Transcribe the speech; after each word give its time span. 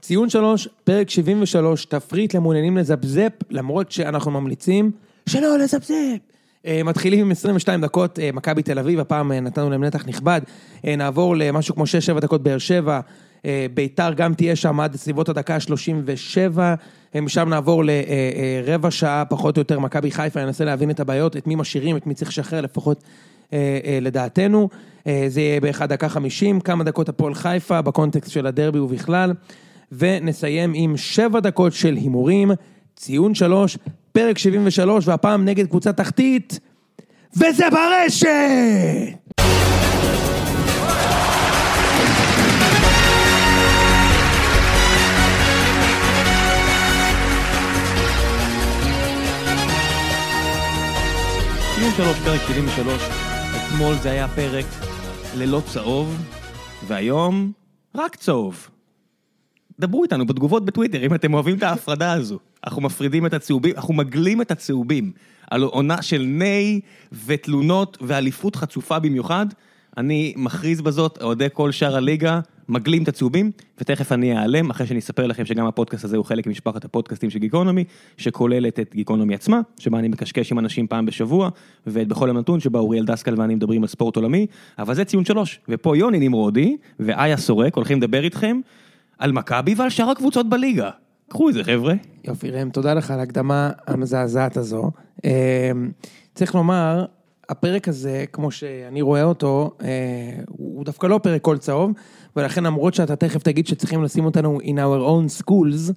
ציון 0.00 0.30
שלוש, 0.30 0.68
פרק 0.84 1.10
73, 1.10 1.84
תפריט 1.84 2.34
למעוניינים 2.34 2.76
לזפזפ, 2.76 3.32
למרות 3.50 3.92
שאנחנו 3.92 4.30
ממליצים 4.30 4.90
שלא 5.28 5.58
לזפזפ. 5.58 6.18
אה, 6.66 6.82
מתחילים 6.84 7.20
עם 7.20 7.30
22 7.30 7.80
דקות, 7.80 8.18
אה, 8.18 8.30
מכבי 8.32 8.62
תל 8.62 8.78
אביב, 8.78 9.00
הפעם 9.00 9.32
אה, 9.32 9.40
נתנו 9.40 9.70
להם 9.70 9.84
נתח 9.84 10.06
נכבד. 10.06 10.40
נעבור 10.84 11.36
למשהו 11.36 11.74
כמו 11.74 11.84
6-7 12.16 12.20
דקות 12.20 12.42
באר 12.42 12.58
שבע. 12.58 13.00
ביתר 13.74 14.12
גם 14.12 14.34
תהיה 14.34 14.56
שם 14.56 14.80
עד 14.80 14.96
סביבות 14.96 15.28
הדקה 15.28 15.54
ה-37. 15.54 16.58
אה, 16.58 17.20
משם 17.20 17.48
נעבור 17.48 17.84
לרבע 17.84 18.90
שעה, 18.90 19.24
פחות 19.24 19.56
או 19.56 19.60
יותר, 19.60 19.78
מכבי 19.78 20.10
חיפה, 20.10 20.44
ננסה 20.44 20.64
להבין 20.64 20.90
את 20.90 21.00
הבעיות, 21.00 21.36
את 21.36 21.46
מי 21.46 21.54
משאירים, 21.54 21.96
את 21.96 22.06
מי 22.06 22.14
צריך 22.14 22.30
לשחרר, 22.30 22.60
לפחות 22.60 23.04
לדעתנו. 24.00 24.68
זה 25.28 25.40
יהיה 25.40 25.60
באחד 25.60 25.88
דקה 25.88 26.08
50, 26.08 26.60
כמה 26.60 26.84
דקות 26.84 27.08
הפועל 27.08 27.34
חיפה, 27.34 27.82
בקונטקסט 27.82 28.30
של 28.30 28.46
הדרבי 28.46 28.78
ובכלל. 28.78 29.32
ונסיים 29.92 30.72
עם 30.74 30.96
שבע 30.96 31.40
דקות 31.40 31.72
של 31.72 31.94
הימורים, 31.94 32.50
ציון 32.96 33.34
שלוש, 33.34 33.78
פרק 34.12 34.38
73, 34.38 35.08
והפעם 35.08 35.44
נגד 35.44 35.66
קבוצה 35.66 35.92
תחתית, 35.92 36.60
וזה 37.36 37.64
ברשת! 37.70 38.26
ציון 51.80 51.92
שלוש, 51.96 52.16
פרק 52.24 52.40
73, 52.46 53.02
אתמול 53.56 53.94
זה 53.94 54.10
היה 54.10 54.28
פרק 54.28 54.66
ללא 55.36 55.62
צהוב, 55.72 56.16
והיום 56.86 57.52
רק 57.94 58.16
צהוב. 58.16 58.70
דברו 59.80 60.02
איתנו 60.02 60.26
בתגובות 60.26 60.64
בטוויטר 60.64 61.06
אם 61.06 61.14
אתם 61.14 61.34
אוהבים 61.34 61.56
את 61.56 61.62
ההפרדה 61.62 62.12
הזו. 62.12 62.38
אנחנו 62.64 62.82
מפרידים 62.82 63.26
את 63.26 63.34
הצהובים, 63.34 63.74
אנחנו 63.76 63.94
מגלים 63.94 64.42
את 64.42 64.50
הצהובים. 64.50 65.12
על 65.50 65.62
עונה 65.62 66.02
של 66.02 66.22
ניי 66.22 66.80
ותלונות 67.26 67.98
ואליפות 68.00 68.56
חצופה 68.56 68.98
במיוחד. 68.98 69.46
אני 69.96 70.34
מכריז 70.36 70.80
בזאת, 70.80 71.18
אוהדי 71.22 71.46
כל 71.52 71.72
שאר 71.72 71.96
הליגה, 71.96 72.40
מגלים 72.68 73.02
את 73.02 73.08
הצהובים, 73.08 73.50
ותכף 73.80 74.12
אני 74.12 74.36
אעלם, 74.36 74.70
אחרי 74.70 74.86
שאני 74.86 74.98
אספר 74.98 75.26
לכם 75.26 75.44
שגם 75.44 75.66
הפודקאסט 75.66 76.04
הזה 76.04 76.16
הוא 76.16 76.24
חלק 76.24 76.46
ממשפחת 76.46 76.84
הפודקאסטים 76.84 77.30
של 77.30 77.38
גיקונומי, 77.38 77.84
שכוללת 78.16 78.80
את 78.80 78.94
גיקונומי 78.94 79.34
עצמה, 79.34 79.60
שבה 79.78 79.98
אני 79.98 80.08
מקשקש 80.08 80.52
עם 80.52 80.58
אנשים 80.58 80.86
פעם 80.86 81.06
בשבוע, 81.06 81.48
ובכל 81.86 82.28
יום 82.28 82.38
נתון 82.38 82.60
שבה 82.60 82.78
אוריאל 82.78 83.04
דסקל 83.04 83.40
ואני 83.40 83.54
מדברים 83.54 83.82
על 83.82 83.88
ספורט 83.88 84.16
עולמי, 84.16 84.46
אבל 84.78 84.94
זה 84.94 85.04
ציון 85.04 85.24
שלוש, 85.24 85.60
ופה 85.68 85.96
יוני 85.96 86.18
נמרודי 86.18 86.76
ואיה 87.00 87.36
סורק 87.36 87.74
הולכים 87.74 87.98
לדבר 87.98 88.24
איתכם 88.24 88.60
על 89.20 89.32
מכבי 89.32 89.74
ועל 89.74 89.90
שאר 89.90 90.10
הקבוצות 90.10 90.48
בליגה. 90.48 90.90
קחו 91.28 91.48
את 91.48 91.54
זה 91.54 91.64
חבר'ה. 91.64 91.94
יופי 92.24 92.50
ראם, 92.50 92.70
תודה 92.70 92.94
לך 92.94 93.10
על 93.10 93.20
ההקדמה 93.20 93.70
המזעזעת 93.86 94.56
הזו. 94.56 94.90
אה, 95.24 95.70
צריך 96.34 96.54
לומר, 96.54 97.04
הפרק 97.48 97.88
הזה, 97.88 98.24
כמו 98.32 98.50
שאני 98.50 99.02
רואה 99.02 99.22
אותו, 99.22 99.70
אה, 99.82 99.88
הוא 100.48 100.84
דווקא 100.84 101.06
לא 101.06 101.20
פרק 101.22 101.42
כל 101.42 101.58
צהוב, 101.58 101.92
ולכן 102.36 102.64
למרות 102.64 102.94
שאתה 102.94 103.16
תכף 103.16 103.42
תגיד 103.42 103.66
שצריכים 103.66 104.02
לשים 104.02 104.24
אותנו 104.24 104.58
in 104.60 104.76
our 104.76 105.08
own 105.08 105.42
schools, 105.42 105.92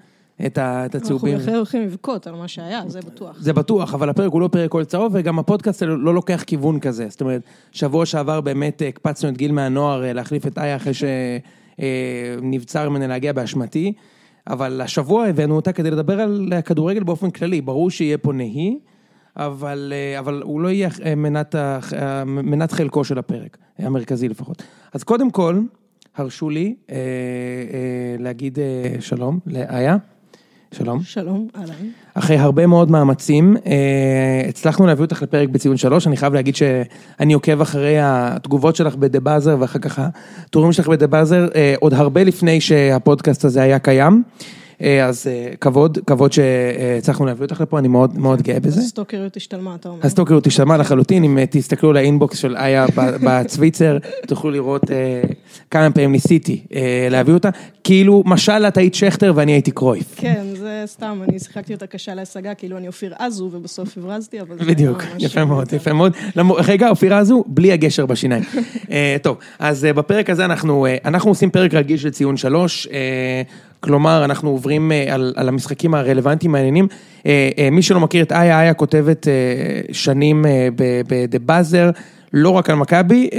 את 0.45 0.57
ה- 0.57 0.85
את 0.85 0.95
אנחנו 0.95 1.05
הצהובים. 1.05 1.37
בהחלט 1.37 1.55
הולכים 1.55 1.81
לבכות 1.81 2.27
על 2.27 2.35
מה 2.35 2.47
שהיה, 2.47 2.81
זה 2.87 2.99
בטוח. 3.01 3.37
זה 3.39 3.53
בטוח, 3.53 3.93
אבל 3.93 4.09
הפרק 4.09 4.31
הוא 4.31 4.41
לא 4.41 4.47
פרק 4.47 4.71
כל 4.71 4.85
צהוב, 4.85 5.11
וגם 5.15 5.39
הפודקאסט 5.39 5.83
לא 5.83 6.13
לוקח 6.13 6.43
כיוון 6.47 6.79
כזה. 6.79 7.05
זאת 7.09 7.21
אומרת, 7.21 7.41
שבוע 7.71 8.05
שעבר 8.05 8.41
באמת 8.41 8.81
הקפצנו 8.89 9.29
את 9.29 9.37
גיל 9.37 9.51
מהנוער 9.51 10.03
אה, 10.03 10.13
להחליף 10.13 10.47
את 10.47 10.57
איה 10.57 10.75
אחרי 10.75 10.93
שנבצר 11.79 12.89
ממנה 12.89 13.07
להגיע 13.07 13.33
באשמתי, 13.33 13.93
אבל 14.47 14.81
השבוע 14.81 15.25
הבאנו 15.25 15.55
אותה 15.55 15.73
כדי 15.73 15.91
לדבר 15.91 16.21
על 16.21 16.53
הכדורגל 16.55 17.03
באופן 17.03 17.31
כללי. 17.31 17.61
ברור 17.61 17.91
שיהיה 17.91 18.17
פה 18.17 18.33
נהי, 18.33 18.79
אבל, 19.37 19.93
אה, 19.95 20.19
אבל 20.19 20.41
הוא 20.43 20.61
לא 20.61 20.67
יהיה 20.67 20.89
אה, 21.05 21.15
מנת, 21.15 21.55
אה, 21.55 22.23
מנת 22.25 22.71
חלקו 22.71 23.03
של 23.03 23.17
הפרק, 23.17 23.57
המרכזי 23.79 24.29
לפחות. 24.29 24.63
אז 24.93 25.03
קודם 25.03 25.31
כל, 25.31 25.59
הרשו 26.15 26.49
לי 26.49 26.75
אה, 26.89 26.95
אה, 26.95 28.15
להגיד 28.19 28.59
אה, 28.59 28.95
שלום 28.99 29.39
לאיה. 29.47 29.97
שלום. 30.71 31.03
שלום, 31.03 31.47
אהלן. 31.55 31.89
אחרי 32.13 32.37
הרבה 32.37 32.67
מאוד 32.67 32.91
מאמצים, 32.91 33.57
אה, 33.65 34.49
הצלחנו 34.49 34.87
להביא 34.87 35.03
אותך 35.05 35.21
לפרק 35.21 35.49
בציון 35.49 35.77
שלוש, 35.77 36.07
אני 36.07 36.17
חייב 36.17 36.33
להגיד 36.33 36.55
שאני 36.55 37.33
עוקב 37.33 37.61
אחרי 37.61 37.95
התגובות 38.01 38.75
שלך 38.75 38.95
בדה 38.95 39.19
באזר 39.19 39.57
ואחר 39.59 39.79
כך 39.79 39.99
הטורים 39.99 40.71
שלך 40.71 40.87
בדה 40.87 41.07
באזר, 41.07 41.47
אה, 41.55 41.75
עוד 41.79 41.93
הרבה 41.93 42.23
לפני 42.23 42.61
שהפודקאסט 42.61 43.45
הזה 43.45 43.61
היה 43.61 43.79
קיים, 43.79 44.23
אז 45.03 45.27
אה, 45.27 45.55
כבוד, 45.61 45.97
כבוד 46.07 46.33
שהצלחנו 46.33 47.25
להביא 47.25 47.45
אותך 47.45 47.61
לפה, 47.61 47.79
אני 47.79 47.87
מאוד 47.87 48.17
מאוד 48.17 48.41
גאה 48.41 48.59
בזה. 48.59 48.81
הסטוקריות 48.81 49.37
השתלמה, 49.37 49.75
אתה 49.75 49.89
אומר. 49.89 49.99
הסטוקריות 50.03 50.47
השתלמה 50.47 50.77
לחלוטין, 50.77 51.23
אם 51.23 51.37
אה, 51.37 51.45
תסתכלו 51.49 51.89
על 51.89 51.97
האינבוקס 51.97 52.37
של 52.37 52.57
איה 52.57 52.85
בצוויצר, 53.25 53.97
תוכלו 54.27 54.51
לראות 54.51 54.91
אה, 54.91 55.21
כמה 55.71 55.91
פעמים 55.91 56.11
ניסיתי 56.11 56.63
אה, 56.75 57.07
להביא 57.11 57.33
אותה, 57.33 57.49
כאילו 57.83 58.23
משל 58.25 58.65
את 58.67 58.77
היית 58.77 58.95
שכטר 58.95 59.33
ואני 59.35 59.51
הייתי 59.51 59.71
קרויף. 59.71 60.13
כן, 60.15 60.43
זה 60.55 60.83
סתם, 60.85 61.19
אני 61.29 61.39
שיחקתי 61.39 61.73
אותה 61.73 61.87
קשה 61.87 62.15
להשגה, 62.15 62.53
כאילו 62.53 62.77
אני 62.77 62.87
אופיר 62.87 63.13
עזו, 63.19 63.49
ובסוף 63.51 63.97
הברזתי, 63.97 64.41
אבל 64.41 64.57
זה 64.57 64.65
בדיוק, 64.65 65.03
יפה 65.19 65.45
מאוד, 65.45 65.73
יפה 65.73 65.93
מאוד. 65.93 66.13
רגע, 66.57 66.89
אופירה 66.89 67.17
הזו, 67.17 67.43
בלי 67.47 67.71
הגשר 67.71 68.05
בשיניים. 68.05 68.43
אה, 68.91 69.15
טוב, 69.21 69.37
אז 69.59 69.85
אה, 69.85 69.93
בפרק 69.93 70.29
הזה 70.29 70.45
אנחנו, 70.45 70.85
אה, 70.85 70.97
אנחנו 71.05 71.31
עושים 71.31 71.49
פרק 71.49 71.73
רגיל 71.73 71.97
של 71.97 72.09
ציון 72.09 72.37
שלוש, 72.37 72.87
אה, 72.87 73.41
כלומר, 73.83 74.25
אנחנו 74.25 74.49
עוברים 74.49 74.91
אה, 74.91 75.13
על, 75.13 75.33
על 75.35 75.47
המשחקים 75.47 75.93
הרלוונטיים 75.93 76.55
העניינים. 76.55 76.87
אה, 77.25 77.49
אה, 77.57 77.69
מי 77.69 77.81
שלא 77.81 77.99
מכיר 77.99 78.23
את 78.23 78.31
איה, 78.31 78.61
איה 78.61 78.73
כותבת 78.73 79.27
שנים 79.91 80.45
ב"דה 80.75 81.39
באזר", 81.39 81.89
לא 82.33 82.49
רק 82.49 82.69
על 82.69 82.75
מכבי, 82.75 83.29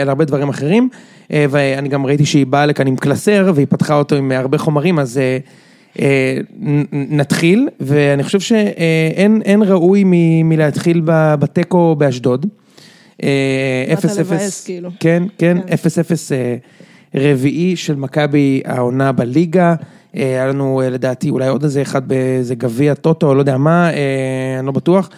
על 0.00 0.08
הרבה 0.08 0.24
דברים 0.24 0.48
אחרים. 0.48 0.88
ואני 1.30 1.88
גם 1.88 2.06
ראיתי 2.06 2.26
שהיא 2.26 2.46
באה 2.46 2.66
לכאן 2.66 2.86
עם 2.86 2.96
קלסר, 2.96 3.52
והיא 3.54 3.66
פתחה 3.70 3.94
אותו 3.94 4.16
עם 4.16 4.32
הרבה 4.32 4.58
חומרים, 4.58 4.98
אז 4.98 5.20
נתחיל, 6.92 7.68
ואני 7.80 8.22
חושב 8.22 8.40
שאין 8.40 9.62
ראוי 9.66 10.02
מ, 10.04 10.12
מלהתחיל 10.48 11.02
בתיקו 11.38 11.96
באשדוד. 11.98 12.46
0-0, 13.18 13.22
כן, 15.00 15.22
כן, 15.38 15.58
0-0 15.58 15.68
רביעי 17.14 17.76
של 17.76 17.94
מכבי 17.96 18.62
העונה 18.64 19.12
בליגה. 19.12 19.74
אה, 20.16 20.22
היה 20.22 20.46
לנו 20.46 20.80
אה, 20.82 20.90
לדעתי 20.90 21.30
אולי 21.30 21.48
עוד 21.48 21.62
איזה 21.62 21.82
אחד 21.82 22.08
באיזה 22.08 22.54
גביע 22.54 22.94
טוטו, 22.94 23.34
לא 23.34 23.40
יודע 23.40 23.56
מה, 23.56 23.90
אה, 23.92 24.56
אני 24.58 24.66
לא 24.66 24.72
בטוח. 24.72 25.10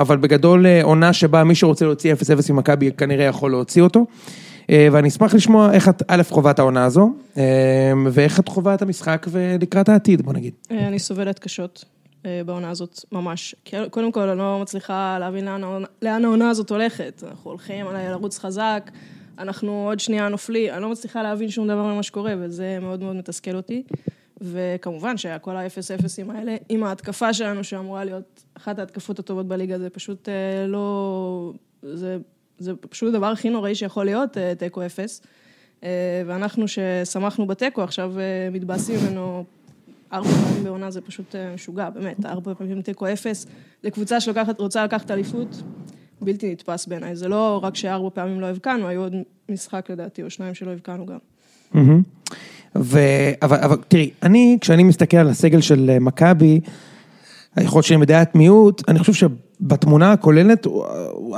אבל 0.00 0.16
בגדול 0.16 0.66
עונה 0.82 1.12
שבה 1.12 1.44
מי 1.44 1.54
שרוצה 1.54 1.84
להוציא 1.84 2.14
0-0 2.14 2.16
ממכבי 2.52 2.90
כנראה 2.92 3.24
יכול 3.24 3.50
להוציא 3.50 3.82
אותו. 3.82 4.06
ואני 4.92 5.08
אשמח 5.08 5.34
לשמוע 5.34 5.72
איך 5.72 5.88
את 5.88 6.02
א' 6.08 6.22
חווה 6.30 6.50
את 6.50 6.58
העונה 6.58 6.84
הזו, 6.84 7.12
ואיך 8.12 8.40
את 8.40 8.48
חווה 8.48 8.74
את 8.74 8.82
המשחק 8.82 9.26
ולקראת 9.30 9.88
העתיד, 9.88 10.22
בוא 10.22 10.32
נגיד. 10.32 10.52
אני 10.70 10.98
סובלת 10.98 11.38
קשות 11.38 11.84
בעונה 12.46 12.70
הזאת, 12.70 13.00
ממש. 13.12 13.54
קודם 13.90 14.12
כל, 14.12 14.28
אני 14.28 14.38
לא 14.38 14.58
מצליחה 14.62 15.16
להבין 15.20 15.44
לאן 16.02 16.24
העונה- 16.24 16.50
הזאת 16.50 16.70
הולכת. 16.70 17.24
אנחנו 17.28 17.50
הולכים 17.50 17.86
עליי 17.86 18.08
לרוץ 18.08 18.38
חזק, 18.38 18.90
אנחנו 19.40 19.86
עוד 19.88 20.00
שנייה 20.00 20.28
נופלים, 20.28 20.74
אני 20.74 20.82
לא 20.82 20.90
מצליחה 20.90 21.22
להבין 21.22 21.50
שום 21.50 21.68
דבר 21.68 21.82
ממה 21.82 22.02
שקורה, 22.02 22.34
וזה 22.38 22.78
מאוד 22.80 23.02
מאוד 23.02 23.16
מתסכל 23.16 23.56
אותי. 23.56 23.82
וכמובן 24.40 25.16
שכל 25.16 25.56
האפס 25.56 25.90
אפסים 25.90 26.30
האלה, 26.30 26.56
עם 26.68 26.84
ההתקפה 26.84 27.32
שלנו, 27.32 27.64
שאמורה 27.64 28.04
להיות 28.04 28.44
אחת 28.54 28.78
ההתקפות 28.78 29.18
הטובות 29.18 29.48
בליגה, 29.48 29.78
זה 29.78 29.90
פשוט 29.90 30.28
אה, 30.28 30.66
לא... 30.66 31.52
זה, 31.82 32.18
זה 32.58 32.72
פשוט 32.76 33.14
הדבר 33.14 33.26
הכי 33.26 33.50
נוראי 33.50 33.74
שיכול 33.74 34.04
להיות, 34.04 34.38
אה, 34.38 34.54
תיקו 34.54 34.86
אפס. 34.86 35.22
אה, 35.84 36.22
ואנחנו 36.26 36.64
ששמחנו 36.68 37.46
בתיקו, 37.46 37.82
עכשיו 37.82 38.14
מתבאסים 38.52 39.00
ממנו 39.00 39.44
ארבע 40.12 40.30
פעמים 40.30 40.64
בעונה, 40.64 40.90
זה 40.90 41.00
פשוט 41.00 41.34
משוגע, 41.54 41.90
באמת, 41.90 42.26
ארבע 42.26 42.54
פעמים 42.54 42.82
תיקו 42.82 43.12
אפס. 43.12 43.46
לקבוצה 43.84 44.20
שרוצה 44.20 44.84
לקחת 44.84 45.10
אליפות, 45.10 45.62
בלתי 46.22 46.52
נתפס 46.52 46.86
בעיניי. 46.86 47.16
זה 47.16 47.28
לא 47.28 47.60
רק 47.62 47.76
שארבע 47.76 48.08
פעמים 48.14 48.40
לא 48.40 48.46
הבקענו, 48.46 48.88
היו 48.88 49.00
עוד 49.00 49.14
משחק 49.48 49.90
לדעתי, 49.90 50.22
או 50.22 50.30
שניים 50.30 50.54
שלא 50.54 50.70
הבקענו 50.70 51.06
גם. 51.06 51.18
ו... 52.78 52.98
אבל, 53.42 53.56
אבל 53.60 53.76
תראי, 53.88 54.10
אני, 54.22 54.58
כשאני 54.60 54.82
מסתכל 54.82 55.16
על 55.16 55.28
הסגל 55.28 55.60
של 55.60 55.90
אה, 55.90 55.98
מכבי, 55.98 56.60
היכולת 57.56 57.84
שלי 57.84 57.96
מדעת 57.96 58.34
מיעוט, 58.34 58.82
אני 58.88 58.98
חושב 58.98 59.12
שבתמונה 59.12 60.12
הכוללת, 60.12 60.64
הוא- 60.64 60.86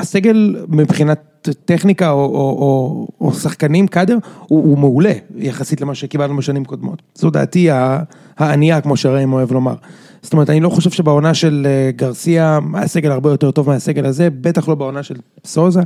הסגל 0.00 0.64
מבחינת 0.68 1.20
טכניקה 1.64 2.10
או, 2.10 2.24
או, 2.24 2.34
או, 2.34 3.08
או 3.20 3.32
שחקנים, 3.32 3.86
קאדר, 3.86 4.18
הוא, 4.38 4.62
הוא 4.62 4.78
מעולה 4.78 5.12
יחסית 5.36 5.80
למה 5.80 5.94
שקיבלנו 5.94 6.36
בשנים 6.36 6.64
קודמות. 6.64 7.02
זו 7.14 7.30
דעתי 7.30 7.68
הענייה, 8.38 8.80
כמו 8.80 8.96
שראם 8.96 9.32
אוהב 9.32 9.52
לומר. 9.52 9.74
זאת 10.22 10.32
אומרת, 10.32 10.50
אני 10.50 10.60
לא 10.60 10.68
חושב 10.68 10.90
שבעונה 10.90 11.34
של 11.34 11.66
אה, 11.66 11.90
גרסיה, 11.96 12.58
היה 12.74 12.86
סגל 12.86 13.10
הרבה 13.10 13.30
יותר 13.30 13.50
טוב 13.50 13.68
מהסגל 13.68 14.06
הזה, 14.06 14.28
בטח 14.30 14.68
לא 14.68 14.74
בעונה 14.74 15.02
של 15.02 15.14
סוזה. 15.44 15.80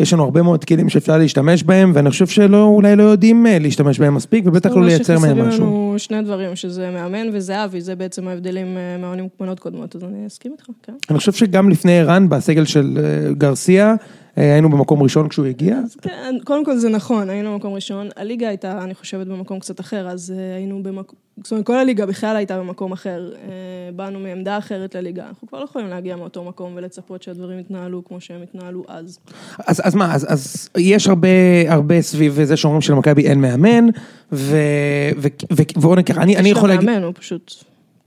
יש 0.00 0.12
לנו 0.12 0.24
הרבה 0.24 0.42
מאוד 0.42 0.64
כלים 0.64 0.88
שאפשר 0.88 1.18
להשתמש 1.18 1.62
בהם, 1.62 1.92
ואני 1.94 2.10
חושב 2.10 2.26
שלא, 2.26 2.64
אולי 2.64 2.96
לא 2.96 3.02
יודעים 3.02 3.46
אה, 3.46 3.58
להשתמש 3.58 3.98
בהם 3.98 4.14
מספיק, 4.14 4.44
ובטח 4.46 4.70
לא 4.70 4.84
לייצר 4.84 5.18
מהם 5.18 5.36
שחסרים 5.36 5.48
משהו. 5.48 5.64
לנו 5.64 5.94
שני 5.98 6.22
דברים, 6.22 6.56
שזה 6.56 6.90
מאמן 6.90 7.26
וזהבי, 7.32 7.80
זה 7.80 7.96
בעצם 7.96 8.28
ההבדלים 8.28 8.76
אה, 8.76 8.96
מהעונים 9.00 9.28
קודמות, 9.58 9.96
אז 9.96 10.04
אני 10.04 10.26
אסכים 10.26 10.52
איתך, 10.52 10.66
כן. 10.82 10.92
אני 11.10 11.18
חושב 11.18 11.32
שגם 11.32 11.70
לפני 11.70 12.00
ערן, 12.00 12.28
בסגל 12.28 12.64
של 12.64 12.98
גרסיה, 13.38 13.94
היינו 14.36 14.70
במקום 14.70 15.02
ראשון 15.02 15.28
כשהוא 15.28 15.46
הגיע. 15.46 15.78
כן, 16.02 16.36
קודם 16.44 16.64
כל 16.64 16.76
זה 16.76 16.88
נכון, 16.88 17.30
היינו 17.30 17.52
במקום 17.52 17.74
ראשון. 17.74 18.08
הליגה 18.16 18.48
הייתה, 18.48 18.84
אני 18.84 18.94
חושבת, 18.94 19.26
במקום 19.26 19.58
קצת 19.58 19.80
אחר, 19.80 20.08
אז 20.08 20.34
אה, 20.36 20.56
היינו 20.56 20.82
במקום... 20.82 21.18
זאת 21.44 21.52
אומרת, 21.52 21.66
כל 21.66 21.78
הליגה 21.78 22.06
בכלל 22.06 22.36
הייתה 22.36 22.58
במקום 22.58 22.92
אחר. 22.92 23.32
אה, 23.34 23.48
באנו 23.96 24.18
מעמדה 24.18 24.58
אחרת 24.58 24.94
לליגה. 24.94 25.26
אנחנו 25.28 25.48
כבר 25.48 25.58
לא 25.60 25.64
יכולים 25.64 25.88
להגיע 25.88 26.16
מאותו 26.16 26.44
מקום 26.44 26.72
ולצפות 26.76 27.22
שהדברים 27.22 27.58
יתנהלו 27.58 28.04
כמו 28.04 28.20
שהם 28.20 28.42
התנהלו 28.42 28.84
אז. 28.88 29.18
אז, 29.66 29.80
אז 29.84 29.94
מה, 29.94 30.14
אז, 30.14 30.26
אז 30.32 30.70
יש 30.78 31.08
הרבה, 31.08 31.28
הרבה 31.68 32.02
סביב 32.02 32.42
זה 32.42 32.56
שאומרים 32.56 32.80
שלמכבי 32.80 33.26
אין 33.26 33.40
מאמן, 33.40 33.86
ובואו 34.32 35.94
ניקח, 35.94 36.18
אני, 36.18 36.36
אני 36.36 36.48
יכול 36.48 36.70
יש 36.70 36.74
להגיד... 36.74 36.88
לה 36.88 36.94
מאמן, 36.94 37.06
הוא 37.06 37.14
פשוט... 37.16 37.54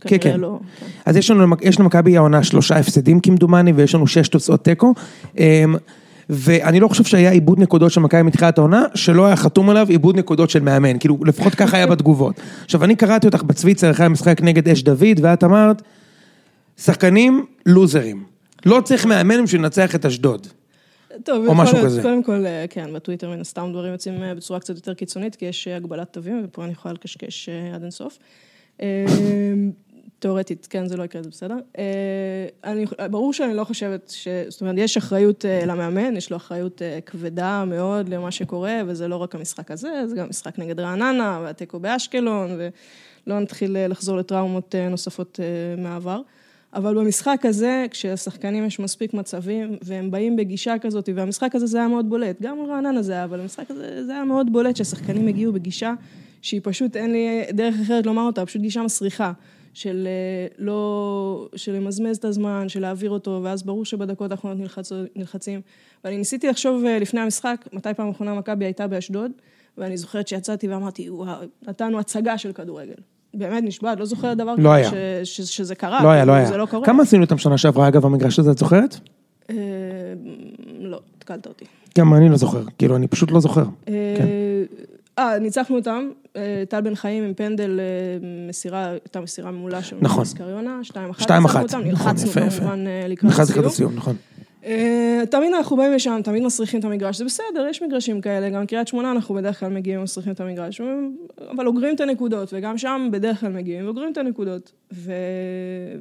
כן, 0.01 0.17
כן. 0.21 0.39
לא... 0.39 0.59
כן. 0.79 0.85
אז 1.05 1.17
יש 1.17 1.31
לנו, 1.31 1.55
יש 1.61 1.79
למכבי 1.79 2.17
העונה 2.17 2.43
שלושה 2.43 2.75
הפסדים 2.75 3.19
כמדומני, 3.19 3.71
ויש 3.71 3.95
לנו 3.95 4.07
שש 4.07 4.27
תוצאות 4.27 4.63
תיקו. 4.63 4.93
ואני 6.29 6.79
לא 6.79 6.87
חושב 6.87 7.03
שהיה 7.03 7.31
עיבוד 7.31 7.59
נקודות 7.59 7.91
של 7.91 8.01
מכבי 8.01 8.21
מתחילת 8.21 8.57
העונה, 8.57 8.85
שלא 8.95 9.25
היה 9.25 9.35
חתום 9.35 9.69
עליו 9.69 9.87
עיבוד 9.89 10.17
נקודות 10.17 10.49
של 10.49 10.59
מאמן. 10.59 10.99
כאילו, 10.99 11.17
לפחות 11.25 11.55
ככה 11.55 11.77
היה 11.77 11.87
בתגובות. 11.87 12.39
עכשיו, 12.65 12.83
אני 12.83 12.95
קראתי 12.95 13.27
אותך 13.27 13.43
בצוויצר 13.43 13.91
אחרי 13.91 14.05
המשחק 14.05 14.41
נגד 14.41 14.69
אש 14.69 14.83
דוד, 14.83 15.19
ואת 15.21 15.43
אמרת, 15.43 15.81
שחקנים 16.77 17.45
לוזרים. 17.65 18.23
לא 18.65 18.81
צריך 18.81 19.05
מאמן 19.05 19.43
בשביל 19.43 19.61
לנצח 19.61 19.95
את 19.95 20.05
אשדוד. 20.05 20.47
טוב, 21.23 21.47
או 21.47 21.55
משהו 21.55 21.75
להיות, 21.75 21.85
כזה. 21.85 22.01
קודם 22.01 22.23
כל, 22.23 22.45
אה, 22.45 22.65
כן, 22.69 22.93
בטוויטר 22.93 23.29
מן 23.29 23.41
הסתם 23.41 23.69
דברים 23.71 23.91
יוצאים 23.91 24.23
אה, 24.23 24.35
בצורה 24.35 24.59
קצת 24.59 24.75
יותר 24.75 24.93
קיצונית, 24.93 25.35
כי 25.35 25.45
יש 25.45 25.67
אה, 25.67 25.75
הגבלת 25.75 26.13
תווים, 26.13 26.41
ופה 26.45 26.63
אני 26.63 26.71
יכולה 26.71 26.93
לקשקש 26.93 27.49
עד 27.73 27.81
אינסוף. 27.81 28.19
תיאורטית, 30.23 30.67
כן, 30.69 30.87
זה 30.87 30.97
לא 30.97 31.03
יקרה, 31.03 31.23
זה 31.23 31.29
בסדר. 31.29 31.55
אה, 31.77 31.83
אני, 32.63 32.85
ברור 33.11 33.33
שאני 33.33 33.53
לא 33.53 33.63
חושבת 33.63 34.09
ש... 34.15 34.27
זאת 34.49 34.61
אומרת, 34.61 34.75
יש 34.77 34.97
אחריות 34.97 35.45
אה, 35.45 35.65
למאמן, 35.65 36.17
יש 36.17 36.31
לו 36.31 36.37
אחריות 36.37 36.81
אה, 36.81 36.99
כבדה 37.05 37.65
מאוד 37.65 38.09
למה 38.09 38.31
שקורה, 38.31 38.81
וזה 38.87 39.07
לא 39.07 39.15
רק 39.15 39.35
המשחק 39.35 39.71
הזה, 39.71 40.07
זה 40.07 40.15
גם 40.15 40.29
משחק 40.29 40.59
נגד 40.59 40.79
רעננה, 40.79 41.39
והתיקו 41.43 41.79
באשקלון, 41.79 42.49
ולא 42.57 43.39
נתחיל 43.39 43.87
לחזור 43.87 44.17
לטראומות 44.17 44.75
נוספות 44.89 45.39
מהעבר. 45.77 46.21
אבל 46.73 46.95
במשחק 46.95 47.41
הזה, 47.43 47.85
כשלשחקנים 47.91 48.65
יש 48.65 48.79
מספיק 48.79 49.13
מצבים, 49.13 49.77
והם 49.81 50.11
באים 50.11 50.35
בגישה 50.35 50.75
כזאת, 50.81 51.09
והמשחק 51.15 51.55
הזה 51.55 51.65
זה 51.65 51.77
היה 51.77 51.87
מאוד 51.87 52.09
בולט, 52.09 52.41
גם 52.41 52.57
רעננה 52.69 53.01
זה 53.01 53.13
היה, 53.13 53.23
אבל 53.23 53.39
המשחק 53.39 53.71
הזה 53.71 54.05
זה 54.05 54.11
היה 54.11 54.23
מאוד 54.25 54.53
בולט, 54.53 54.75
שהשחקנים 54.75 55.27
הגיעו 55.27 55.53
בגישה 55.53 55.93
שהיא 56.41 56.61
פשוט, 56.63 56.95
אין 56.95 57.11
לי 57.11 57.43
דרך 57.51 57.75
אחרת 57.83 58.05
לומר 58.05 58.21
אותה, 58.21 58.45
פשוט 58.45 58.61
גישה 58.61 58.81
מסריחה. 58.81 59.31
של 59.73 60.07
אה, 60.07 60.47
לא, 60.57 61.47
של 61.55 61.71
למזמז 61.71 62.17
את 62.17 62.25
הזמן, 62.25 62.69
של 62.69 62.79
להעביר 62.79 63.09
אותו, 63.09 63.39
ואז 63.43 63.63
ברור 63.63 63.85
שבדקות 63.85 64.31
האחרונות 64.31 64.59
נלחצ, 64.59 64.91
נלחצים. 65.15 65.61
ואני 66.03 66.17
ניסיתי 66.17 66.47
לחשוב 66.47 66.85
אה, 66.85 66.99
לפני 66.99 67.19
המשחק, 67.19 67.67
מתי 67.73 67.93
פעם 67.93 68.09
אחרונה 68.09 68.33
מכבי 68.33 68.65
הייתה 68.65 68.87
באשדוד, 68.87 69.31
ואני 69.77 69.97
זוכרת 69.97 70.27
שיצאתי 70.27 70.67
ואמרתי, 70.67 71.09
וואו, 71.09 71.37
נתנו 71.67 71.99
הצגה 71.99 72.37
של 72.37 72.51
כדורגל. 72.51 72.93
באמת 73.33 73.63
נשבעת, 73.63 73.99
לא 73.99 74.05
זוכרת 74.05 74.37
דבר 74.37 74.55
לא 74.57 74.73
היה. 74.73 74.89
ש, 74.89 74.93
ש, 75.23 75.41
שזה 75.41 75.75
קרה. 75.75 76.03
לא 76.03 76.09
היה, 76.09 76.25
לא 76.25 76.31
כאילו, 76.31 76.33
היה. 76.33 76.45
זה 76.45 76.57
לא 76.57 76.65
קורה. 76.65 76.85
כמה 76.85 77.03
עשינו 77.03 77.23
איתם 77.23 77.37
שנה 77.37 77.57
שעברה, 77.57 77.87
אגב, 77.87 78.01
במגרש 78.01 78.39
הזה, 78.39 78.51
את 78.51 78.57
זוכרת? 78.57 78.99
אה, 79.49 79.55
לא, 80.79 80.99
התקלת 81.17 81.47
אותי. 81.47 81.65
גם 81.97 82.13
אני 82.13 82.29
לא 82.29 82.37
זוכר, 82.37 82.63
כאילו, 82.77 82.95
אני 82.95 83.07
פשוט 83.07 83.31
לא 83.31 83.39
זוכר. 83.39 83.63
אה, 83.87 83.93
אה, 85.19 85.39
ניצחנו 85.39 85.75
אותם, 85.75 86.10
אה, 86.36 86.63
טל 86.69 86.81
בן 86.81 86.95
חיים 86.95 87.24
עם 87.24 87.33
פנדל, 87.33 87.80
אה, 87.80 87.86
מסירה, 88.50 88.89
הייתה 88.92 89.19
מסירה 89.19 89.51
מעולה 89.51 89.83
של 89.83 89.95
נכון. 90.01 90.25
סקריונה, 90.25 90.80
2-1. 90.83 90.83
שתיים 91.24 91.45
אחת, 91.45 91.63
נכון, 91.65 91.83
נלחצנו 91.83 92.30
יפה. 92.30 92.50
כמובן 92.50 92.88
אה, 92.88 93.07
לקראת 93.07 93.31
נכנס 93.31 93.50
לקראת 93.50 93.65
הסיום. 93.65 93.89
הסיום, 93.89 93.95
נכון. 93.95 94.15
תמיד 95.30 95.54
אנחנו 95.54 95.77
באים 95.77 95.94
לשם, 95.94 96.19
תמיד 96.24 96.44
מסריחים 96.44 96.80
את 96.80 96.86
המגרש, 96.86 97.18
זה 97.18 97.25
בסדר, 97.25 97.68
יש 97.69 97.81
מגרשים 97.81 98.21
כאלה, 98.21 98.50
גם 98.50 98.65
קריית 98.65 98.88
שמונה 98.88 99.12
אנחנו 99.12 99.36
בדרך 99.36 99.60
כלל 99.60 99.69
מגיעים 99.69 100.00
ומסריחים 100.00 100.33
את 100.33 100.39
המגרש, 100.39 100.81
אבל 101.51 101.68
אוגרים 101.68 101.95
את 101.95 102.01
הנקודות, 102.01 102.50
וגם 102.54 102.77
שם 102.77 103.09
בדרך 103.12 103.39
כלל 103.39 103.50
מגיעים 103.50 103.86
ואוגרים 103.86 104.12
את 104.12 104.18
הנקודות. 104.18 104.71
ו... 104.94 105.13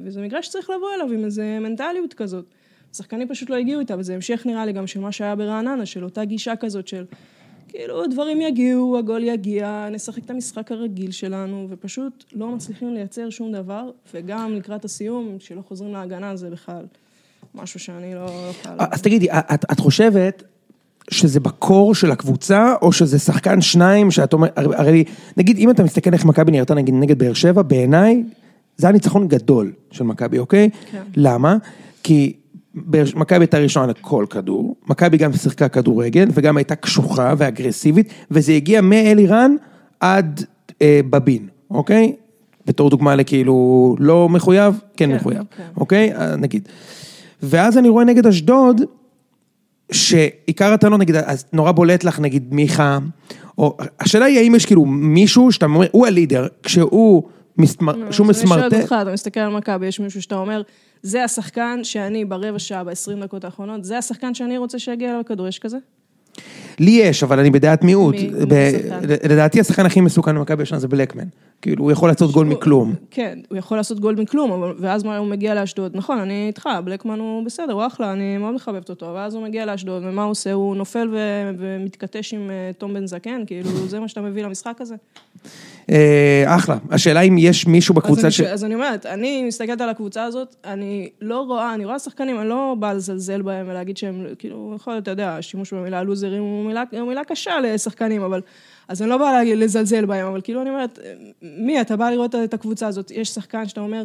וזה 0.03 0.21
מגרש 0.21 0.45
שצריך 0.45 0.69
לבוא 0.69 0.87
אליו 0.95 1.11
עם 1.11 1.25
איזו 1.25 1.41
מנטליות 1.61 2.13
כזאת. 2.13 2.45
השחקנים 2.93 3.27
פשוט 3.27 3.49
לא 3.49 3.55
הגיעו 3.55 3.79
איתה, 3.79 3.95
וזה 3.97 4.15
המשך 4.15 4.45
נראה 4.45 4.65
לי 4.65 4.71
גם 4.71 4.87
של 4.87 4.99
מה 4.99 5.11
שהיה 5.11 5.35
ברעננה, 5.35 5.85
של 5.85 6.03
אותה 6.03 6.25
גישה 6.25 6.55
כזאת 6.55 6.87
של, 6.87 7.05
כאילו, 7.73 8.07
דברים 8.07 8.41
יגיעו, 8.41 8.97
הגול 8.97 9.23
יגיע, 9.23 9.87
נשחק 9.91 10.25
את 10.25 10.29
המשחק 10.29 10.71
הרגיל 10.71 11.11
שלנו, 11.11 11.67
ופשוט 11.69 12.23
לא 12.33 12.55
מצליחים 12.55 12.93
לייצר 12.93 13.29
שום 13.29 13.51
דבר, 13.51 13.89
וגם 14.13 14.53
לקראת 14.53 14.85
הסיום, 14.85 15.37
שלא 15.39 15.61
חוזרים 15.67 15.93
להגנה, 15.93 16.35
זה 16.35 16.49
בכלל 16.49 16.85
משהו 17.55 17.79
שאני 17.79 18.15
לא 18.15 18.29
יכולה... 18.49 18.75
אז 18.91 19.01
תגידי, 19.01 19.31
את, 19.31 19.65
את 19.71 19.79
חושבת 19.79 20.43
שזה 21.11 21.39
בקור 21.39 21.95
של 21.95 22.11
הקבוצה, 22.11 22.73
או 22.81 22.91
שזה 22.91 23.19
שחקן 23.19 23.61
שניים 23.61 24.11
שאת 24.11 24.33
אומרת, 24.33 24.57
הרי 24.57 25.03
נגיד 25.37 25.57
אם 25.57 25.69
אתה 25.69 25.83
מסתכל 25.83 26.13
איך 26.13 26.25
מכבי 26.25 26.51
נראתה 26.51 26.73
נגיד 26.73 26.93
נגד 26.93 27.19
באר 27.19 27.33
שבע, 27.33 27.61
בעיניי 27.61 28.23
זה 28.77 28.87
היה 28.87 28.93
ניצחון 28.93 29.27
גדול 29.27 29.71
של 29.91 30.03
מכבי, 30.03 30.39
אוקיי? 30.39 30.69
כן. 30.91 31.03
למה? 31.15 31.57
כי 32.03 32.33
מכבי 33.15 33.39
הייתה 33.39 33.57
ראשונה 33.57 33.87
לכל 33.87 34.25
כדור, 34.29 34.75
מכבי 34.87 35.17
גם 35.17 35.33
שיחקה 35.33 35.67
כדורגל 35.67 36.27
וגם 36.33 36.57
הייתה 36.57 36.75
קשוחה 36.75 37.33
ואגרסיבית, 37.37 38.13
וזה 38.31 38.53
הגיע 38.53 38.81
מאלירן 38.81 39.55
עד 39.99 40.45
אה, 40.81 40.99
בבין, 41.09 41.47
אוקיי? 41.71 42.15
בתור 42.65 42.89
דוגמה 42.89 43.15
לכאילו 43.15 43.95
לא 43.99 44.29
מחויב, 44.29 44.79
כן, 44.97 45.09
כן, 45.09 45.15
מחויב, 45.15 45.43
כן. 45.57 45.63
אוקיי? 45.77 46.13
אה, 46.13 46.35
נגיד. 46.35 46.67
ואז 47.43 47.77
אני 47.77 47.89
רואה 47.89 48.03
נגד 48.05 48.27
אשדוד, 48.27 48.81
שעיקר 49.91 50.73
הטענות, 50.73 50.99
נגיד, 50.99 51.15
אז 51.15 51.45
נורא 51.53 51.71
בולט 51.71 52.03
לך, 52.03 52.19
נגיד, 52.19 52.53
מיכה, 52.53 52.97
או, 53.57 53.77
השאלה 53.99 54.25
היא 54.25 54.39
האם 54.39 54.55
יש 54.55 54.65
כאילו 54.65 54.85
מישהו 54.85 55.51
שאתה 55.51 55.65
אומר, 55.65 55.87
הוא 55.91 56.07
הלידר, 56.07 56.47
כשהוא 56.63 57.23
מסמר, 57.57 58.09
כשהוא 58.09 58.29
אז 58.29 58.35
אני 58.37 58.43
מסמרטט, 58.43 58.69
שואלת 58.69 58.83
אותך, 58.83 58.95
אתה 59.01 59.11
מסתכל 59.11 59.39
על 59.39 59.51
מכבי, 59.51 59.87
יש 59.87 59.99
מישהו 59.99 60.21
שאתה 60.21 60.35
אומר, 60.35 60.61
זה 61.01 61.23
השחקן 61.23 61.79
שאני 61.83 62.25
ברבע 62.25 62.59
שעה, 62.59 62.83
ב-20 62.83 63.23
דקות 63.23 63.45
האחרונות, 63.45 63.83
זה 63.83 63.97
השחקן 63.97 64.33
שאני 64.33 64.57
רוצה 64.57 64.79
שיגיע 64.79 65.09
אליו 65.09 65.19
הכדור, 65.19 65.47
יש 65.47 65.59
כזה? 65.59 65.77
לי 66.79 66.91
יש, 66.91 67.23
אבל 67.23 67.39
אני 67.39 67.49
בדעת 67.49 67.83
מיעוט. 67.83 68.15
לדעתי 69.29 69.59
השחקן 69.59 69.85
הכי 69.85 70.01
מסוכן 70.01 70.35
במכבי 70.35 70.63
השנה 70.63 70.79
זה 70.79 70.87
בלקמן. 70.87 71.23
כאילו, 71.61 71.83
הוא 71.83 71.91
יכול 71.91 72.09
לעשות 72.09 72.31
גול 72.31 72.47
מכלום. 72.47 72.93
כן, 73.11 73.39
הוא 73.49 73.57
יכול 73.57 73.77
לעשות 73.77 73.99
גול 73.99 74.15
מכלום, 74.15 74.73
ואז 74.79 75.05
הוא 75.05 75.27
מגיע 75.27 75.55
לאשדוד, 75.55 75.91
נכון, 75.95 76.19
אני 76.19 76.47
איתך, 76.47 76.69
בלקמן 76.83 77.19
הוא 77.19 77.45
בסדר, 77.45 77.73
הוא 77.73 77.87
אחלה, 77.87 78.13
אני 78.13 78.37
מאוד 78.37 78.55
מחבבת 78.55 78.89
אותו, 78.89 79.11
ואז 79.15 79.35
הוא 79.35 79.43
מגיע 79.43 79.65
לאשדוד, 79.65 80.03
ומה 80.05 80.23
הוא 80.23 80.31
עושה? 80.31 80.53
הוא 80.53 80.75
נופל 80.75 81.09
ומתכתש 81.57 82.33
עם 82.33 82.51
אה, 82.51 82.71
תום 82.77 82.93
בן 82.93 83.07
זקן, 83.07 83.43
כאילו, 83.47 83.69
זה 83.87 83.99
מה 83.99 84.07
שאתה 84.07 84.21
מביא 84.21 84.43
למשחק 84.43 84.77
הזה? 84.79 84.95
אה, 85.89 86.43
אחלה. 86.47 86.77
השאלה 86.91 87.21
אם 87.21 87.37
יש 87.37 87.67
מישהו 87.67 87.95
בקבוצה 87.95 88.31
ש... 88.31 88.41
אז 88.41 88.63
אני 88.63 88.75
אומרת, 88.75 89.05
אני 89.05 89.43
מסתכלת 89.43 89.81
על 89.81 89.89
הקבוצה 89.89 90.23
הזאת, 90.23 90.55
אני 90.65 91.09
לא 91.21 91.39
רואה, 91.39 91.73
אני 91.73 91.85
רואה 91.85 91.99
שחקנים, 91.99 92.39
אני 92.39 92.49
לא 92.49 92.75
באה 92.79 92.93
לזלזל 92.93 93.41
בהם 93.41 93.65
ולהגיד 93.69 93.97
שהם, 93.97 94.25
כאילו, 94.39 94.73
יכול 94.75 94.93
להיות, 94.93 95.03
אתה 95.03 95.11
יודע, 95.11 95.35
השימוש 95.35 95.73
במילה 95.73 96.03
לוזרים 96.03 96.43
הוא 96.43 96.65
מילה, 96.65 96.83
הוא 96.91 97.07
מילה 97.07 97.23
קשה 97.23 97.59
לשחקנים, 97.59 98.21
אבל... 98.21 98.41
אז 98.87 99.01
אני 99.01 99.09
לא 99.09 99.17
באה 99.17 99.43
לזלזל 99.43 100.05
בהם, 100.05 100.27
אבל 100.27 100.41
כאילו 100.41 100.61
אני 100.61 100.69
אומרת, 100.69 100.99
מי, 101.41 101.81
אתה 101.81 101.95
בא 101.95 102.09
לראות 102.09 102.35
את 102.35 102.53
הקבוצה 102.53 102.87
הזאת, 102.87 103.11
יש 103.11 103.29
שחקן 103.29 103.67
שאתה 103.67 103.81
אומר, 103.81 104.03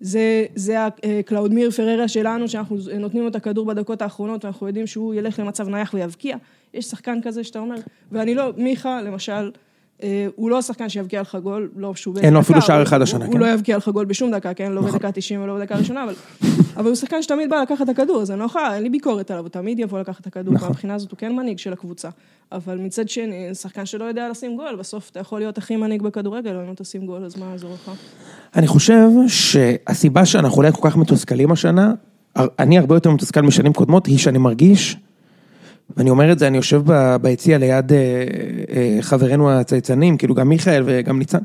זה, 0.00 0.44
זה 0.54 0.76
הקלאודמיר 0.86 1.70
פררה 1.70 2.08
שלנו, 2.08 2.48
שאנחנו 2.48 2.76
נותנים 2.98 3.22
לו 3.22 3.28
את 3.28 3.36
הכדור 3.36 3.66
בדקות 3.66 4.02
האחרונות, 4.02 4.44
ואנחנו 4.44 4.66
יודעים 4.66 4.86
שהוא 4.86 5.14
ילך 5.14 5.38
למצב 5.38 5.68
נייח 5.68 5.94
ויבקיע. 5.94 6.36
יש 6.74 6.84
שחקן 6.84 7.18
כזה 7.22 7.44
שאתה 7.44 7.58
אומר, 7.58 7.76
ואני 8.12 8.34
לא, 8.34 8.52
מיכה, 8.56 9.02
למשל, 9.02 9.32
אה, 9.32 9.48
הוא 10.36 10.50
לא 10.50 10.62
שחקן 10.62 10.88
שיבקיע 10.88 11.20
לך 11.20 11.38
גול, 11.42 11.70
לא 11.76 11.94
שהוא 11.94 12.14
באיזה 12.14 12.26
אין 12.26 12.34
לו 12.34 12.40
דקה, 12.40 12.46
אפילו 12.46 12.62
שער 12.62 12.76
הוא- 12.76 12.82
אחד 12.82 13.02
השנה, 13.02 13.26
כן. 13.26 13.32
הוא 13.32 13.40
לא 13.40 13.46
יבקיע 13.46 13.76
לך 13.76 13.88
גול 13.88 14.04
בשום 14.04 14.30
דקה, 14.30 14.54
כן? 14.54 14.72
לא 14.72 14.80
בדקה 14.82 15.12
90 15.12 15.42
ולא 15.42 15.54
בדקה 15.56 15.76
ראשונה, 15.76 16.04
אבל... 16.04 16.14
אבל 16.76 16.86
הוא 16.86 16.94
שחקן 16.94 17.22
שתמיד 17.22 17.50
בא 17.50 17.56
לקחת 17.56 17.82
את 17.82 17.88
הכדור, 17.88 18.22
אז 18.22 18.30
אני 18.30 18.40
לא 18.40 18.44
יכולה, 18.44 18.74
אין 18.74 18.82
לי 18.82 18.90
ביקורת 18.90 19.30
עליו, 19.30 19.42
הוא 19.44 19.48
תמיד 19.48 19.78
יבוא 19.78 19.98
לקחת 20.00 20.20
את 20.20 20.26
הכדור, 20.26 20.54
נכון. 20.54 20.68
מהבחינה 20.68 20.94
הזאת 20.94 21.10
הוא 21.10 21.18
כן 21.18 21.36
מנהיג 21.36 21.58
של 21.58 21.72
הקבוצה. 21.72 22.08
אבל 22.52 22.76
מצד 22.78 23.08
שני, 23.08 23.54
שחקן 23.54 23.86
שלא 23.86 24.04
יודע 24.04 24.28
לשים 24.28 24.56
גול, 24.56 24.76
בסוף 24.78 25.10
אתה 25.10 25.20
יכול 25.20 25.38
להיות 25.40 25.58
הכי 25.58 25.76
מנהיג 25.76 26.02
בכדורגל, 26.02 26.50
אם 26.56 26.68
לא 26.68 26.74
תשים 26.74 27.06
גול, 27.06 27.24
אז 27.24 27.36
מה 27.38 27.46
יעזור 27.52 27.70
לך? 27.74 27.90
אני 28.56 28.66
חושב 28.66 29.08
שהסיבה 29.28 30.24
שאנחנו 30.26 30.56
אולי 30.56 30.72
כל 30.72 30.90
כך 30.90 30.96
מתוסכלים 30.96 31.52
השנה, 31.52 31.92
אני 32.58 32.78
הרבה 32.78 32.96
יותר 32.96 33.10
מתוסכל 33.10 33.40
משנים 33.40 33.72
קודמות, 33.72 34.06
היא 34.06 34.18
שאני 34.18 34.38
מרגיש, 34.38 34.96
ואני 35.96 36.10
אומר 36.10 36.32
את 36.32 36.38
זה, 36.38 36.46
אני 36.46 36.56
יושב 36.56 36.82
ביציע 37.22 37.58
ליד 37.58 37.92
אה, 37.92 37.98
אה, 38.76 38.98
חברינו 39.00 39.50
הצייצנים, 39.50 40.16
כאילו 40.16 40.34
גם 40.34 40.48
מיכאל 40.48 40.82
וגם 40.86 41.18
ניצן, 41.18 41.38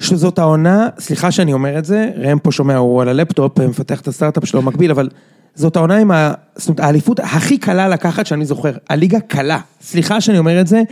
שזאת 0.00 0.38
העונה, 0.38 0.88
סליחה 0.98 1.30
שאני 1.30 1.52
אומר 1.52 1.78
את 1.78 1.84
זה, 1.84 2.10
ראם 2.16 2.38
פה 2.38 2.52
שומע, 2.52 2.76
הוא 2.76 3.02
על 3.02 3.08
הלפטופ, 3.08 3.58
מפתח 3.58 4.00
את 4.00 4.08
הסטארט-אפ 4.08 4.44
שלו 4.44 4.62
מקביל, 4.62 4.90
אבל 4.90 5.08
זאת 5.54 5.76
העונה 5.76 5.96
עם 5.96 6.10
ה... 6.10 6.32
זאת 6.56 6.68
אומרת, 6.68 6.80
האליפות 6.80 7.20
הכי 7.20 7.58
קלה 7.58 7.88
לקחת 7.88 8.26
שאני 8.26 8.44
זוכר. 8.44 8.72
הליגה 8.88 9.20
קלה. 9.20 9.58
סליחה 9.80 10.20
שאני 10.20 10.38
אומר 10.38 10.60
את 10.60 10.66
זה, 10.66 10.82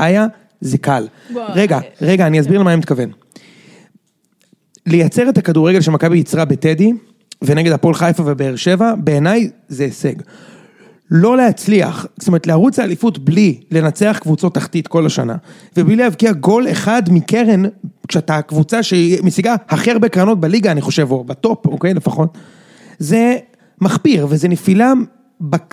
איה, 0.00 0.26
זה 0.60 0.78
קל. 0.78 1.06
בוא, 1.32 1.42
רגע, 1.54 1.76
אה, 1.76 1.82
רגע, 2.02 2.26
אני 2.26 2.40
אסביר 2.40 2.60
למה 2.60 2.70
אני 2.70 2.78
מתכוון. 2.78 3.10
לייצר 4.86 5.28
את 5.28 5.38
הכדורגל 5.38 5.80
שמכבי 5.80 6.16
ייצרה 6.16 6.44
בטדי, 6.44 6.92
ונגד 7.42 7.72
הפועל 7.72 7.94
חיפה 7.94 8.22
ובאר 8.26 8.56
שבע, 8.56 8.94
בעיניי 8.98 9.50
זה 9.68 9.84
הישג. 9.84 10.14
לא 11.14 11.36
להצליח, 11.36 12.06
זאת 12.18 12.28
אומרת 12.28 12.46
לרוץ 12.46 12.78
לאליפות 12.78 13.18
בלי 13.18 13.60
לנצח 13.70 14.18
קבוצות 14.20 14.54
תחתית 14.54 14.88
כל 14.88 15.06
השנה, 15.06 15.36
ובלי 15.76 15.96
להבקיע 15.96 16.32
גול 16.32 16.70
אחד 16.70 17.02
מקרן, 17.10 17.62
כשאתה 18.08 18.36
הקבוצה 18.36 18.82
שמשיגה 18.82 19.54
הכי 19.68 19.90
הרבה 19.90 20.08
קרנות 20.08 20.40
בליגה, 20.40 20.72
אני 20.72 20.80
חושב, 20.80 21.10
או 21.10 21.24
בטופ, 21.24 21.66
אוקיי, 21.66 21.94
לפחות, 21.94 22.38
זה 22.98 23.36
מחפיר, 23.80 24.26
וזה 24.30 24.48
נפילה 24.48 24.92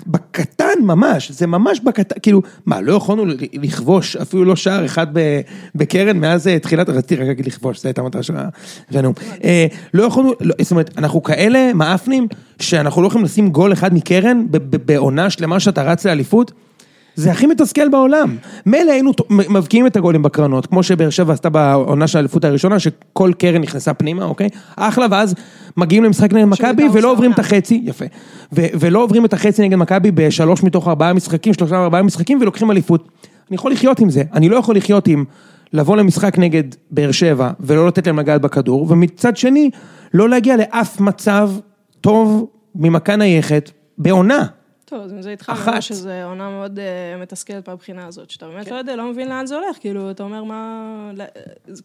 בקטן 0.06 0.82
ממש, 0.82 1.30
זה 1.30 1.46
ממש 1.46 1.80
בקטן, 1.80 2.14
כאילו, 2.22 2.42
מה, 2.66 2.80
לא 2.80 2.92
יכולנו 2.92 3.24
לכבוש 3.52 4.16
אפילו 4.16 4.44
לא 4.44 4.56
שער 4.56 4.84
אחד 4.84 5.06
בקרן 5.74 6.16
מאז 6.18 6.48
אה, 6.48 6.58
תחילת, 6.58 6.88
רציתי 6.88 7.16
רק 7.16 7.26
להגיד 7.26 7.46
לכבוש, 7.46 7.82
זו 7.82 7.88
הייתה 7.88 8.00
המטרה 8.00 8.22
של 8.22 8.36
ה... 8.36 8.48
והנאום. 8.90 9.14
אה, 9.44 9.66
לא 9.94 10.02
יכולנו, 10.02 10.32
לא, 10.40 10.54
זאת 10.62 10.70
אומרת, 10.70 10.98
אנחנו 10.98 11.22
כאלה 11.22 11.72
מאפנים, 11.74 12.28
שאנחנו 12.60 13.02
לא 13.02 13.06
יכולים 13.06 13.24
לשים 13.24 13.50
גול 13.50 13.72
אחד 13.72 13.94
מקרן 13.94 14.46
בעונה 14.86 15.30
שלמה 15.30 15.60
שאתה 15.60 15.82
רץ 15.82 16.06
לאליפות. 16.06 16.52
זה 17.14 17.30
הכי 17.30 17.46
מתסכל 17.46 17.88
בעולם. 17.88 18.36
מילא 18.66 18.92
היינו 18.92 19.12
מבקיעים 19.28 19.86
את 19.86 19.96
הגולים 19.96 20.22
בקרנות, 20.22 20.66
כמו 20.66 20.82
שבאר 20.82 21.10
שבע 21.10 21.32
עשתה 21.32 21.48
בעונה 21.48 22.06
של 22.06 22.18
האליפות 22.18 22.44
הראשונה, 22.44 22.78
שכל 22.78 23.32
קרן 23.38 23.60
נכנסה 23.60 23.94
פנימה, 23.94 24.24
אוקיי? 24.24 24.48
אחלה, 24.76 25.06
ואז 25.10 25.34
מגיעים 25.76 26.04
למשחק 26.04 26.32
נגד 26.32 26.44
מכבי 26.44 26.68
שבית"ר 26.68 26.92
ולא 26.92 26.98
עושה 26.98 27.08
עוברים 27.08 27.32
את. 27.32 27.38
החצי, 27.38 27.82
יפה. 27.84 28.04
ו- 28.52 28.66
ולא 28.80 29.02
עוברים 29.02 29.24
את 29.24 29.32
החצי 29.32 29.62
נגד 29.62 29.76
מכבי 29.76 30.10
בשלוש 30.10 30.62
מתוך 30.62 30.88
ארבעה 30.88 31.12
משחקים, 31.12 31.54
שלושה 31.54 31.74
מארבעה 31.74 32.02
משחקים, 32.02 32.38
ולוקחים 32.40 32.70
אליפות. 32.70 33.08
אני 33.48 33.54
יכול 33.54 33.72
לחיות 33.72 34.00
עם 34.00 34.10
זה, 34.10 34.22
אני 34.32 34.48
לא 34.48 34.56
יכול 34.56 34.76
לחיות 34.76 35.08
עם 35.08 35.24
לבוא 35.72 35.96
למשחק 35.96 36.38
נגד 36.38 36.64
באר 36.90 37.10
שבע 37.12 37.50
ולא 37.60 37.86
לתת 37.86 38.06
להם 38.06 38.18
לגעת 38.18 38.40
בכדור, 38.40 38.86
ומצד 38.88 39.36
שני, 39.36 39.70
לא 40.14 40.28
להגיע 40.28 40.56
לאף 40.56 41.00
מצב 41.00 41.50
טוב 42.00 42.46
ממכה 42.74 43.16
נייחת 43.16 43.70
בעונה. 43.98 44.46
טוב, 44.90 45.00
אז 45.02 45.12
עם 45.12 45.22
זה 45.22 45.30
איתך, 45.30 45.50
אחת. 45.54 45.82
שזו 45.82 46.10
עונה 46.24 46.50
מאוד 46.50 46.78
uh, 46.78 47.22
מתסכלת 47.22 47.68
מהבחינה 47.68 48.06
הזאת, 48.06 48.30
שאתה 48.30 48.48
באמת 48.48 48.70
לא 48.70 48.76
יודע, 48.76 48.96
לא 48.96 49.10
מבין 49.10 49.28
לאן 49.28 49.46
זה 49.46 49.54
הולך, 49.56 49.76
כאילו, 49.80 50.10
אתה 50.10 50.22
אומר 50.22 50.44
מה... 50.44 51.10
לא- 51.14 51.24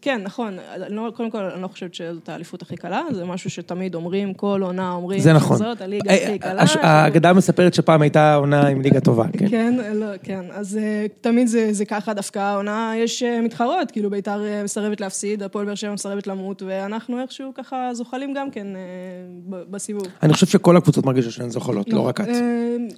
כן, 0.00 0.20
נכון, 0.24 0.56
לא, 0.88 1.12
קודם 1.16 1.30
כל, 1.30 1.38
אני 1.38 1.62
לא 1.62 1.68
חושבת 1.68 1.94
שזאת 1.94 2.28
האליפות 2.28 2.62
הכי 2.62 2.76
קלה, 2.76 3.02
זה 3.12 3.24
משהו 3.24 3.50
שתמיד 3.50 3.94
אומרים, 3.94 4.34
כל 4.34 4.60
עונה 4.62 4.90
אומרים, 4.92 5.20
זה 5.20 5.32
נכון. 5.32 5.56
זאת 5.56 5.80
הליגה 5.80 6.10
אה, 6.10 6.24
הכי 6.28 6.38
קלה. 6.38 6.62
הש- 6.62 6.72
כאילו. 6.72 6.86
האגדה 6.86 7.32
מספרת 7.32 7.74
שפעם 7.74 8.02
הייתה 8.02 8.34
עונה 8.34 8.66
עם 8.66 8.80
ליגה 8.80 9.00
טובה, 9.00 9.24
כן. 9.32 9.48
כן, 9.56 9.74
לא, 9.94 10.06
כן, 10.22 10.44
אז 10.52 10.78
uh, 10.78 11.12
תמיד 11.20 11.46
זה, 11.46 11.72
זה 11.72 11.84
ככה, 11.84 12.14
דווקא 12.14 12.38
העונה 12.38 12.92
יש 12.96 13.22
uh, 13.22 13.44
מתחרות, 13.44 13.90
כאילו 13.90 14.10
ביתר 14.10 14.40
uh, 14.40 14.64
מסרבת 14.64 15.00
להפסיד, 15.00 15.42
הפועל 15.42 15.66
באר 15.66 15.74
שבע 15.74 15.92
מסרבת 15.92 16.26
למות, 16.26 16.62
ואנחנו 16.66 17.20
איכשהו 17.22 17.52
ככה 17.54 17.90
זוחלים 17.92 18.34
גם 18.34 18.50
כן 18.50 18.66
uh, 18.66 19.54
בסיבוב. 19.70 20.06
אני 20.22 20.32
חושב 20.32 20.46
שכל 20.46 20.76
הקבוצות 20.76 21.06
מרגישות 21.06 21.32
שהן 21.32 21.50
זוחלות, 21.50 21.92
לא 21.92 22.00
רק 22.00 22.20
את. 22.20 22.26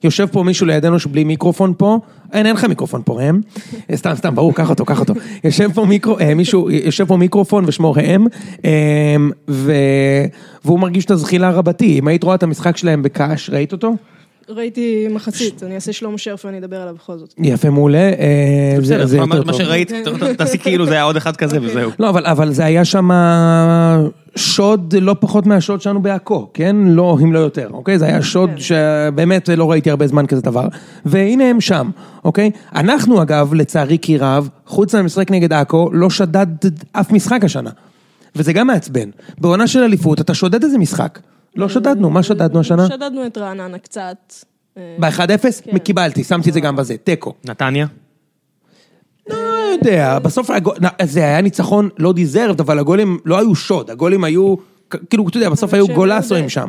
יושב 0.04 0.26
פה 0.26 0.42
מישהו 0.42 0.66
לידינו 0.66 0.98
שבלי 0.98 1.24
מיקרופון 1.24 1.74
פה, 1.78 1.98
אין, 2.32 2.46
אין 2.46 2.54
לך 2.54 2.64
מיקרופון 2.64 3.02
פה, 3.04 3.22
ראם. 3.22 3.40
סתם, 3.94 4.14
סתם, 4.14 4.34
ברור, 4.34 4.54
קח 4.54 4.70
אותו, 4.70 4.84
קח 4.84 5.00
אותו. 5.00 5.14
יושב 5.44 5.72
פה 5.74 5.84
מיקרו, 5.84 6.18
אה, 6.18 6.34
מישהו, 6.34 6.70
יושב 6.70 7.04
פה 7.04 7.16
מיקרופון 7.16 7.64
ושמו 7.66 7.92
ראם, 7.92 8.26
אה, 8.64 9.16
ו... 9.48 9.72
והוא 10.64 10.80
מרגיש 10.80 11.04
את 11.04 11.10
הזחילה 11.10 11.50
רבתי. 11.50 11.98
אם 11.98 12.08
היית 12.08 12.24
רואה 12.24 12.34
את 12.34 12.42
המשחק 12.42 12.76
שלהם 12.76 13.02
בקאש, 13.02 13.50
ראית 13.50 13.72
אותו? 13.72 13.94
ראיתי 14.48 15.08
מחצית, 15.10 15.62
אני 15.62 15.74
אעשה 15.74 15.92
שלום 15.92 16.18
שרף 16.18 16.44
ואני 16.44 16.58
אדבר 16.58 16.76
עליו 16.76 16.94
בכל 16.94 17.18
זאת. 17.18 17.34
יפה, 17.38 17.70
מעולה. 17.70 17.98
אה, 17.98 18.76
בסדר, 18.80 19.24
מה-. 19.24 19.52
שראית, 19.52 19.92
תעשי 20.38 20.58
כאילו 20.58 20.86
זה 20.86 20.92
היה 20.92 21.02
עוד 21.02 21.16
אחד 21.16 21.36
כזה 21.36 21.58
וזהו. 21.62 21.90
לא, 21.98 22.10
אבל 22.10 22.52
זה 22.52 22.64
היה 22.64 22.84
שם 22.84 23.10
שוד 24.38 24.95
לא 25.00 25.16
פחות 25.21 25.47
מהשוד 25.47 25.80
שלנו 25.80 26.02
בעכו, 26.02 26.49
כן? 26.54 26.76
לא, 26.76 27.18
אם 27.23 27.33
לא 27.33 27.38
יותר, 27.38 27.68
אוקיי? 27.73 27.99
זה 27.99 28.07
היה 28.07 28.23
שוד 28.23 28.50
כן. 28.50 28.61
שבאמת 28.61 29.49
לא 29.49 29.71
ראיתי 29.71 29.90
הרבה 29.90 30.07
זמן 30.07 30.26
כזה 30.26 30.42
דבר. 30.42 30.68
והנה 31.04 31.45
הם 31.45 31.61
שם, 31.61 31.90
אוקיי? 32.25 32.50
אנחנו 32.75 33.23
אגב, 33.23 33.54
לצערי 33.54 33.99
כי 34.02 34.18
רב, 34.18 34.49
חוץ 34.66 34.95
מהמשחק 34.95 35.30
נגד 35.30 35.52
עכו, 35.52 35.90
לא 35.92 36.11
שדד 36.11 36.47
אף 36.92 37.12
משחק 37.12 37.45
השנה. 37.45 37.71
וזה 38.37 38.52
גם 38.52 38.66
מעצבן. 38.66 39.11
בעונה 39.38 39.66
של 39.66 39.83
אליפות 39.83 40.21
אתה 40.21 40.35
שודד 40.35 40.64
איזה 40.64 40.78
משחק. 40.78 41.18
לא 41.57 41.68
שדדנו, 41.68 42.11
מה 42.11 42.23
שדדנו 42.23 42.61
השנה? 42.61 42.87
שדדנו 42.87 43.26
את 43.26 43.38
רעננה 43.38 43.78
קצת. 43.78 44.33
אה, 44.76 44.97
ב-1-0? 44.99 45.62
כן. 45.64 45.78
קיבלתי, 45.78 46.25
שמתי 46.25 46.49
את 46.49 46.54
זה 46.54 46.61
גם 46.61 46.76
בזה, 46.76 46.97
תיקו. 47.04 47.35
נתניה? 47.45 47.87
לא 49.28 49.37
יודע, 49.73 50.18
בסוף 50.18 50.50
זה 51.04 51.20
היה 51.20 51.40
ניצחון 51.40 51.88
לא 51.99 52.12
דיזרבד, 52.12 52.61
אבל 52.61 52.78
הגולים 52.78 53.18
לא 53.25 53.38
היו 53.38 53.54
שוד, 53.54 53.90
הגולים 53.90 54.25
היו, 54.25 54.54
כאילו, 55.11 55.28
אתה 55.28 55.37
יודע, 55.37 55.49
בסוף 55.50 55.75
היו 55.75 55.87
די- 55.87 55.92
שם. 56.49 56.68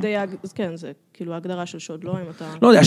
כן, 0.56 0.72
זה 0.75 0.92
כאילו 1.13 1.34
ההגדרה 1.34 1.66
של 1.66 1.80
שוד, 1.80 2.04
לא 2.04 2.12
אם 2.12 2.30
אתה... 2.38 2.46
לא 2.62 2.68
יודע, 2.68 2.84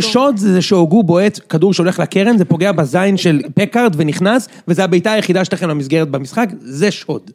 שוד, 0.00 0.36
זה, 0.36 0.62
שהוגו 0.62 1.02
בועט 1.02 1.40
כדור 1.48 1.74
שהולך 1.74 1.98
לקרן, 1.98 2.38
זה 2.38 2.44
פוגע 2.44 2.72
בזין 2.72 3.16
של 3.16 3.40
פקארד 3.54 3.94
ונכנס, 3.96 4.48
וזה 4.68 4.84
הבעיטה 4.84 5.12
היחידה 5.12 5.44
שלכם 5.44 5.68
למסגרת 5.68 6.08
במשחק, 6.08 6.48
זה 6.60 6.90
שוד. 6.90 7.30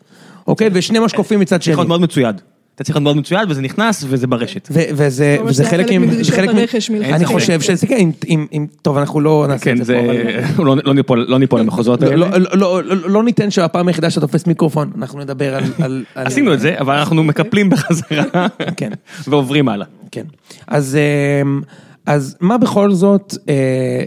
אוקיי? 0.48 0.70
ושני 0.74 1.00
משקופים 1.00 1.40
מצד 1.40 1.62
שני. 1.62 1.75
להיות 1.75 1.88
מאוד 1.88 2.02
מצויד. 2.02 2.42
אתה 2.75 2.84
צריך 2.84 2.96
להיות 2.96 3.03
מאוד 3.03 3.18
מצויד 3.18 3.51
וזה 3.51 3.62
נכנס 3.62 4.06
וזה 4.08 4.27
ברשת. 4.27 4.68
וזה 4.72 5.38
זה 5.50 5.65
חלק. 5.65 5.92
מדרישות 5.92 6.25
זה 6.25 6.42
חלק 6.42 6.50
מ- 6.53 6.58
הרכש 6.58 6.89
מלכתחילה. 6.89 7.15
אני 7.18 7.25
חושב 7.25 7.62
שזה 7.62 7.88
כן, 7.88 8.10
אם-. 8.27 8.68
טוב, 8.82 8.98
אנחנו 8.98 9.22
לא 9.22 9.46
נעשה 9.48 9.65
כן, 9.65 9.72
את 9.72 9.77
זה 9.77 9.84
זה... 9.84 10.01
פה. 10.06 10.12
אבל- 10.12 10.65
לא- 10.65 10.75
לא 10.86 10.94
ניפול- 10.94 11.25
לא 11.27 11.39
ניפול 11.39 11.60
למחוזות 11.60 12.01
לא- 12.01 12.08
האלה. 12.08 12.38
לא- 12.38 12.48
לא- 12.53 12.84
לא- 12.84 13.10
לא 13.10 13.24
ניתן 13.24 13.51
שהפעם 13.51 13.88
היחידה 13.88 14.10
שאתה 14.10 14.22
תופס 14.22 14.48
מיקרופון, 14.48 14.92
אנחנו 14.98 15.20
נדבר 15.20 15.56
על... 15.82 16.03
עשינו 16.15 16.53
את 16.53 16.60
זה, 16.60 16.75
אבל 16.80 16.96
אנחנו 16.96 17.24
מקפלים 17.24 17.70
בחזרה. 17.70 18.24
כן. 18.77 18.92
ועוברים 19.27 19.70
הלאה. 19.70 19.88
כן. 20.12 20.25
אז, 20.68 20.98
אמ, 21.44 21.62
אז 22.06 22.38
מה 22.42 22.58
בכל 22.58 22.92
זאת 22.92 23.34
אה, 23.50 24.03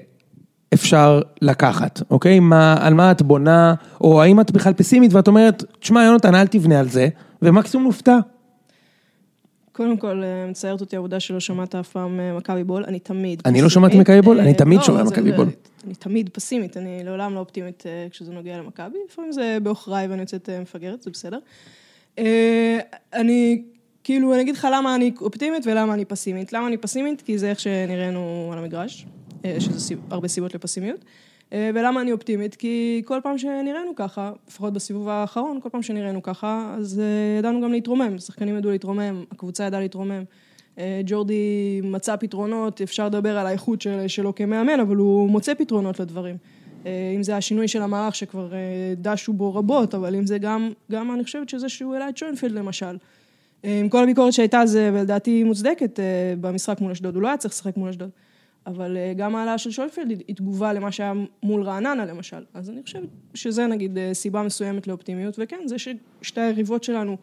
אפשר 0.74 1.20
לקחת, 1.42 2.02
אוקיי? 2.10 2.40
מה, 2.40 2.76
על 2.80 2.94
מה 2.94 3.10
את 3.10 3.22
בונה, 3.22 3.74
או 4.00 4.22
האם 4.22 4.40
את 4.40 4.50
בכלל 4.50 4.72
פסימית 4.72 5.14
ואת 5.14 5.28
אומרת, 5.28 5.64
תשמע, 5.80 6.04
יונתן, 6.04 6.34
אל 6.34 6.46
תבנה 6.46 6.80
על 6.80 6.88
זה, 6.88 7.08
ומקסימום 7.42 7.86
נופתע. 7.86 8.16
קודם 9.76 9.96
כל, 9.96 10.22
אה, 10.24 10.46
מצערת 10.50 10.80
אותי 10.80 10.96
העובדה 10.96 11.20
שלא 11.20 11.40
שמעת 11.40 11.74
אף 11.74 11.88
פעם 11.88 12.20
אה, 12.20 12.36
מכבי 12.36 12.64
בול, 12.64 12.84
אני 12.84 12.98
תמיד 12.98 13.42
אני 13.44 13.62
לא. 13.62 13.68
שמעתי 13.68 13.98
מכבי 13.98 14.22
בול, 14.22 14.40
אני 14.40 14.48
אה, 14.48 14.54
תמיד 14.54 14.78
לא, 14.78 14.84
שומע 14.84 15.02
מכבי 15.02 15.32
בול. 15.32 15.48
אני 15.86 15.94
תמיד 15.94 16.28
פסימית, 16.28 16.76
אני 16.76 17.04
לעולם 17.04 17.34
לא 17.34 17.40
אופטימית 17.40 17.84
כשזה 18.10 18.32
נוגע 18.32 18.58
למכבי, 18.58 18.98
לפעמים 19.10 19.32
זה 19.32 19.58
בעוכריי 19.62 20.06
ואני 20.06 20.20
יוצאת 20.20 20.50
מפגרת, 20.62 21.02
זה 21.02 21.10
בסדר. 21.10 21.38
אני, 23.14 23.62
כאילו, 24.04 24.34
אני 24.34 24.42
אגיד 24.42 24.54
לך 24.54 24.68
למה 24.72 24.94
אני 24.94 25.12
אופטימית 25.20 25.66
ולמה 25.66 25.94
אני 25.94 26.04
פסימית. 26.04 26.52
למה 26.52 26.66
אני 26.66 26.76
פסימית? 26.76 27.22
כי 27.22 27.38
זה 27.38 27.50
איך 27.50 27.60
שנראינו 27.60 28.50
על 28.52 28.58
המגרש, 28.58 29.06
שזה 29.58 29.94
הרבה 30.10 30.28
סיבות 30.28 30.54
לפסימיות. 30.54 31.04
אה, 31.52 31.70
ולמה 31.74 32.00
אני 32.00 32.12
אופטימית? 32.12 32.54
כי 32.54 33.02
כל 33.04 33.20
פעם 33.22 33.38
שנראינו 33.38 33.96
ככה, 33.96 34.32
לפחות 34.48 34.72
בסיבוב 34.72 35.08
האחרון, 35.08 35.60
כל 35.62 35.68
פעם 35.68 35.82
שנראינו 35.82 36.22
ככה, 36.22 36.74
אז 36.78 37.00
אה, 37.00 37.38
ידענו 37.38 37.60
גם 37.60 37.72
להתרומם. 37.72 38.18
שחקנים 38.18 38.56
ידעו 38.56 38.70
להתרומם, 38.70 39.24
הקבוצה 39.32 39.64
ידעה 39.64 39.80
להתרומם. 39.80 40.22
אה, 40.78 41.00
ג'ורדי 41.06 41.80
מצא 41.84 42.16
פתרונות, 42.16 42.80
אפשר 42.80 43.06
לדבר 43.06 43.38
על 43.38 43.46
האיכות 43.46 43.82
של, 43.82 44.08
שלו 44.08 44.34
כמאמן, 44.34 44.80
אבל 44.80 44.96
הוא 44.96 45.30
מוצא 45.30 45.54
פתרונות 45.54 46.00
לדברים. 46.00 46.36
אם 47.16 47.22
זה 47.22 47.36
השינוי 47.36 47.68
של 47.68 47.82
המערך 47.82 48.14
שכבר 48.14 48.52
דשו 48.96 49.32
בו 49.32 49.54
רבות, 49.54 49.94
אבל 49.94 50.14
אם 50.14 50.26
זה 50.26 50.38
גם, 50.38 50.72
גם 50.92 51.14
אני 51.14 51.24
חושבת 51.24 51.48
שזה 51.48 51.68
שהוא 51.68 51.94
העלה 51.94 52.08
את 52.08 52.16
שוינפלד 52.16 52.52
למשל. 52.52 52.96
עם 53.62 53.88
כל 53.88 54.02
הביקורת 54.02 54.32
שהייתה 54.32 54.66
זה, 54.66 54.90
ולדעתי 54.94 55.30
היא 55.30 55.44
מוצדקת 55.44 56.00
במשחק 56.40 56.80
מול 56.80 56.90
אשדוד, 56.90 57.14
הוא 57.14 57.22
לא 57.22 57.28
היה 57.28 57.36
צריך 57.36 57.54
לשחק 57.54 57.76
מול 57.76 57.88
אשדוד. 57.88 58.10
אבל 58.66 58.96
אה, 58.96 59.12
גם 59.16 59.36
העלאה 59.36 59.58
של 59.58 59.70
שוינפלד 59.70 60.10
היא 60.28 60.36
תגובה 60.36 60.72
למה 60.72 60.92
שהיה 60.92 61.12
מול 61.42 61.62
רעננה 61.62 62.06
למשל. 62.06 62.44
אז 62.54 62.70
אני 62.70 62.82
חושבת 62.82 63.08
שזה 63.34 63.66
נגיד 63.66 63.98
אה, 63.98 64.14
סיבה 64.14 64.42
מסוימת 64.42 64.86
לאופטימיות, 64.86 65.36
וכן, 65.38 65.56
זה 65.66 65.76
ששתי 65.78 66.40
היריבות 66.40 66.84
שלנו 66.84 67.16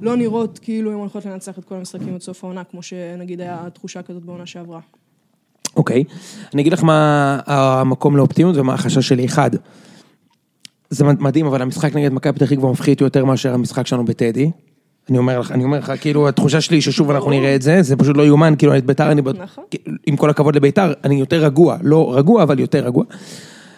לא 0.00 0.16
נראות 0.16 0.58
כאילו 0.58 0.92
הן 0.92 0.98
הולכות 0.98 1.26
לנצח 1.26 1.58
את 1.58 1.64
כל 1.64 1.74
המשחקים 1.74 2.14
עד 2.14 2.20
סוף 2.20 2.44
העונה, 2.44 2.64
כמו 2.64 2.82
שנגיד 2.82 3.40
היה 3.40 3.68
תחושה 3.72 4.02
כזאת 4.02 4.24
בעונה 4.24 4.46
שעברה. 4.46 4.80
אוקיי, 5.76 6.04
אני 6.54 6.62
אגיד 6.62 6.72
לך 6.72 6.84
מה 6.84 7.40
המקום 7.46 8.16
לאופטימיות 8.16 8.56
ומה 8.56 8.74
החשש 8.74 9.08
שלי. 9.08 9.24
אחד, 9.24 9.50
זה 10.90 11.04
מדהים, 11.04 11.46
אבל 11.46 11.62
המשחק 11.62 11.94
נגד 11.94 12.12
מכבי 12.12 12.32
פתח 12.32 12.50
תקווה 12.50 12.70
מפחיד 12.70 12.92
אותי 12.92 13.04
יותר 13.04 13.24
מאשר 13.24 13.54
המשחק 13.54 13.86
שלנו 13.86 14.04
בטדי. 14.04 14.50
אני 15.10 15.18
אומר 15.18 15.40
לך, 15.40 15.52
אני 15.52 15.64
אומר 15.64 15.78
לך, 15.78 15.92
כאילו, 16.00 16.28
התחושה 16.28 16.60
שלי 16.60 16.80
ששוב 16.80 17.10
אנחנו 17.10 17.30
נראה 17.30 17.54
את 17.54 17.62
זה, 17.62 17.82
זה 17.82 17.96
פשוט 17.96 18.16
לא 18.16 18.26
יאומן, 18.26 18.54
כאילו, 18.58 18.76
את 18.76 18.86
ביתר 18.86 19.12
אני, 19.12 19.22
נכון. 19.38 19.64
עם 20.06 20.16
כל 20.16 20.30
הכבוד 20.30 20.56
לביתר, 20.56 20.92
אני 21.04 21.14
יותר 21.14 21.44
רגוע, 21.44 21.76
לא 21.82 22.12
רגוע, 22.16 22.42
אבל 22.42 22.60
יותר 22.60 22.86
רגוע. 22.86 23.04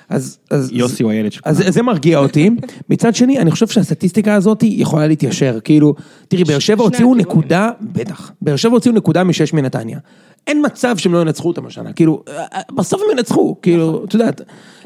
אז... 0.08 0.38
אז 0.50 0.70
יוסי 0.72 1.02
הוא 1.02 1.12
הילד 1.12 1.32
שלך. 1.32 1.42
אז 1.46 1.64
זה 1.68 1.82
מרגיע 1.82 2.18
אותי. 2.18 2.50
מצד 2.88 3.14
שני, 3.14 3.38
אני 3.38 3.50
חושב 3.50 3.66
שהסטטיסטיקה 3.66 4.34
הזאת 4.34 4.62
יכולה 4.62 5.06
להתיישר. 5.06 5.58
כאילו, 5.64 5.94
תראי, 6.28 6.44
באר 6.44 6.58
שבע 6.58 6.82
הוציאו. 6.84 7.14
נקודה, 7.14 7.70
בטח, 7.80 8.32
באר 8.42 8.56
שבע 8.56 8.72
הוציאו 8.72 8.94
נקודה 8.94 9.24
משש 9.24 9.52
מנתניה. 9.52 9.98
אין 10.46 10.62
מצב 10.66 10.96
שהם 10.96 11.12
לא 11.12 11.18
ינצחו 11.18 11.48
אותם 11.48 11.66
השנה, 11.66 11.92
כאילו, 11.92 12.22
אה, 12.28 12.60
בסוף 12.74 13.00
הם 13.02 13.18
ינצחו, 13.18 13.56
כאילו, 13.62 14.04
את 14.04 14.14
יודעת, 14.14 14.40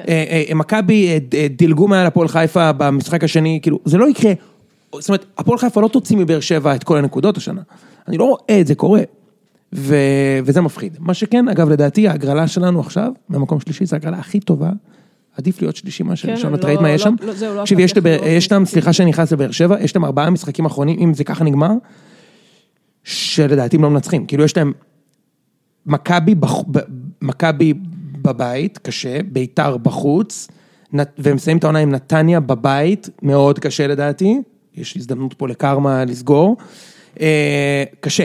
אה, 0.08 0.44
אה, 0.48 0.54
מכבי 0.54 1.08
אה, 1.08 1.18
אה, 1.34 1.46
דילגו 1.48 1.88
מעל 1.88 2.06
הפועל 2.06 2.28
חיפה 2.28 2.72
במשחק 2.72 3.24
השני, 3.24 3.58
כאילו, 3.62 3.78
זה 3.84 3.98
לא 3.98 4.08
יקרה. 4.08 4.32
זאת 5.00 5.08
אומרת, 5.08 5.24
הפועל 5.38 5.58
חיפה 5.58 5.80
לא 5.80 5.88
תוציא 5.88 6.16
מבאר 6.16 6.40
שבע 6.40 6.74
את 6.74 6.84
כל 6.84 6.98
הנקודות 6.98 7.36
השנה. 7.36 7.60
אני 8.08 8.18
לא 8.18 8.24
רואה 8.24 8.60
את 8.60 8.66
זה 8.66 8.74
קורה. 8.74 9.00
ו... 9.76 9.96
וזה 10.44 10.60
מפחיד. 10.60 10.96
מה 11.00 11.14
שכן, 11.14 11.48
אגב, 11.48 11.68
לדעתי, 11.68 12.08
ההגרלה 12.08 12.48
שלנו 12.48 12.80
עכשיו, 12.80 13.12
במקום 13.28 13.60
שלישי, 13.60 13.86
זו 13.86 13.96
ההגרלה 13.96 14.18
הכי 14.18 14.40
טובה. 14.40 14.70
עדיף 15.36 15.62
להיות 15.62 15.76
שלישי 15.76 16.02
מאשר 16.02 16.28
כן, 16.36 16.54
את 16.54 16.64
לא- 16.64 16.68
ראית 16.68 16.80
מה 16.80 16.90
יש 16.90 17.06
לא- 17.06 17.10
שם? 17.10 17.14
לא- 17.46 17.54
לא 17.54 17.60
תקשיבי, 17.62 17.82
יש 17.82 17.92
יש 18.26 18.52
להם, 18.52 18.64
סליחה 18.64 18.92
שאני 18.92 19.10
נכנס 19.10 19.32
לבאר 19.32 19.50
שבע, 19.50 19.80
יש 19.80 19.96
להם 19.96 20.04
ארבעה 20.04 20.30
משחקים 20.30 20.64
אחרונים, 20.64 20.98
אם 21.00 21.14
זה 21.14 21.24
ככה 21.24 21.44
נגמר, 21.44 21.70
שלדעתי 23.04 23.76
הם 23.76 23.82
לא 23.82 23.90
מנצחים. 23.90 24.26
כאילו, 24.26 24.44
יש 24.44 24.56
להם 24.56 24.72
מכבי 25.86 26.34
בח- 26.34 26.62
ב- 26.70 26.78
מכבי 27.22 27.74
בבית, 28.22 28.78
קשה, 28.78 29.18
ביתר 29.32 29.76
בחוץ, 29.76 30.48
נת- 30.92 31.14
והם 31.18 31.36
מסיימים 31.36 31.58
את 31.58 31.64
העונה 31.64 31.78
עם 31.78 31.90
נתניה 31.90 32.40
בבית, 32.40 33.08
מאוד 33.22 33.58
קשה 33.58 33.86
לדעתי, 33.86 34.42
יש 34.76 34.96
הזדמנות 34.96 35.34
פה 35.34 35.48
לקרמה 35.48 36.04
לסגור. 36.04 36.56
אה, 37.20 37.84
קשה, 38.00 38.24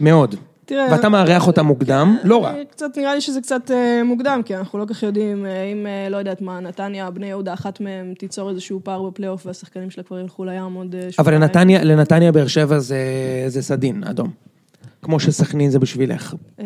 מאוד. 0.00 0.34
תראה, 0.64 0.86
ואתה 0.90 1.08
מארח 1.08 1.46
אותם 1.46 1.66
מוקדם, 1.66 2.16
לא 2.24 2.44
רע. 2.44 2.54
אה, 2.54 2.62
קצת, 2.70 2.98
נראה 2.98 3.14
לי 3.14 3.20
שזה 3.20 3.40
קצת 3.40 3.70
אה, 3.70 4.02
מוקדם, 4.04 4.40
כי 4.44 4.56
אנחנו 4.56 4.78
לא 4.78 4.84
כל 4.84 4.94
כך 4.94 5.02
יודעים 5.02 5.46
אם, 5.46 5.86
לא 6.10 6.16
יודעת 6.16 6.40
מה, 6.40 6.60
נתניה, 6.60 7.10
בני 7.10 7.26
יהודה, 7.26 7.54
אחת 7.54 7.80
מהם 7.80 8.14
תיצור 8.18 8.50
איזשהו 8.50 8.80
פער 8.84 9.02
בפלייאוף 9.02 9.46
והשחקנים 9.46 9.90
שלה 9.90 10.04
כבר 10.04 10.18
ילכו 10.18 10.44
לים 10.44 10.74
עוד 10.74 10.94
אה, 10.94 11.00
אבל 11.00 11.10
שבועיים. 11.10 11.42
לנתניה, 11.42 11.84
לנתניה 11.84 12.32
באר 12.32 12.46
שבע 12.46 12.78
זה, 12.78 12.98
זה 13.46 13.62
סדין, 13.62 14.04
אדום. 14.04 14.30
כמו 15.06 15.20
שסכנין 15.20 15.70
זה 15.70 15.78
בשבילך. 15.78 16.34
אה, 16.60 16.64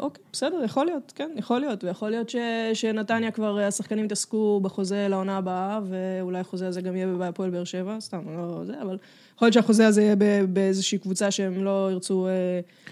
אוקיי, 0.00 0.24
בסדר, 0.32 0.64
יכול 0.64 0.86
להיות, 0.86 1.12
כן, 1.16 1.30
יכול 1.36 1.60
להיות. 1.60 1.84
ויכול 1.84 2.10
להיות 2.10 2.30
ש, 2.30 2.36
שנתניה 2.74 3.30
כבר, 3.30 3.58
אה, 3.58 3.66
השחקנים 3.66 4.04
יתעסקו 4.04 4.60
בחוזה 4.62 5.06
לעונה 5.08 5.36
הבאה, 5.36 5.80
ואולי 5.88 6.38
החוזה 6.38 6.68
הזה 6.68 6.80
גם 6.80 6.96
יהיה 6.96 7.06
בהפועל 7.06 7.50
באר 7.50 7.64
שבע, 7.64 7.96
סתם, 8.00 8.20
לא 8.36 8.64
זה, 8.64 8.82
אבל 8.82 8.98
יכול 9.36 9.46
להיות 9.46 9.54
שהחוזה 9.54 9.86
הזה 9.86 10.02
יהיה 10.02 10.16
באיזושהי 10.46 10.98
קבוצה 10.98 11.30
שהם 11.30 11.64
לא 11.64 11.88
ירצו... 11.92 12.26
אה, 12.26 12.32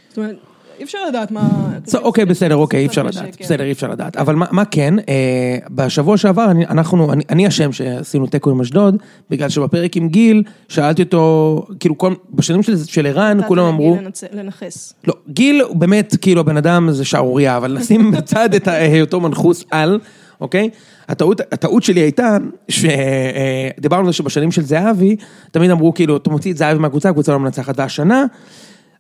זאת 0.09 0.19
אומרת, 0.19 0.37
אי 0.79 0.85
אפשר 0.85 0.99
לדעת 1.09 1.31
מה... 1.31 1.49
אוקיי, 1.95 2.25
בסדר, 2.25 2.57
אוקיי, 2.57 2.81
אי 2.81 2.87
אפשר 2.87 3.03
לדעת. 3.03 3.41
בסדר, 3.41 3.65
אי 3.65 3.73
אפשר 3.73 3.89
לדעת. 3.89 4.17
אבל 4.17 4.35
מה, 4.35 4.65
כן, 4.65 4.95
אה, 5.09 5.59
בשבוע 5.71 6.17
שעבר, 6.17 6.47
אנחנו, 6.71 7.13
אני, 7.31 7.49
אשם 7.49 7.73
שעשינו 7.73 8.27
תיקו 8.27 8.51
עם 8.51 8.61
אשדוד, 8.61 8.97
בגלל 9.31 9.49
שבפרק 9.49 9.97
עם 9.97 10.09
גיל, 10.09 10.43
שאלתי 10.69 11.03
אותו, 11.03 11.67
כאילו, 11.81 11.95
בשנים 12.35 12.63
של, 12.63 12.77
של 12.85 13.07
ערן, 13.07 13.39
כולם 13.47 13.65
אמרו, 13.65 13.99
לנכס. 14.33 14.95
לא, 15.07 15.15
גיל 15.29 15.61
הוא 15.61 15.77
באמת, 15.77 16.17
כאילו, 16.21 16.41
הבן 16.41 16.57
אדם 16.57 16.89
זה 16.91 17.05
שערורייה, 17.05 17.57
אבל 17.57 17.79
נשים 17.79 18.11
בצד 18.17 18.55
את 18.55 18.69
היותו 18.69 19.21
מנחוס 19.21 19.65
על, 19.71 19.99
אוקיי? 20.41 20.71
הטעות, 21.09 21.41
הטעות 21.53 21.83
שלי 21.83 22.01
הייתה, 22.01 22.37
שדיברנו 22.69 24.07
על 24.07 24.07
זה 24.07 24.13
שבשנים 24.13 24.53
של 24.53 24.63
זהבי, 24.63 25.17
תמיד 25.51 25.71
אמרו, 25.71 25.95
כאילו, 25.95 26.17
אתה 26.17 26.31
מוציא 26.31 26.53
את 26.53 26.57
זהבי 26.57 26.79
מהקבוצה, 26.79 27.09
הקבוצה 27.09 27.33
לא 27.33 27.41
מנצחת, 27.41 27.79
והשנה, 27.79 28.25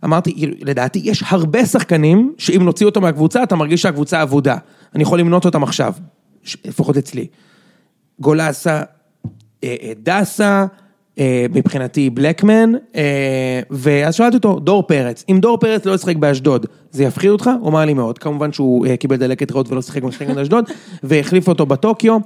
אמרתי, 0.05 0.35
כאילו, 0.35 0.55
לדעתי, 0.61 1.00
יש 1.05 1.25
הרבה 1.26 1.67
שחקנים, 1.67 2.35
שאם 2.38 2.62
נוציא 2.64 2.87
אותו 2.87 3.00
מהקבוצה, 3.00 3.43
אתה 3.43 3.57
מרגיש 3.57 3.83
שהקבוצה 3.83 4.23
אבודה. 4.23 4.57
אני 4.95 5.02
יכול 5.02 5.21
למנות 5.21 5.45
אותם 5.45 5.62
עכשיו, 5.62 5.93
לפחות 6.64 6.97
אצלי. 6.97 7.26
גולסה, 8.21 8.83
אה, 9.64 9.76
אה, 9.83 9.93
דסה, 10.02 10.67
אה, 11.19 11.47
מבחינתי 11.55 12.11
בלקמן, 12.11 12.73
ואז 13.71 14.14
שאלתי 14.14 14.37
אותו, 14.37 14.59
דור 14.59 14.83
פרץ, 14.83 15.25
אם 15.28 15.38
דור 15.40 15.59
פרץ 15.59 15.85
לא 15.85 15.95
ישחק 15.95 16.17
באשדוד, 16.17 16.67
זה 16.90 17.05
יפחיד 17.05 17.31
אותך? 17.31 17.50
הוא 17.61 17.69
אמר 17.69 17.85
לי 17.85 17.95
מאוד, 17.95 18.19
כמובן 18.19 18.52
שהוא 18.52 18.87
קיבל 19.00 19.17
דלקת 19.17 19.52
ריאות 19.52 19.73
ולא 19.73 19.83
שיחק 19.83 20.02
במשחק 20.02 20.26
נגד 20.26 20.38
אשדוד, 20.38 20.64
והחליף 21.02 21.49
אותו 21.49 21.67
בטוקיו. 21.67 22.19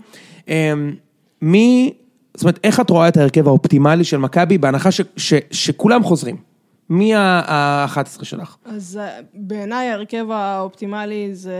מי, 1.43 1.93
זאת 2.35 2.43
אומרת, 2.43 2.61
איך 2.65 2.81
את 2.81 2.91
רואה 2.91 3.09
את 3.09 3.17
ההרכב 3.17 3.49
האופטימלי 3.49 4.05
של 4.05 4.17
מכבי, 4.17 4.59
בהנחה 4.59 4.91
ש, 4.91 5.01
ש, 5.17 5.35
שכולם 5.51 6.03
חוזרים? 6.03 6.52
מי 6.91 7.15
ה-11 7.15 8.25
שלך? 8.25 8.57
אז 8.65 9.01
אה, 9.03 9.21
בעיניי 9.35 9.89
ההרכב 9.89 10.31
האופטימלי 10.31 11.35
זה... 11.35 11.55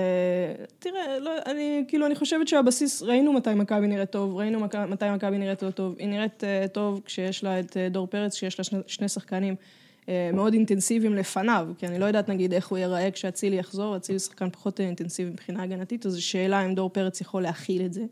תראה, 0.79 1.19
לא, 1.19 1.31
אני, 1.47 1.85
כאילו, 1.89 2.07
אני 2.07 2.15
חושבת 2.15 2.49
שהבסיס, 2.49 3.03
ראינו 3.03 3.33
מתי 3.33 3.55
מכבי 3.55 3.87
נראית 3.87 4.11
טוב, 4.11 4.37
ראינו 4.37 4.61
מק- 4.61 4.75
מתי 4.75 5.11
מכבי 5.15 5.39
נראית 5.39 5.63
לא 5.63 5.71
טוב. 5.71 5.95
היא 5.99 6.09
נראית 6.09 6.45
אה, 6.45 6.67
טוב 6.73 7.01
כשיש 7.05 7.45
לה 7.45 7.61
את 7.61 7.77
אה, 7.77 7.89
דור 7.89 8.07
פרץ, 8.07 8.35
כשיש 8.35 8.59
לה 8.59 8.65
שני, 8.65 8.79
שני 8.87 9.09
שחקנים 9.09 9.55
אה, 10.09 10.31
מאוד 10.35 10.53
אינטנסיביים 10.53 11.15
לפניו, 11.15 11.69
כי 11.79 11.87
אני 11.87 11.99
לא 11.99 12.05
יודעת 12.05 12.29
נגיד 12.29 12.53
איך 12.55 12.69
הוא 12.69 12.79
ייראה 12.79 13.11
כשאצילי 13.11 13.57
יחזור, 13.57 13.97
אצילי 13.97 14.19
שחקן 14.19 14.51
פחות 14.51 14.81
אינטנסיבי 14.81 15.31
מבחינה 15.31 15.63
הגנתית, 15.63 16.07
אז 16.07 16.13
זו 16.13 16.25
שאלה 16.27 16.65
אם 16.65 16.75
דור 16.75 16.91
פרץ 16.91 17.21
יכול 17.21 17.43
להכיל 17.43 17.85
את 17.85 17.93
זה. 17.93 18.03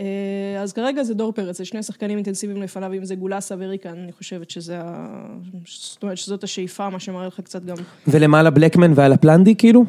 אה, 0.00 0.62
אז 0.62 0.72
כרגע 0.72 1.02
זה 1.02 1.14
דור 1.14 1.32
פרץ, 1.32 1.58
זה 1.58 1.64
שני 1.64 1.82
שחקנים 1.82 2.16
אינטנסיביים 2.16 2.62
לפניו, 2.62 2.92
אם 2.92 3.04
זה 3.04 3.14
גולסה 3.14 3.54
וריקן, 3.58 3.98
אני 3.98 4.12
חושבת 4.12 4.50
שזה 4.50 4.78
ה... 4.80 5.06
זאת 5.66 6.02
אומרת 6.02 6.16
שזאת 6.16 6.44
השאיפה, 6.44 6.90
מה 6.90 7.00
שמראה 7.00 7.26
לך 7.26 7.40
קצת 7.40 7.64
גם... 7.64 7.76
ולמעלה 8.06 8.50
בלקמן 8.50 8.92
ועל 8.94 9.12
הפלנדי, 9.12 9.54
כאילו? 9.54 9.84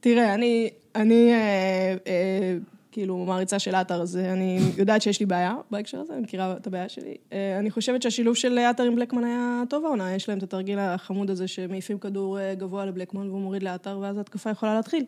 תראה, 0.00 0.34
אני, 0.34 0.70
אני 0.94 1.32
אה, 1.32 1.96
אה, 2.06 2.56
כאילו 2.96 3.16
מעריצה 3.16 3.58
של 3.58 3.74
עטר, 3.74 4.02
אז 4.02 4.16
אה, 4.16 4.32
אני 4.32 4.60
יודעת 4.76 5.02
שיש 5.02 5.20
לי 5.20 5.26
בעיה 5.26 5.54
בהקשר 5.70 6.00
הזה, 6.00 6.12
אני 6.12 6.22
מכירה 6.22 6.56
את 6.56 6.66
הבעיה 6.66 6.88
שלי. 6.88 7.14
אה, 7.32 7.58
אני 7.58 7.70
חושבת 7.70 8.02
שהשילוב 8.02 8.36
של 8.36 8.58
עטר 8.58 8.82
עם 8.82 8.96
בלקמן 8.96 9.24
היה 9.24 9.62
טוב 9.70 9.84
העונה, 9.84 10.14
יש 10.14 10.28
להם 10.28 10.38
את 10.38 10.42
התרגיל 10.42 10.78
החמוד 10.78 11.30
הזה 11.30 11.48
שמעיפים 11.48 11.98
כדור 11.98 12.38
אה, 12.38 12.54
גבוה 12.54 12.84
לבלקמן 12.84 13.28
והוא 13.28 13.40
מוריד 13.40 13.62
לעטר, 13.62 13.98
ואז 14.02 14.18
ההתקפה 14.18 14.50
יכולה 14.50 14.74
להתחיל. 14.74 15.04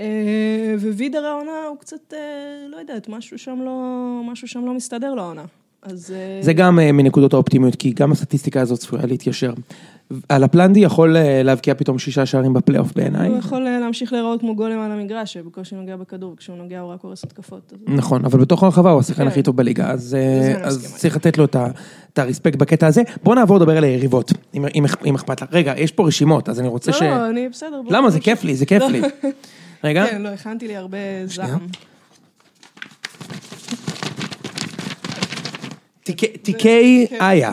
אה, 0.00 0.74
ווידר 0.96 1.24
העונה 1.26 1.66
הוא 1.68 1.78
קצת, 1.78 2.12
אה, 2.12 2.18
לא 2.68 2.76
יודעת, 2.76 3.08
משהו 3.08 3.38
שם 3.38 3.58
לא, 3.64 3.72
משהו 4.32 4.48
שם 4.48 4.64
לא 4.64 4.74
מסתדר 4.74 5.14
לו 5.14 5.22
העונה. 5.22 5.44
אז... 5.82 6.14
אה, 6.16 6.42
זה 6.42 6.52
גם 6.52 6.76
מנקודות 6.76 7.32
האופטימיות, 7.32 7.74
כי 7.74 7.92
גם 7.92 8.12
הסטטיסטיקה 8.12 8.60
הזאת 8.60 8.78
צפויה 8.78 9.06
להתיישר. 9.06 9.52
על 10.28 10.44
הפלנדי 10.44 10.80
יכול 10.80 11.16
להבקיע 11.44 11.74
פתאום 11.74 11.98
שישה 11.98 12.26
שערים 12.26 12.52
בפלייאוף 12.54 12.92
בעיניי. 12.96 13.28
הוא 13.28 13.38
יכול 13.38 13.60
להמשיך 13.60 14.12
להיראות 14.12 14.40
כמו 14.40 14.56
גולם 14.56 14.80
על 14.80 14.92
המגרש, 14.92 15.32
שבקושי 15.32 15.74
נוגע 15.74 15.96
בכדור, 15.96 16.32
וכשהוא 16.32 16.56
נוגע 16.56 16.80
הוא 16.80 16.92
רק 16.92 17.00
הורס 17.02 17.24
התקפות. 17.24 17.72
נכון, 17.86 18.24
אבל 18.24 18.40
בתוך 18.40 18.62
הרחבה 18.62 18.90
הוא 18.90 19.00
השחקן 19.00 19.22
כן. 19.22 19.28
הכי 19.28 19.42
טוב 19.42 19.56
בליגה, 19.56 19.90
אז. 19.90 20.16
צריך 20.96 21.16
לתת 21.16 21.38
לו 21.38 21.44
את 21.44 22.18
הרספקט 22.18 22.58
בקטע 22.58 22.86
הזה. 22.86 23.02
בוא 23.22 23.34
נעבור 23.34 23.56
לדבר 23.56 23.76
על 23.76 23.84
היריבות, 23.84 24.32
אם- 24.54 25.14
אכפת 25.14 25.42
לך. 25.42 25.48
רגע, 25.52 25.74
יש 25.76 25.92
פה 25.92 26.06
רשימות, 26.06 26.48
אז 26.48 26.60
אני 26.60 26.68
רוצה 26.68 26.92
ש... 26.92 27.02
לא, 27.02 27.08
לא, 27.08 27.30
אני 27.30 27.48
בסדר. 27.48 27.80
למה? 27.90 28.10
זה. 28.10 28.20
כיף 28.20 28.44
לי, 28.44 28.56
זה 28.56 28.66
כיף 28.66 28.82
לי. 28.82 29.02
רגע, 29.84 30.06
כן, 30.06 30.22
לא, 30.22 30.28
הכנתי 30.28 30.68
לי 30.68 30.76
הרבה. 30.76 30.98
זעם. 31.26 31.66
תיקי- 36.02 36.38
תיקי 36.38 37.06
כן. 37.10 37.16
איה, 37.20 37.52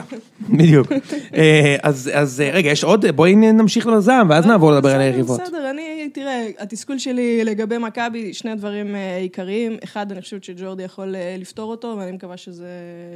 בדיוק. 0.49 0.87
אה, 1.35 1.75
אז 1.83 2.11
אז, 2.13 2.41
אה, 2.41 2.49
רגע, 2.51 2.69
יש 2.71 2.83
עוד, 2.83 3.05
בואי 3.15 3.35
נמשיך 3.35 3.87
לזעם, 3.87 4.29
ואז 4.29 4.45
נעבור 4.45 4.71
לדבר 4.71 4.89
על 4.95 5.01
היריבות. 5.01 5.41
בסדר, 5.41 5.69
אני, 5.69 6.09
תראה, 6.13 6.47
התסכול 6.59 6.97
שלי 6.97 7.43
לגבי 7.43 7.77
מכבי, 7.77 8.33
שני 8.33 8.55
דברים 8.55 8.95
אה, 8.95 9.17
עיקריים. 9.17 9.77
אחד, 9.83 10.11
אני 10.11 10.21
חושבת 10.21 10.43
שג'ורדי 10.43 10.83
יכול 10.83 11.15
לפתור 11.37 11.71
אותו, 11.71 11.95
ואני 11.99 12.11
מקווה 12.11 12.37
שזה, 12.37 12.67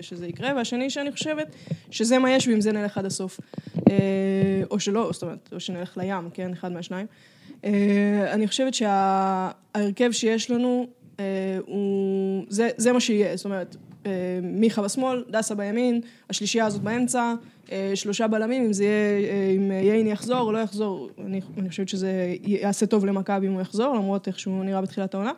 שזה 0.01 0.27
יקרה. 0.27 0.51
והשני, 0.55 0.89
שאני 0.89 1.11
חושבת 1.11 1.47
שזה 1.91 2.19
מה 2.19 2.31
יש, 2.31 2.47
ועם 2.47 2.61
זה 2.61 2.71
נלך 2.71 2.97
עד 2.97 3.05
הסוף. 3.05 3.39
או 4.71 4.79
שלא, 4.79 5.09
זאת 5.13 5.23
אומרת, 5.23 5.49
או 5.53 5.59
שנלך 5.59 5.97
לים, 5.97 6.29
כן, 6.33 6.51
אחד 6.53 6.71
מהשניים. 6.71 7.05
אה, 7.65 8.33
אני 8.33 8.47
חושבת 8.47 8.73
שההרכב 8.73 10.11
שיש 10.11 10.51
לנו, 10.51 10.87
אה, 11.19 11.25
הוא... 11.65 12.45
זה, 12.49 12.69
זה 12.77 12.91
מה 12.91 12.99
שיהיה, 12.99 13.35
זאת 13.35 13.45
אומרת, 13.45 13.75
אה, 14.05 14.11
מיכה 14.43 14.81
בשמאל, 14.81 15.23
דסה 15.29 15.55
בימין, 15.55 16.01
השלישייה 16.29 16.65
הזאת 16.65 16.81
באמצע, 16.81 17.33
אה, 17.71 17.91
שלושה 17.95 18.27
בלמים, 18.27 18.65
אם 18.65 18.73
זה 18.73 18.83
יהיה, 18.83 19.29
אה, 19.29 19.53
אם 19.55 19.71
ייני 19.71 20.11
יחזור 20.11 20.39
או 20.39 20.51
לא 20.51 20.57
יחזור, 20.57 21.09
אני, 21.25 21.41
אני 21.57 21.69
חושבת 21.69 21.89
שזה 21.89 22.35
יעשה 22.43 22.85
טוב 22.85 23.05
למכבי 23.05 23.47
אם 23.47 23.53
הוא 23.53 23.61
יחזור, 23.61 23.95
למרות 23.95 24.27
איך 24.27 24.39
שהוא 24.39 24.63
נראה 24.63 24.81
בתחילת 24.81 25.13
העונה. 25.13 25.31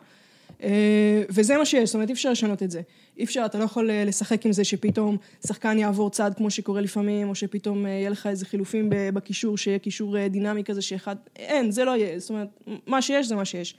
אה, 0.62 1.22
וזה 1.28 1.56
מה 1.56 1.64
שיש, 1.64 1.88
זאת 1.88 1.94
אומרת, 1.94 2.08
אי 2.08 2.14
אפשר 2.14 2.30
לשנות 2.30 2.62
את 2.62 2.70
זה. 2.70 2.80
אי 3.18 3.24
אפשר, 3.24 3.42
אתה 3.46 3.58
לא 3.58 3.64
יכול 3.64 3.90
אה, 3.90 4.04
לשחק 4.04 4.46
עם 4.46 4.52
זה 4.52 4.64
שפתאום 4.64 5.16
שחקן 5.46 5.78
יעבור 5.78 6.10
צד 6.10 6.30
כמו 6.36 6.50
שקורה 6.50 6.80
לפעמים, 6.80 7.28
או 7.28 7.34
שפתאום 7.34 7.86
אה, 7.86 7.90
יהיה 7.90 8.10
לך 8.10 8.26
איזה 8.26 8.46
חילופים 8.46 8.88
בקישור, 8.90 9.58
שיהיה 9.58 9.78
קישור 9.78 10.18
אה, 10.18 10.28
דינמי 10.28 10.64
כזה 10.64 10.82
שאחד... 10.82 11.16
אין, 11.36 11.70
זה 11.70 11.84
לא 11.84 11.90
יהיה, 11.96 12.18
זאת 12.18 12.30
אומרת, 12.30 12.48
מה 12.86 13.02
שיש 13.02 13.28
זה 13.28 13.36
מה 13.36 13.44
שיש. 13.44 13.74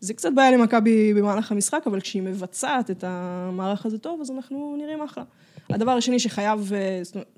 זה 0.00 0.14
קצת 0.14 0.32
בעיה 0.34 0.50
למכבי 0.50 1.14
במהלך 1.14 1.52
המשחק, 1.52 1.82
אבל 1.86 2.00
כשהיא 2.00 2.22
מבצעת 2.22 2.90
את 2.90 3.04
המערך 3.06 3.86
הזה 3.86 3.98
טוב, 3.98 4.20
אז 4.20 4.30
אנחנו 4.30 4.76
נראים 4.78 5.02
אחלה. 5.02 5.24
הדבר 5.70 5.90
השני 5.90 6.18
שחייב 6.18 6.72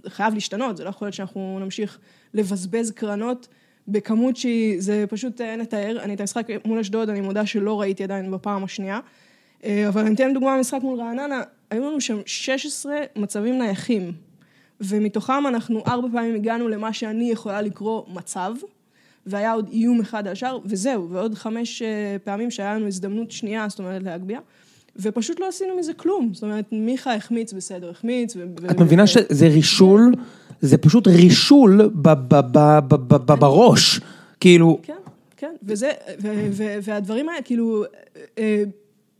חייב 0.06 0.34
להשתנות, 0.34 0.76
זה 0.76 0.84
לא 0.84 0.88
יכול 0.88 1.06
להיות 1.06 1.14
שאנחנו 1.14 1.58
נמשיך 1.60 1.98
לבזבז 2.34 2.90
קרנות 2.90 3.48
בכמות 3.88 4.36
שהיא, 4.36 4.80
זה 4.80 5.04
פשוט 5.08 5.40
אין 5.40 5.60
לתאר. 5.60 5.98
אני 6.02 6.14
את 6.14 6.20
המשחק 6.20 6.46
מול 6.64 6.78
אשדוד, 6.78 7.08
אני 7.08 7.20
מודה 7.20 7.46
שלא 7.46 7.80
ראיתי 7.80 8.04
עדיין 8.04 8.30
בפעם 8.30 8.64
השנייה. 8.64 9.00
אה, 9.64 9.88
אבל 9.88 10.00
אני 10.00 10.14
אתן 10.14 10.34
דוגמה 10.34 10.56
במשחק 10.56 10.78
מול 10.82 10.98
רעננה, 11.00 11.42
היו 11.70 11.90
לנו 11.90 12.00
שם 12.00 12.18
16 12.26 12.96
מצבים 13.16 13.58
נייחים, 13.58 14.12
ומתוכם 14.80 15.46
אנחנו 15.48 15.82
ארבע 15.86 16.08
פעמים 16.12 16.34
הגענו 16.34 16.68
למה 16.68 16.92
שאני 16.92 17.30
יכולה 17.30 17.62
לקרוא 17.62 18.02
מצב, 18.14 18.52
והיה 19.26 19.52
עוד 19.52 19.68
איום 19.72 20.00
אחד 20.00 20.26
על 20.26 20.32
השאר, 20.32 20.58
וזהו, 20.64 21.10
ועוד 21.10 21.34
חמש 21.34 21.82
אה, 21.82 22.16
פעמים 22.24 22.50
שהיה 22.50 22.74
לנו 22.74 22.86
הזדמנות 22.86 23.30
שנייה, 23.30 23.66
זאת 23.68 23.78
אומרת 23.78 24.02
להגביה. 24.02 24.40
ופשוט 24.96 25.40
לא 25.40 25.48
עשינו 25.48 25.76
מזה 25.76 25.92
כלום, 25.94 26.30
זאת 26.34 26.42
אומרת, 26.42 26.64
מיכה 26.72 27.14
החמיץ 27.14 27.52
בסדר, 27.52 27.90
החמיץ. 27.90 28.36
ו- 28.36 28.44
ו- 28.60 28.70
את 28.70 28.80
מבינה 28.80 29.02
ו- 29.02 29.06
שזה 29.06 29.48
רישול, 29.48 30.12
זה 30.60 30.78
פשוט 30.78 31.06
רישול 31.08 31.90
ב- 31.94 32.34
ב- 32.34 32.94
ב- 33.14 33.32
בראש. 33.40 34.00
כאילו, 34.40 34.78
כן, 34.82 34.92
כן, 35.36 35.54
וזה, 35.62 35.90
והדברים 36.82 37.28
האלה, 37.28 37.42
כאילו, 37.42 37.84
אה, 38.38 38.64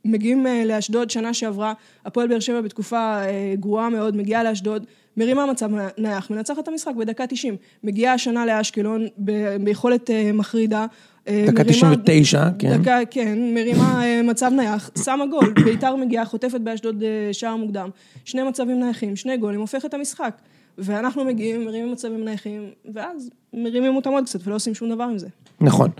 מגיעים 0.06 0.46
אה, 0.46 0.62
לאשדוד 0.64 1.10
שנה 1.10 1.34
שעברה, 1.34 1.72
הפועל 2.06 2.28
באר 2.28 2.40
שבע 2.40 2.60
בתקופה 2.60 2.96
אה, 2.98 3.54
גרועה 3.60 3.88
מאוד, 3.90 4.16
מגיעה 4.16 4.44
לאשדוד, 4.44 4.86
מרימה 5.16 5.46
מצב 5.46 5.68
נייח, 5.98 6.30
מנצחת 6.30 6.58
את 6.58 6.68
המשחק 6.68 6.94
בדקה 6.98 7.26
90, 7.26 7.56
מגיעה 7.84 8.14
השנה 8.14 8.46
לאשקלון 8.46 9.06
ב- 9.24 9.56
ביכולת 9.64 10.10
אה, 10.10 10.30
מחרידה. 10.32 10.86
דקה 11.26 11.62
מרימה- 11.64 11.64
99, 11.64 12.44
כן. 12.58 12.76
דקה, 12.82 12.98
כן, 13.10 13.38
מרימה 13.54 14.02
מצב 14.24 14.50
נייח, 14.56 14.90
שמה 15.04 15.26
גול, 15.26 15.54
ביתר 15.64 15.96
מגיעה, 15.96 16.24
חוטפת 16.24 16.60
באשדוד 16.60 17.02
שער 17.32 17.56
מוקדם, 17.56 17.88
שני 18.24 18.42
מצבים 18.42 18.80
נייחים, 18.80 19.16
שני 19.16 19.36
גולים, 19.36 19.60
הופכת 19.60 19.84
את 19.84 19.94
המשחק. 19.94 20.36
ואנחנו 20.78 21.24
מגיעים, 21.24 21.64
מרימים 21.64 21.92
מצבים 21.92 22.24
נייחים, 22.24 22.62
ואז 22.94 23.30
מרימים 23.54 23.96
אותם 23.96 24.10
עוד 24.10 24.24
קצת 24.24 24.46
ולא 24.46 24.54
עושים 24.54 24.74
שום 24.74 24.88
דבר 24.90 25.04
עם 25.04 25.18
זה. 25.18 25.26
נכון. 25.60 25.90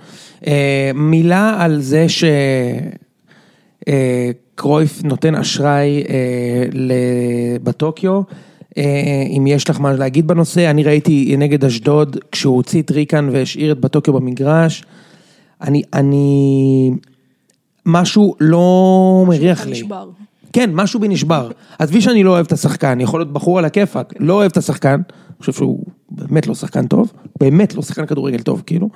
מילה 0.95 1.64
על 1.64 1.81
זה 1.81 2.07
שקרויף 3.88 5.05
נותן 5.05 5.35
אשראי 5.35 6.05
אה, 6.09 6.66
בטוקיו. 7.62 8.20
אה, 8.79 9.25
אם 9.37 9.46
יש 9.46 9.70
לך 9.70 9.81
מה 9.81 9.92
להגיד 9.92 10.27
בנושא, 10.27 10.70
אני 10.70 10.83
ראיתי 10.83 11.35
נגד 11.38 11.64
אשדוד, 11.64 12.16
כשהוא 12.33 12.57
הוציא 12.57 12.83
את 12.83 12.90
ריקן 12.90 13.29
והשאיר 13.33 13.72
את 13.72 13.81
בטוקיו 13.81 14.14
במגרש. 14.14 14.85
אני, 15.61 15.83
אני, 15.94 16.90
משהו 17.87 18.35
לא 18.40 19.25
מריח 19.27 19.66
לי. 19.66 19.72
נשבר. 19.72 20.11
כן, 20.53 20.70
משהו 20.72 21.01
בי 21.01 21.09
נשבר. 21.09 21.51
עזבי 21.79 22.01
שאני 22.01 22.22
לא 22.22 22.31
אוהב 22.31 22.46
את 22.46 22.53
השחקן, 22.53 23.01
יכול 23.01 23.20
להיות 23.20 23.33
בחור 23.33 23.59
על 23.59 23.64
הכיפאק, 23.64 24.14
לא 24.18 24.35
אוהב 24.35 24.51
את 24.51 24.57
השחקן, 24.57 25.01
אני 25.09 25.40
חושב 25.40 25.53
שהוא 25.53 25.85
באמת 26.11 26.46
לא 26.46 26.55
שחקן 26.55 26.87
טוב, 26.87 27.12
באמת 27.40 27.75
לא 27.75 27.83
שחקן 27.83 28.07
כדורגל 28.07 28.38
טוב, 28.38 28.62
כאילו. 28.66 28.88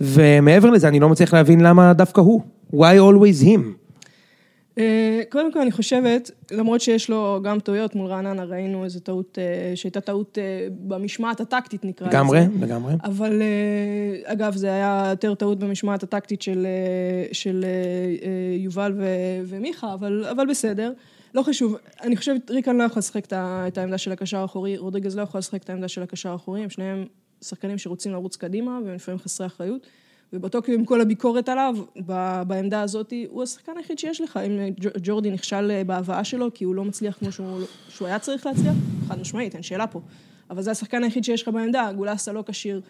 ומעבר 0.00 0.70
לזה, 0.70 0.88
אני 0.88 1.00
לא 1.00 1.08
מצליח 1.08 1.34
להבין 1.34 1.60
למה 1.60 1.92
דווקא 1.92 2.20
הוא. 2.20 2.42
why 2.72 2.98
always 2.98 3.44
him? 3.44 3.79
אה, 4.80 5.22
קודם 5.28 5.52
כל 5.52 5.60
אני 5.60 5.72
חושבת, 5.72 6.30
למרות 6.50 6.80
שיש 6.80 7.10
לו 7.10 7.40
גם 7.42 7.60
טעויות 7.60 7.94
מול 7.94 8.06
רעננה, 8.06 8.44
ראינו 8.44 8.84
איזו 8.84 9.00
טעות, 9.00 9.38
אה, 9.38 9.76
שהייתה 9.76 10.00
טעות 10.00 10.38
אה, 10.38 10.68
במשמעת 10.70 11.40
הטקטית 11.40 11.84
נקרא 11.84 12.08
לזה. 12.08 12.16
לגמרי, 12.16 12.40
לגמרי. 12.60 12.94
אבל 13.04 13.42
אגב, 14.24 14.56
זה 14.56 14.72
היה 14.72 15.06
יותר 15.10 15.34
טעות 15.34 15.58
במשמעת 15.58 16.02
הטקטית 16.02 16.42
של, 16.42 16.66
של 17.32 17.64
יובל 18.58 18.92
ו- 18.98 19.40
ומיכה, 19.46 19.94
אבל, 19.94 20.24
אבל 20.30 20.46
בסדר. 20.46 20.92
לא 21.34 21.42
חשוב, 21.42 21.76
אני 22.02 22.16
חושבת, 22.16 22.50
ריקן 22.50 22.76
לא 22.76 22.82
יכול 22.82 22.98
לשחק 22.98 23.24
את 23.32 23.78
העמדה 23.78 23.98
של 23.98 24.12
הקשר 24.12 24.38
האחורי, 24.38 24.76
רודריגז 24.76 25.16
לא 25.16 25.22
יכול 25.22 25.38
לשחק 25.38 25.62
את 25.62 25.70
העמדה 25.70 25.88
של 25.88 26.02
הקשר 26.02 26.28
האחורי, 26.30 26.62
הם 26.62 26.70
שניהם 26.70 27.04
שחקנים 27.42 27.78
שרוצים 27.78 28.12
לרוץ 28.12 28.36
קדימה, 28.36 28.78
והם 28.84 28.94
לפעמים 28.94 29.18
חסרי 29.18 29.46
אחריות. 29.46 29.86
ובטוקיו 30.32 30.74
עם 30.74 30.84
כל 30.84 31.00
הביקורת 31.00 31.48
עליו, 31.48 31.76
בעמדה 32.46 32.82
הזאת, 32.82 33.12
הוא 33.28 33.42
השחקן 33.42 33.72
היחיד 33.76 33.98
שיש 33.98 34.20
לך. 34.20 34.36
אם 34.46 34.58
ג'- 34.80 34.88
ג'ורדי 35.02 35.30
נכשל 35.30 35.70
אה, 35.70 35.84
בהבאה 35.84 36.24
שלו, 36.24 36.54
כי 36.54 36.64
הוא 36.64 36.74
לא 36.74 36.84
מצליח 36.84 37.18
כמו 37.18 37.32
שהוא, 37.32 37.60
שהוא 37.88 38.08
היה 38.08 38.18
צריך 38.18 38.46
להצליח, 38.46 38.74
חד 39.08 39.20
משמעית, 39.20 39.54
אין 39.54 39.62
שאלה 39.62 39.86
פה. 39.86 40.00
אבל 40.50 40.62
זה 40.62 40.70
השחקן 40.70 41.04
היחיד 41.04 41.24
שיש 41.24 41.42
לך 41.42 41.48
בעמדה, 41.48 41.90
גולסה 41.96 42.32
לא 42.32 42.44
כשיר, 42.46 42.80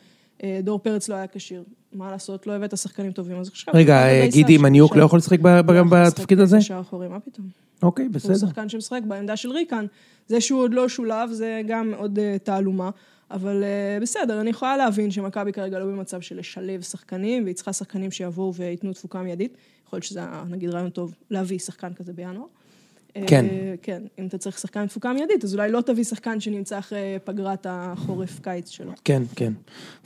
אה, 0.42 0.61
דור 0.62 0.79
פרץ 0.79 1.09
לא 1.09 1.14
היה 1.14 1.26
כשיר. 1.26 1.64
מה 1.92 2.11
לעשות, 2.11 2.46
לא 2.46 2.53
הבאת 2.53 2.76
שחקנים 2.79 3.12
טובים, 3.12 3.37
אז 3.37 3.48
עכשיו... 3.48 3.74
רגע, 3.76 4.07
אה, 4.07 4.26
גידי 4.31 4.59
מניוק 4.59 4.96
לא 4.96 5.05
יכול 5.05 5.18
לשחק 5.18 5.40
ב- 5.40 5.70
לא 5.70 5.83
בתפקיד 5.90 6.40
הזה? 6.40 6.57
בקשר 6.57 6.74
האחורי, 6.76 7.09
מה 7.09 7.20
פתאום? 7.20 7.46
אוקיי, 7.83 8.05
הוא 8.07 8.14
בסדר. 8.14 8.35
שחקן 8.35 8.68
שמשחק 8.68 9.00
בעמדה 9.09 9.37
של 9.37 9.50
ריקן. 9.50 9.87
זה 10.26 10.40
שהוא 10.40 10.61
עוד 10.62 10.74
לא 10.74 10.88
שולב, 10.88 11.31
זה 11.33 11.61
גם 11.66 11.92
עוד 11.96 12.18
אה, 12.18 12.37
תעלומה. 12.42 12.90
אבל 13.31 13.64
אה, 13.64 13.99
בסדר, 14.01 14.40
אני 14.40 14.51
יכולה 14.51 14.77
להבין 14.77 15.11
שמכבי 15.11 15.53
כרגע 15.53 15.79
לא 15.79 15.85
במצב 15.85 16.21
של 16.21 16.38
לשלב 16.38 16.83
שחקנים, 16.83 17.45
והיא 17.45 17.55
צריכה 17.55 17.73
שחקנים 17.73 18.11
שיבואו 18.11 18.55
וייתנו 18.55 18.93
תפוקה 18.93 19.23
מיידית. 19.23 19.57
יכול 19.87 19.97
להיות 19.97 20.05
שזה, 20.05 20.21
נגיד, 20.49 20.71
רעיון 20.71 20.90
טוב 20.90 21.14
להביא 21.31 21.59
שחקן 21.59 21.95
כזה 21.95 22.12
בינואר. 22.12 22.47
אה, 23.16 23.23
כן. 23.27 23.46
כן, 23.83 24.03
אם 24.18 24.27
אתה 24.27 24.38
צריך 24.38 24.59
שחקן 24.59 24.87
תפוקה 24.87 25.12
מיידית, 25.12 25.44
אז 25.44 25.55
אולי 25.55 25.73
לא 25.73 25.81
תביא 25.81 26.05
שחקן 26.05 26.40
שנמצא 26.40 26.79
אחרי 26.79 27.18
פגרת 27.25 27.66
החורף-קיץ 27.70 28.68
שלו. 28.68 28.92
כן, 29.05 29.23
כן. 29.37 29.53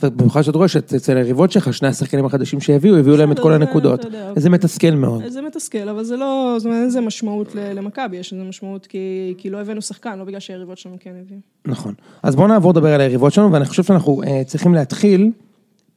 ובמיוחד 0.02 0.42
שאת 0.42 0.54
רואה 0.54 0.68
שאצל 0.68 1.16
היריבות 1.16 1.52
שלך, 1.52 1.74
שני 1.74 1.88
השחקנים 1.88 2.26
החדשים 2.26 2.60
שהביאו, 2.60 2.96
הביאו 2.96 3.16
להם 3.16 3.32
את 3.32 3.38
כל 3.38 3.52
הנקודות. 3.52 4.00
זה 4.36 4.50
מתסכל 4.50 4.90
מאוד. 4.90 5.28
זה 5.28 5.42
מתסכל, 5.42 5.88
אבל 5.88 6.04
זה 6.04 6.16
לא, 6.16 6.54
זאת 6.58 6.66
אומרת, 6.66 6.78
אין 6.78 6.86
לזה 6.86 7.00
משמעות 7.00 7.54
למכבי, 7.54 8.16
יש 8.16 8.32
לזה 8.32 8.44
משמעות 8.44 8.86
כי, 8.86 9.34
כי 9.38 9.50
לא 9.50 9.60
הבאנו 9.60 9.82
שחקן, 9.82 10.18
לא 10.18 10.24
בגלל 10.24 10.40
שהיריבות 10.40 10.78
שלנו 10.78 10.96
כן 11.00 11.12
הביאו. 11.20 11.38
נכון. 11.64 11.94
אז 12.22 12.36
בואו 12.36 12.48
נעבור 12.48 12.70
לדבר 12.70 12.94
על 12.94 13.00
היריבות 13.00 13.32
שלנו, 13.32 13.52
ואני 13.52 13.64
חושב 13.64 13.82
שאנחנו 13.82 14.22
אה, 14.22 14.44
צריכים 14.44 14.74
להתחיל 14.74 15.30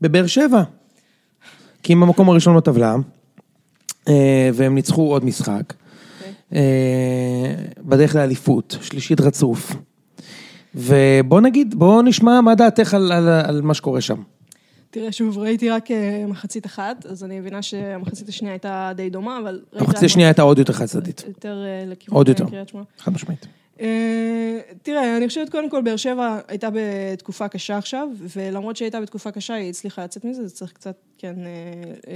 בבאר 0.01 0.27
שבע. 0.27 0.63
כי 1.83 1.93
הם 1.93 2.01
במקום 2.01 2.29
הראשון 2.29 2.57
בטבלה, 2.57 2.95
אה, 4.07 4.49
והם 4.53 4.75
ניצחו 4.75 5.11
עוד 5.11 5.25
משחק. 5.25 5.73
אה, 6.53 6.59
בדרך 7.79 8.15
לאליפות, 8.15 8.77
שלישית 8.81 9.21
רצוף. 9.21 9.75
ובוא 10.75 11.41
נגיד, 11.41 11.75
בוא 11.75 12.01
נשמע 12.03 12.41
מה 12.41 12.55
דעתך 12.55 12.93
על, 12.93 13.11
על, 13.11 13.27
על 13.27 13.61
מה 13.61 13.73
שקורה 13.73 14.01
שם. 14.01 14.21
תראה, 14.89 15.11
שוב, 15.11 15.37
ראיתי 15.37 15.69
רק 15.69 15.91
אה, 15.91 16.25
מחצית 16.27 16.65
אחת, 16.65 17.05
אז 17.05 17.23
אני 17.23 17.39
מבינה 17.39 17.61
שהמחצית 17.61 18.29
השנייה 18.29 18.53
הייתה 18.53 18.91
די 18.95 19.09
דומה, 19.09 19.39
אבל... 19.39 19.61
המחצית 19.73 20.03
השנייה 20.03 20.29
הייתה 20.29 20.41
עוד 20.41 20.59
יותר 20.59 20.73
חד 20.73 20.85
צדדית. 20.85 21.23
יותר 21.27 21.63
אה, 21.65 21.85
לכיוון 21.87 22.17
עוד 22.17 22.27
יותר. 22.27 22.45
קריית 22.49 22.69
שמונה. 22.69 22.85
חד 22.97 23.13
משמעית. 23.13 23.47
אה, 23.81 24.59
תראה, 24.81 25.17
אני 25.17 25.27
חושבת 25.27 25.49
קודם 25.49 25.69
כל, 25.69 25.81
באר 25.81 25.95
שבע 25.95 26.39
הייתה 26.47 26.69
בתקופה 26.73 27.47
קשה 27.47 27.77
עכשיו, 27.77 28.07
ולמרות 28.19 28.77
שהייתה 28.77 29.01
בתקופה 29.01 29.31
קשה, 29.31 29.53
היא 29.53 29.69
הצליחה 29.69 30.03
לצאת 30.03 30.25
מזה, 30.25 30.47
זה 30.47 30.55
צריך 30.55 30.71
קצת, 30.71 30.95
כן, 31.17 31.35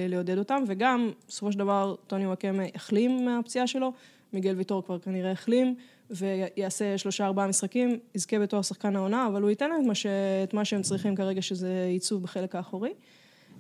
לעודד 0.10 0.38
אותם, 0.38 0.64
וגם, 0.68 1.12
בסופו 1.28 1.52
של 1.52 1.60
דבר, 1.60 1.96
טוני 2.08 2.28
וואקמה 2.28 2.64
החלים 2.76 3.26
מהפציעה 3.26 3.68
שלו, 3.68 3.94
מיגל 4.34 4.56
ויטור 4.58 4.84
כבר 4.84 5.00
כנראה 5.00 5.32
החלים, 5.32 5.76
ויעשה 6.10 6.98
שלושה 6.98 7.26
ארבעה 7.26 7.48
משחקים, 7.48 8.00
יזכה 8.16 8.40
בתואר 8.40 8.62
שחקן 8.62 8.96
העונה, 8.96 9.28
אבל 9.28 9.42
הוא 9.42 9.50
ייתן 9.50 9.70
להם 9.70 9.82
את 9.82 9.88
מה, 9.88 9.96
ש... 9.96 10.06
את 10.44 10.54
מה 10.54 10.66
שהם 10.66 10.82
צריכים 10.82 11.16
כרגע, 11.16 11.42
שזה 11.42 11.88
ייצוב 11.92 12.24
בחלק 12.24 12.56
האחורי. 12.56 12.94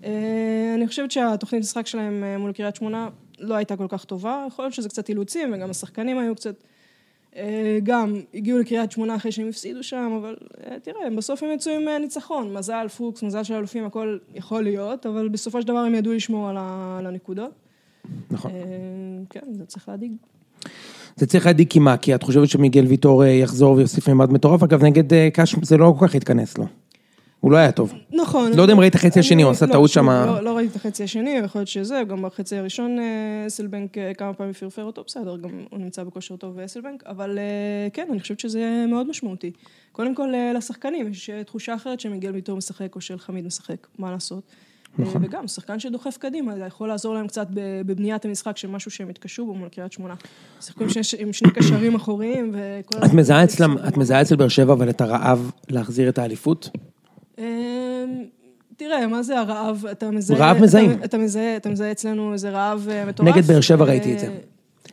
אה, 0.04 0.74
אני 0.76 0.88
חושבת 0.88 1.12
שהתוכנית 1.12 1.62
משחק 1.62 1.88
שלהם 1.88 2.24
אה, 2.24 2.38
מול 2.38 2.52
קריית 2.52 2.76
שמונה 2.76 3.10
לא 3.40 3.56
הייתה 3.56 3.78
כל 3.78 3.86
כך 3.90 4.06
טובה, 4.06 4.46
יכול 4.48 4.66
להיות 4.66 4.74
שזה 4.74 4.90
קצת 4.90 5.10
אילוצים, 5.10 5.54
וגם 5.54 5.70
השחקנים 5.70 6.18
היו 6.18 6.36
קצת... 6.36 6.64
אה, 7.36 7.80
גם 7.84 8.22
הגיעו 8.34 8.60
לקריית 8.60 8.92
שמונה 8.92 9.16
אחרי 9.16 9.32
שהם 9.32 9.50
הפסידו 9.50 9.84
שם, 9.84 10.18
אבל 10.22 10.36
אה, 10.68 10.80
תראה, 10.80 11.10
בסוף 11.18 11.44
הם 11.44 11.52
יצאו 11.52 11.74
עם 11.74 12.02
ניצחון. 12.02 12.54
מזל, 12.54 12.88
פוקס, 12.88 13.24
מזל 13.24 13.44
של 13.44 13.54
אלופים, 13.54 13.86
הכל 13.86 14.18
יכול 14.36 14.64
להיות, 14.64 15.06
אבל 15.06 15.30
בסופו 15.30 15.62
של 15.62 15.68
דבר 15.68 15.78
הם 15.78 15.96
ידעו 15.96 16.14
לשמור 16.14 16.50
על 16.50 17.06
הנקודות. 17.06 17.52
נכון. 18.32 18.52
כן, 19.30 19.54
זה 19.54 19.66
צריך 19.66 19.90
להדאיג. 19.90 20.12
זה 21.16 21.28
צריך 21.28 21.46
להדאיג 21.46 21.80
מה? 21.80 21.98
כי 21.98 22.16
את 22.16 22.24
חושבת 22.24 22.50
שמיגל 22.50 22.86
ויטור 22.86 23.24
אה, 23.24 23.30
יחזור 23.30 23.76
ויוסיף 23.76 24.08
מימד 24.08 24.32
מטורף? 24.34 24.64
אגב, 24.64 24.84
נגד 24.84 25.14
אה, 25.14 25.30
קאש 25.34 25.56
זה 25.62 25.78
לא 25.78 25.94
כל 26.00 26.08
כך 26.08 26.16
התכנס 26.16 26.58
לו. 26.58 26.66
הוא 27.40 27.52
לא 27.52 27.58
היה 27.58 27.72
טוב. 27.72 27.94
נכון. 28.14 28.52
לא 28.54 28.62
יודע 28.62 28.74
אם 28.74 28.80
ראית 28.80 28.96
החצי 28.96 29.20
אני- 29.20 29.26
השני, 29.26 29.42
הוא 29.44 29.52
עשה 29.52 29.66
לא, 29.66 29.72
טעות 29.72 29.90
שמה- 29.90 30.26
לא, 30.26 30.44
לא 30.44 30.56
ראיתי 30.58 30.72
את 30.72 30.76
החצי 30.76 31.04
השני, 31.04 31.30
יכול 31.30 31.60
להיות 31.60 31.68
שזה, 31.68 32.02
גם 32.10 32.22
בחצי 32.22 32.56
הראשון 32.56 33.00
אה, 33.00 33.04
אסלבנק 33.48 33.90
כמה 34.18 34.34
פעמים 34.34 34.54
פרפר 34.54 34.84
אותו, 34.84 35.04
בסדר, 35.08 35.38
גם 35.38 35.50
הוא 35.70 35.80
נמצא 35.80 36.04
בכושר 36.04 36.36
טוב 36.36 36.56
באסלבנק, 36.56 37.04
אבל 37.08 37.40
כן, 37.94 38.08
אני 38.12 38.20
חושבת 38.20 38.40
שזה 38.40 38.86
מאוד 38.88 39.10
משמעותי. 39.10 39.52
קודם 39.92 40.16
כל, 40.16 40.28
לשחקנים, 40.56 41.08
יש 41.12 41.30
תחושה 41.46 41.76
אחרת 41.76 42.00
שמיגל 42.00 42.32
ויטור 42.32 42.58
משחק 42.58 42.96
או 42.96 43.02
שאלחמיד 43.02 43.46
משחק, 43.46 43.88
מה 44.00 44.12
לעשות. 44.12 44.44
נכון. 45.00 45.26
וגם, 45.26 45.48
שחקן 45.48 45.80
שדוחף 45.80 46.18
קדימה, 46.18 46.56
זה 46.58 46.64
יכול 46.66 46.88
לעזור 46.88 47.14
להם 47.14 47.28
קצת 47.28 47.48
בבניית 47.50 48.26
המשחק 48.26 48.58
של 48.58 48.68
משהו 48.68 48.92
שהם 48.92 49.10
התקשו 49.10 49.46
בו 49.46 49.54
מול 49.54 49.70
קריית 49.70 49.92
שמונה. 49.92 50.14
שיחקו 50.62 50.84
עם 51.20 51.34
שני- 51.34 51.52
קשרים 51.52 51.96
אחוריים 51.96 52.52
וכל... 52.54 53.06
את 53.06 53.14
מזהה 53.14 53.44
אצלם, 53.44 53.76
את 53.88 53.98
מזהה 53.98 54.22
אצל 54.22 54.36
באר 54.36 54.48
שבע 54.48 54.74
אבל 54.74 54.90
את 54.90 55.02
הרעב 55.02 55.52
להחזיר 55.70 56.10
את 56.10 56.18
האליפות? 56.20 56.70
אמ, 57.38 57.44
תראה, 58.78 59.08
מה 59.08 59.24
זה 59.24 59.40
הרעב? 59.40 59.86
אתה 59.92 60.12
מזהה... 60.12 60.38
רעב 60.38 60.58
מזהים. 60.62 60.92
אתה 61.04 61.18
מזהה, 61.18 61.56
אתה 61.58 61.70
מזהה 61.70 61.92
אצלנו 61.92 62.34
איזה 62.34 62.50
רעב 62.50 62.88
אה, 62.92 63.06
מטורף. 63.06 63.30
נגד 63.36 63.46
באר 63.46 63.62
שבע 63.62 63.86
אה, 63.86 63.90
ראיתי 63.90 64.14
את 64.14 64.20
זה. 64.20 64.38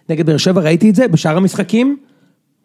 נגד 0.09 0.27
באר 0.27 0.37
שבע 0.37 0.61
ראיתי 0.61 0.91
את 0.91 0.95
זה, 0.95 1.09
בשאר 1.09 1.37
המשחקים? 1.37 1.97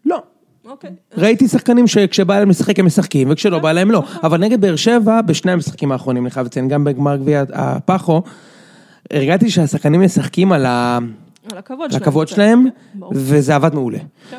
לא. 0.05 0.23
אוקיי. 0.65 0.89
ראיתי 1.17 1.47
שחקנים 1.47 1.87
שכשבא 1.87 2.39
להם 2.39 2.49
לשחק 2.49 2.79
הם 2.79 2.85
משחקים, 2.85 3.31
וכשלא 3.31 3.59
בא 3.59 3.71
להם 3.71 3.91
לא. 3.91 4.03
אבל 4.23 4.37
נגד 4.37 4.61
באר 4.61 4.75
שבע, 4.75 5.21
בשני 5.21 5.51
המשחקים 5.51 5.91
האחרונים, 5.91 6.23
אני 6.23 6.31
חייב 6.31 6.45
לציין, 6.45 6.67
גם 6.67 6.83
בגמר 6.83 7.15
גביע 7.15 7.43
הפחו, 7.53 8.21
הרגעתי 9.11 9.49
שהשחקנים 9.49 10.01
משחקים 10.01 10.51
על 10.51 10.65
ה... 10.65 10.99
על 11.51 11.57
הכבוד 11.57 11.91
שלהם. 11.91 12.01
לכבוד 12.01 12.29
כן, 12.29 12.35
שלהם, 12.35 12.67
כן. 12.93 13.05
וזה 13.11 13.55
עבד 13.55 13.73
מעולה. 13.73 13.99
כן. 14.29 14.37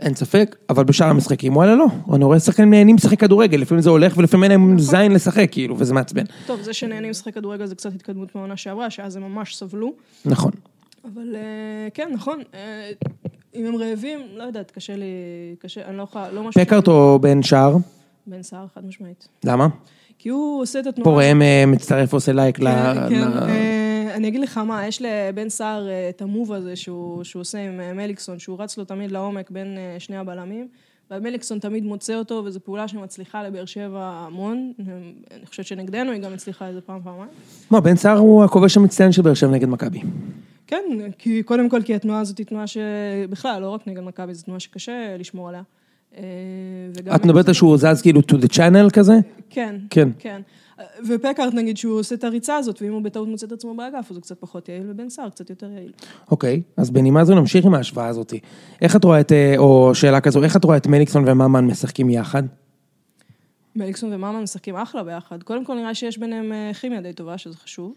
אין 0.00 0.14
ספק, 0.14 0.56
אבל 0.70 0.84
בשאר 0.84 1.06
המשחקים, 1.06 1.56
וואלה 1.56 1.74
לא. 1.74 1.86
אני 2.14 2.24
רואה 2.24 2.40
שחקנים 2.40 2.70
נהנים 2.70 2.96
לשחק 2.96 3.20
כדורגל, 3.20 3.58
לפעמים 3.58 3.82
זה 3.82 3.90
הולך 3.90 4.18
ולפעמים 4.18 4.50
אין 4.50 4.52
נכון. 4.52 4.68
להם 4.68 4.78
זין 4.78 5.12
לשחק, 5.12 5.48
כאילו, 5.52 5.74
וזה 5.78 5.94
מעצבן. 5.94 6.24
טוב, 6.46 6.62
זה 6.62 6.72
שנהנים 6.72 7.10
לשחק 7.10 7.34
כדורגל 7.34 7.66
זה 7.66 7.74
קצת 7.74 7.94
התקדמות 7.94 8.34
מהעונה 8.34 8.56
שעברה, 8.56 8.90
שאז 8.90 9.16
הם 9.16 9.22
ממש 9.22 9.56
סבלו. 9.56 9.92
נכון. 10.24 10.52
אבל 11.14 11.34
אה, 11.34 11.88
כן, 11.94 12.08
נכון. 12.12 12.38
אם 13.54 13.66
הם 13.66 13.76
רעבים, 13.76 14.20
לא 14.34 14.42
יודעת, 14.42 14.70
קשה 14.70 14.96
לי, 14.96 15.04
קשה, 15.58 15.80
אני 15.86 15.96
לא 15.96 16.02
יכולה, 16.02 16.30
לא 16.30 16.42
משהו... 16.42 16.60
פקארט 16.64 16.88
או 16.88 17.18
בן 17.18 17.42
שער? 17.42 17.76
בן 18.26 18.42
סער, 18.42 18.66
חד 18.74 18.86
משמעית. 18.86 19.28
למה? 19.44 19.68
כי 20.18 20.28
הוא 20.28 20.62
עושה 20.62 20.80
את 20.80 20.86
התנועה... 20.86 21.10
פה 21.10 21.22
ראם 21.22 21.42
אה, 21.42 21.64
מצטרף 21.66 22.12
ועושה 22.14 22.32
לייק 22.32 22.60
ל... 22.60 22.64
כן, 22.64 23.08
כן. 23.08 23.28
ל- 23.30 23.38
אה, 23.48 24.14
אני 24.14 24.28
אגיד 24.28 24.40
לך 24.40 24.58
מה, 24.58 24.86
יש 24.86 25.02
לבן 25.02 25.48
סער 25.48 25.88
אה, 25.88 26.08
את 26.08 26.22
המוב 26.22 26.52
הזה 26.52 26.76
שהוא 26.76 27.22
עושה 27.34 27.58
עם 27.58 27.96
מליקסון, 27.96 28.38
שהוא 28.38 28.62
רץ 28.62 28.78
לו 28.78 28.84
תמיד 28.84 29.12
לעומק 29.12 29.50
בין 29.50 29.78
שני 29.98 30.16
הבלמים, 30.16 30.68
ומליקסון 31.10 31.58
תמיד 31.58 31.84
מוצא 31.84 32.14
אותו, 32.14 32.42
וזו 32.44 32.60
פעולה 32.60 32.88
שמצליחה 32.88 33.42
לבאר 33.42 33.64
שבע 33.64 34.26
המון. 34.26 34.72
אני 35.30 35.46
חושבת 35.46 35.66
שנגדנו 35.66 36.12
היא 36.12 36.20
גם 36.20 36.32
הצליחה 36.32 36.68
איזה 36.68 36.80
פעם, 36.80 37.00
פעמיים. 37.04 37.30
מה, 37.70 37.80
בן 37.80 37.96
סער 37.96 38.18
הוא 38.18 38.44
הכובש 38.44 38.76
המצטיין 38.76 39.12
של 39.12 39.22
באר 39.22 39.34
שבע 39.34 39.50
נגד 39.50 39.68
מכבי. 39.68 40.00
כן, 40.66 40.82
כי 41.18 41.42
קודם 41.42 41.68
כל, 41.68 41.82
כי 41.82 41.94
התנועה 41.94 42.20
הזאת 42.20 42.38
היא 42.38 42.46
תנועה 42.46 42.66
שבכלל, 42.66 43.62
לא 43.62 43.70
רק 43.70 43.88
נגד 43.88 44.02
מכבי, 44.02 44.34
זו 44.34 44.44
תנועה 44.44 44.60
שקשה 44.60 45.16
לשמור 45.18 45.48
עליה. 45.48 45.62
אה, 46.16 47.14
את 47.16 47.24
מדברת 47.24 47.54
שהוא 47.54 47.76
זז 47.76 48.02
כאילו 48.02 48.20
to 48.20 48.34
the 48.34 48.48
channel 48.52 48.90
כזה? 48.92 49.14
כן. 49.50 49.76
כן. 49.90 50.08
כן. 50.18 50.40
ופקארט 51.08 51.54
נגיד 51.54 51.76
שהוא 51.76 51.98
עושה 51.98 52.14
את 52.14 52.24
הריצה 52.24 52.56
הזאת, 52.56 52.82
ואם 52.82 52.92
הוא 52.92 53.02
בטעות 53.02 53.28
מוצא 53.28 53.46
את 53.46 53.52
עצמו 53.52 53.74
באגף, 53.74 54.10
אז 54.10 54.16
הוא 54.16 54.22
קצת 54.22 54.40
פחות 54.40 54.68
יעיל, 54.68 54.82
ובן 54.90 55.08
סער 55.08 55.30
קצת 55.30 55.50
יותר 55.50 55.70
יעיל. 55.70 55.92
אוקיי, 56.30 56.62
אז 56.76 56.90
בנימה 56.90 57.24
זו 57.24 57.34
נמשיך 57.34 57.64
עם 57.64 57.74
ההשוואה 57.74 58.06
הזאת. 58.06 58.34
איך 58.82 58.96
את 58.96 59.04
רואה 59.04 59.20
את, 59.20 59.32
אה, 59.32 59.54
או 59.58 59.94
שאלה 59.94 60.20
כזו, 60.20 60.42
איך 60.42 60.56
את 60.56 60.64
רואה 60.64 60.76
את 60.76 60.86
מליקסון 60.86 61.28
וממן 61.28 61.66
משחקים 61.66 62.10
יחד? 62.10 62.42
מליקסון 63.76 64.12
וממן 64.12 64.42
משחקים 64.42 64.76
אחלה 64.76 65.02
ביחד. 65.02 65.42
קודם 65.42 65.64
כל 65.64 65.74
נראה 65.74 65.94
שיש 65.94 66.18
ביניהם 66.18 66.52
אה, 66.52 66.70
כימיה 66.74 67.00
די 67.00 67.12
טובה, 67.12 67.38
שזה 67.38 67.56
חשוב. 67.56 67.94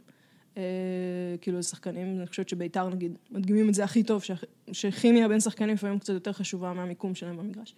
אה, 0.57 0.63
כאילו, 1.41 1.63
שחקנים, 1.63 2.17
אני 2.17 2.27
חושבת 2.27 2.49
שביתר 2.49 2.89
נגיד, 2.89 3.11
מדגימים 3.31 3.69
את 3.69 3.73
זה 3.73 3.83
הכי 3.83 4.03
טוב, 4.03 4.23
שכימיה 4.71 5.27
בין 5.27 5.39
שחקנים 5.39 5.75
לפעמים 5.75 5.99
קצת 5.99 6.13
יותר 6.13 6.33
חשובה 6.33 6.73
מהמיקום 6.73 7.15
שלהם 7.15 7.37
במגרש. 7.37 7.75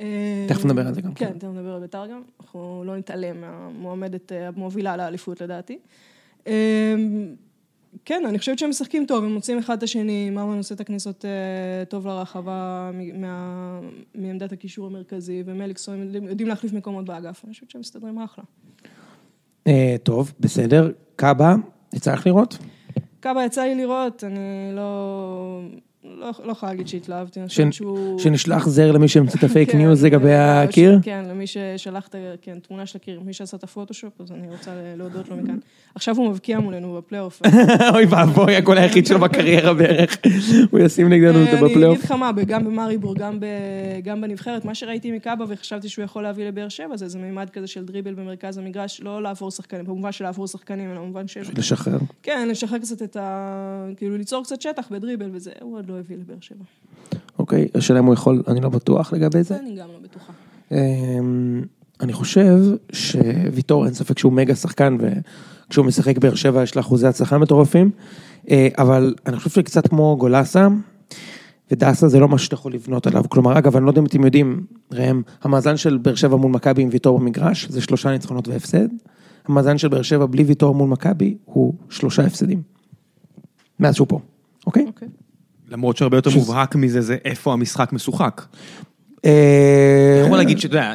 אה, 0.00 0.44
תכף 0.48 0.64
נדבר 0.64 0.86
על 0.86 0.94
זה 0.94 1.00
גם, 1.00 1.14
כן, 1.14 1.26
כן. 1.26 1.38
תכף 1.38 1.48
נדבר 1.48 1.74
על 1.74 1.80
ביתר 1.80 2.06
גם. 2.06 2.22
אנחנו 2.40 2.82
לא 2.86 2.96
נתעלם 2.96 3.40
מהמועמדת 3.40 4.32
אה, 4.32 4.48
המובילה 4.48 4.96
לאליפות 4.96 5.40
לדעתי. 5.40 5.78
אה, 6.46 6.94
כן, 8.04 8.22
אני 8.28 8.38
חושבת 8.38 8.58
שהם 8.58 8.70
משחקים 8.70 9.06
טוב, 9.06 9.24
הם 9.24 9.34
מוצאים 9.34 9.58
אחד 9.58 9.76
את 9.76 9.82
השני, 9.82 10.30
ממן 10.30 10.56
עושה 10.56 10.74
את 10.74 10.80
הכניסות 10.80 11.24
טוב 11.88 12.06
לרחבה 12.06 12.90
מה- 13.14 13.80
מעמדת 14.14 14.52
הקישור 14.52 14.86
המרכזי, 14.86 15.42
ומליקסון 15.46 16.02
יודעים, 16.02 16.24
יודעים 16.24 16.48
להחליף 16.48 16.72
מקומות 16.72 17.04
באגף, 17.04 17.44
אני 17.44 17.52
חושבת 17.52 17.70
שהם 17.70 17.80
מסתדרים 17.80 18.18
אחלה. 18.18 18.44
טוב, 20.02 20.32
בסדר. 20.40 20.90
קאבה, 21.16 21.54
יצא 21.94 22.12
לך 22.12 22.26
לראות? 22.26 22.58
קאבה 23.20 23.44
יצא 23.44 23.62
לי 23.62 23.74
לראות, 23.74 24.24
אני 24.24 24.40
לא... 24.76 25.60
לא 26.04 26.30
לא 26.44 26.52
יכולה 26.52 26.72
להגיד 26.72 26.88
שהתלהבתי, 26.88 27.40
אני 27.40 27.48
חושבת 27.48 27.72
שהוא... 27.72 28.18
שנשלח 28.18 28.68
זר 28.68 28.92
למי 28.92 29.08
שהמציא 29.08 29.38
את 29.38 29.44
הפייק 29.44 29.70
כן, 29.70 29.78
news 29.78 30.04
לגבי 30.04 30.30
אה, 30.30 30.62
הקיר? 30.62 30.98
כן, 31.02 31.24
למי 31.28 31.46
ששלח 31.46 32.08
את 32.08 32.14
כן, 32.42 32.58
תמונה 32.58 32.86
של 32.86 32.98
הקיר, 32.98 33.20
מי 33.20 33.32
שעשה 33.32 33.56
את 33.56 33.64
הפוטושופ, 33.64 34.20
אז 34.20 34.32
אני 34.32 34.48
רוצה 34.50 34.70
להודות 34.96 35.28
לו 35.28 35.36
מכאן. 35.36 35.58
עכשיו 35.94 36.16
הוא 36.16 36.30
מבקיע 36.30 36.60
מולנו 36.60 36.94
בפלייאוף. 36.94 37.42
אוי 37.94 38.04
ואבוי, 38.04 38.56
הקול 38.56 38.78
היחיד 38.78 39.06
שלו 39.06 39.20
בקריירה 39.20 39.74
בערך. 39.74 40.18
הוא 40.70 40.80
ישים 40.80 41.08
נגדנו 41.08 41.40
אותו 41.40 41.52
אה, 41.52 41.58
אני 41.58 41.70
בפלייאוף. 41.70 41.98
אגיד 41.98 42.04
לך 42.04 42.12
מה, 42.12 42.30
גם 42.46 42.64
במאריבור, 42.64 43.14
גם 44.04 44.20
בנבחרת, 44.20 44.64
מה 44.64 44.74
שראיתי 44.74 45.12
מקאבה 45.12 45.44
וחשבתי 45.48 45.88
שהוא 45.88 46.04
יכול 46.04 46.22
להביא 46.22 46.48
לבאר 46.48 46.68
שבע, 46.68 46.96
זה 46.96 47.04
איזה 47.04 47.18
מימד 47.18 47.50
כזה 47.50 47.66
של 47.66 47.84
דריבל 47.84 48.14
במרכז 48.14 48.58
המגרש, 48.58 49.00
לא 49.00 49.22
לעבור 49.22 49.50
שחקנים, 49.50 49.84
במובן 49.84 50.12
של 50.12 50.24
לעבור 50.24 50.46
שחקנים, 50.46 50.90
אלא 50.90 51.00
במובן 51.00 51.28
של... 51.28 51.40
לשחרר. 51.56 51.98
כן, 52.22 52.48
לשחרר 52.48 52.78
קצת 52.78 53.02
את 53.02 53.16
ה... 53.16 53.88
כאילו 53.96 54.16
ליצור 54.16 54.42
קצת 54.44 54.60
שטח 54.60 54.88
בדריבל, 54.90 55.30
וזה 55.32 55.50
הוא 55.60 55.78
עוד 55.78 55.88
לא 55.88 55.93
הביא 55.98 56.16
לבאר 56.16 56.36
שבע. 56.40 56.64
אוקיי, 57.38 57.68
השאלה 57.74 57.98
אם 57.98 58.04
הוא 58.04 58.14
יכול, 58.14 58.42
אני 58.48 58.60
לא 58.60 58.68
בטוח 58.68 59.12
לגבי 59.12 59.42
זה. 59.42 59.56
אני 59.56 59.76
גם 59.76 59.88
לא 59.88 59.98
בטוחה. 60.02 60.32
אמ, 60.72 61.62
אני 62.00 62.12
חושב 62.12 62.58
שוויטור, 62.92 63.86
אין 63.86 63.94
ספק 63.94 64.18
שהוא 64.18 64.32
מגה 64.32 64.54
שחקן, 64.54 64.96
וכשהוא 65.00 65.86
משחק 65.86 66.18
באר 66.18 66.34
שבע 66.34 66.62
יש 66.62 66.76
לה 66.76 66.80
אחוזי 66.80 67.06
הצלחה 67.06 67.38
מטורפים, 67.38 67.90
אה, 68.50 68.68
אבל 68.78 69.14
אני 69.26 69.36
חושב 69.36 69.50
שקצת 69.50 69.88
כמו 69.88 70.16
גולסה, 70.18 70.68
ודסה 71.70 72.08
זה 72.08 72.18
לא 72.18 72.28
משהו 72.28 72.44
שאתה 72.44 72.54
יכול 72.54 72.72
לבנות 72.72 73.06
עליו. 73.06 73.24
כלומר, 73.28 73.58
אגב, 73.58 73.76
אני 73.76 73.84
לא 73.84 73.90
יודע 73.90 74.00
אם 74.00 74.06
אתם 74.06 74.24
יודעים, 74.24 74.66
ראם, 74.92 75.22
המאזן 75.42 75.76
של 75.76 75.96
באר 75.96 76.14
שבע 76.14 76.36
מול 76.36 76.52
מכבי 76.52 76.82
עם 76.82 76.88
ויטור 76.92 77.18
במגרש, 77.18 77.68
זה 77.68 77.80
שלושה 77.80 78.10
ניצחונות 78.10 78.48
והפסד. 78.48 78.88
המאזן 79.48 79.78
של 79.78 79.88
באר 79.88 80.02
שבע 80.02 80.26
בלי 80.26 80.42
ויטור 80.42 80.74
מול 80.74 80.88
מכבי, 80.88 81.36
הוא 81.44 81.74
שלושה 81.90 82.22
הפסדים. 82.22 82.62
מאז 83.80 83.94
שהוא 83.94 84.08
פה, 84.08 84.20
אוקיי? 84.66 84.84
אוקיי. 84.86 85.08
למרות 85.70 85.96
שהרבה 85.96 86.16
יותר 86.18 86.30
מובהק 86.34 86.74
מזה 86.76 87.00
זה 87.00 87.16
איפה 87.24 87.52
המשחק 87.52 87.92
משוחק. 87.92 88.42
אה, 89.24 90.22
יכול 90.26 90.36
להגיד 90.38 90.58
שאתה 90.60 90.76
יודע, 90.76 90.94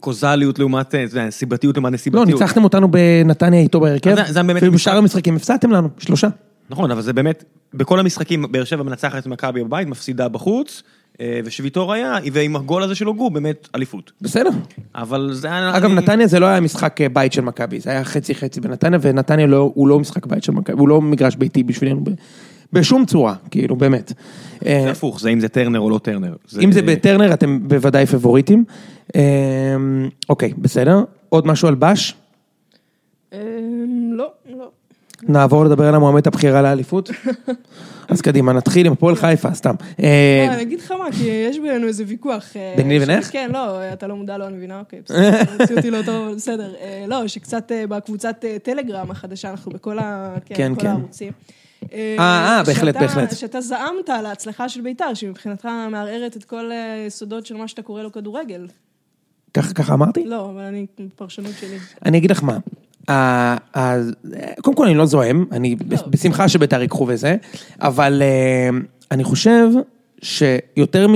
קוזליות 0.00 0.58
לעומת, 0.58 0.88
אתה 0.88 0.98
יודע, 0.98 1.30
סיבתיות 1.30 1.76
לעומת 1.76 1.90
לא, 1.90 1.94
נסיבתיות. 1.94 2.28
ניצחתם 2.28 2.64
אותנו 2.64 2.88
בנתניה 2.90 3.60
איתו 3.60 3.80
בהרכב, 3.80 4.14
זה- 4.26 4.42
באמת 4.42 4.56
אפילו 4.56 4.72
משחק. 4.72 4.88
בשאר 4.88 4.98
המשחקים 4.98 5.36
הפסדתם 5.36 5.70
לנו, 5.70 5.88
שלושה. 5.98 6.28
נכון, 6.70 6.90
אבל 6.90 7.02
זה 7.02 7.12
באמת, 7.12 7.44
בכל 7.74 8.00
המשחקים, 8.00 8.44
באר 8.50 8.64
שבע 8.64 8.82
מנצחת 8.82 9.18
את 9.18 9.26
מכבי 9.26 9.64
בבית, 9.64 9.88
מפסידה 9.88 10.28
בחוץ, 10.28 10.82
אה, 11.20 11.40
ושוויטור 11.44 11.92
היה, 11.92 12.14
ועם 12.32 12.56
הגול 12.56 12.82
הזה 12.82 12.94
של 12.94 13.06
הוגו, 13.06 13.30
באמת 13.30 13.68
אליפות. 13.74 14.12
בסדר. 14.20 14.50
אבל 14.94 15.30
זה 15.32 15.48
היה... 15.48 15.76
אגב, 15.76 15.84
אני- 15.90 15.94
נתניה 15.94 16.26
זה 16.26 16.40
לא 16.40 16.46
היה 16.46 16.60
משחק 16.60 17.00
אה, 17.00 17.08
בית 17.08 17.32
של 17.32 17.40
מכבי, 17.42 17.80
זה 17.80 17.90
היה 17.90 18.04
חצי 18.04 18.34
חצי 18.34 18.60
בנתניה, 18.60 18.98
ונתניה 19.02 19.46
לא, 19.46 19.70
הוא 19.74 19.88
לא 19.88 19.98
משחק 20.00 20.26
בית 20.26 20.44
של 20.44 20.52
מכבי, 20.52 20.78
הוא 20.78 20.88
לא 20.88 21.02
מגרש 21.02 21.36
ביתי 21.36 21.62
בשבילנו 21.62 22.00
בשום 22.72 23.04
צורה, 23.06 23.34
כאילו, 23.50 23.76
באמת. 23.76 24.12
אה, 24.66 24.80
זה 24.84 24.90
הפוך, 24.90 25.20
זה 25.20 25.28
אם 25.28 25.40
זה 25.40 25.48
טרנר 25.48 25.80
או 25.80 25.90
לא 25.90 25.98
טרנר. 25.98 26.34
אם 26.64 26.72
זה 26.72 26.82
בטרנר, 26.82 27.34
אתם 27.34 27.68
בוודאי 27.68 28.06
פבוריטים. 28.06 28.64
אה, 29.16 29.22
אוקיי, 30.28 30.52
בסדר. 30.58 31.04
עוד 31.28 31.46
משהו 31.46 31.68
על 31.68 31.74
בש? 31.74 32.14
אמ, 33.32 33.38
לא, 34.12 34.30
לא. 34.48 34.70
נעבור 35.22 35.64
לדבר 35.64 35.88
על 35.88 35.94
המועמדת 35.94 36.26
הבכירה 36.26 36.62
לאליפות? 36.62 37.10
אז 38.08 38.20
קדימה, 38.20 38.52
נתחיל 38.52 38.86
עם 38.86 38.92
הפועל 38.92 39.14
חיפה, 39.14 39.54
סתם. 39.54 39.74
אה, 40.00 40.04
אה, 40.48 40.54
אני 40.54 40.62
אגיד 40.62 40.80
לך 40.80 40.90
מה, 40.90 41.12
כי 41.12 41.24
יש 41.24 41.58
בינינו 41.58 41.86
איזה 41.86 42.04
ויכוח. 42.06 42.44
אה, 42.56 42.74
ביני 42.76 42.98
לבינך? 42.98 43.32
כן, 43.32 43.50
לא, 43.52 43.92
אתה 43.92 44.06
לא 44.06 44.16
מודע, 44.16 44.38
לא, 44.38 44.46
אני 44.46 44.56
מבינה, 44.56 44.80
אוקיי, 44.80 45.00
בסדר, 45.04 45.40
הוציא 45.60 45.76
אותי 45.76 45.90
לא 45.90 46.02
טוב, 46.02 46.26
אבל 46.26 46.34
בסדר. 46.34 46.74
אה, 46.80 47.04
לא, 47.08 47.28
שקצת 47.28 47.72
אה, 47.72 47.86
בקבוצת 47.86 48.44
אה, 48.44 48.56
טלגרם 48.62 49.10
החדשה, 49.10 49.50
אנחנו 49.50 49.72
בכל 49.72 49.98
כן, 50.44 50.54
כן, 50.54 50.72
כן. 50.78 50.86
הערוצים. 50.86 51.32
אה, 51.92 52.16
אה, 52.18 52.62
בהחלט, 52.66 52.94
שאתה- 52.94 53.00
בהחלט. 53.06 53.36
שאתה 53.36 53.60
זעמת 53.60 54.08
על 54.08 54.26
ההצלחה 54.26 54.68
של 54.68 54.80
בית"ר, 54.80 55.14
שמבחינתך 55.14 55.68
מערערת 55.90 56.36
את 56.36 56.44
כל 56.44 56.72
אה, 56.72 56.92
היסודות 56.92 57.46
של 57.46 57.56
מה 57.56 57.68
שאתה 57.68 57.82
קורא 57.82 58.02
לו 58.02 58.12
כדורגל. 58.12 58.66
ככה 59.74 59.94
אמרתי? 59.94 60.24
לא, 60.24 60.50
אבל 60.50 60.62
אני, 60.62 60.86
פרשנות 61.16 61.52
שלי. 61.60 61.76
אני 62.04 62.18
אגיד 62.18 62.30
לך 62.30 62.42
מה. 62.42 62.58
קודם 64.62 64.76
כל 64.76 64.86
אני 64.86 64.94
לא 64.94 65.06
זועם, 65.06 65.44
אני 65.52 65.76
בשמחה 66.06 66.48
שבית"ר 66.48 66.80
ייקחו 66.82 67.04
וזה, 67.08 67.36
אבל 67.80 68.22
אה, 68.22 68.68
אני 69.10 69.24
חושב 69.24 69.68
שיותר 70.22 71.06
מ... 71.08 71.14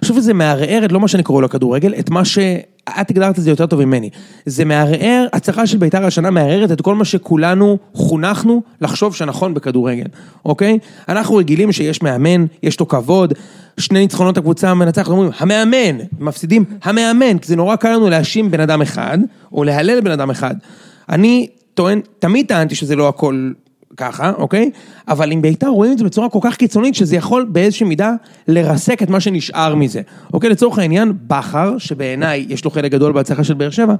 חושב 0.00 0.14
שזה 0.14 0.34
מערער 0.34 0.84
את 0.84 0.92
לא 0.92 1.00
מה 1.00 1.08
שאני 1.08 1.22
קורא 1.22 1.42
לו 1.42 1.48
כדורגל, 1.48 1.94
את 1.98 2.10
מה 2.10 2.24
ש... 2.24 2.38
את 3.00 3.10
הגדרת 3.10 3.38
את 3.38 3.42
זה 3.42 3.50
יותר 3.50 3.66
טוב 3.66 3.84
ממני. 3.84 4.10
זה 4.46 4.64
מערער, 4.64 5.26
הצלחה 5.32 5.66
של 5.66 5.78
בית"ר 5.78 6.04
השנה 6.04 6.30
מערערת 6.30 6.72
את 6.72 6.80
כל 6.80 6.94
מה 6.94 7.04
שכולנו 7.04 7.78
חונכנו 7.92 8.62
לחשוב 8.80 9.14
שנכון 9.14 9.54
בכדורגל, 9.54 10.06
אוקיי? 10.44 10.78
אנחנו 11.08 11.36
רגילים 11.36 11.72
שיש 11.72 12.02
מאמן, 12.02 12.46
יש 12.62 12.80
לו 12.80 12.88
כבוד, 12.88 13.34
שני 13.80 13.98
ניצחונות 13.98 14.38
הקבוצה 14.38 14.70
המנצחת, 14.70 15.08
אומרים, 15.08 15.30
המאמן, 15.38 16.04
מפסידים, 16.18 16.64
המאמן, 16.82 17.38
כי 17.38 17.48
זה 17.48 17.56
נורא 17.56 17.76
קל 17.76 17.92
לנו 17.92 18.10
להאשים 18.10 18.50
בן 18.50 18.60
אדם 18.60 18.82
אחד, 18.82 19.18
או 19.52 19.64
להלל 19.64 20.00
בן 20.00 20.10
אדם 20.10 20.30
אחד. 20.30 20.54
אני 21.08 21.48
טוען, 21.74 22.00
תמיד 22.18 22.46
טענתי 22.46 22.74
שזה 22.74 22.96
לא 22.96 23.08
הכל 23.08 23.50
ככה, 23.96 24.32
אוקיי? 24.38 24.70
אבל 25.08 25.32
עם 25.32 25.42
בית"ר 25.42 25.66
רואים 25.66 25.92
את 25.92 25.98
זה 25.98 26.04
בצורה 26.04 26.28
כל 26.28 26.38
כך 26.42 26.56
קיצונית, 26.56 26.94
שזה 26.94 27.16
יכול 27.16 27.44
באיזושהי 27.44 27.86
מידה 27.86 28.12
לרסק 28.48 29.02
את 29.02 29.10
מה 29.10 29.20
שנשאר 29.20 29.74
מזה. 29.74 30.00
אוקיי? 30.32 30.50
לצורך 30.50 30.78
העניין, 30.78 31.12
בכר, 31.26 31.78
שבעיניי 31.78 32.46
יש 32.48 32.64
לו 32.64 32.70
חלק 32.70 32.92
גדול 32.92 33.12
בהצלחה 33.12 33.44
של 33.44 33.54
באר 33.54 33.70
שבע, 33.70 33.94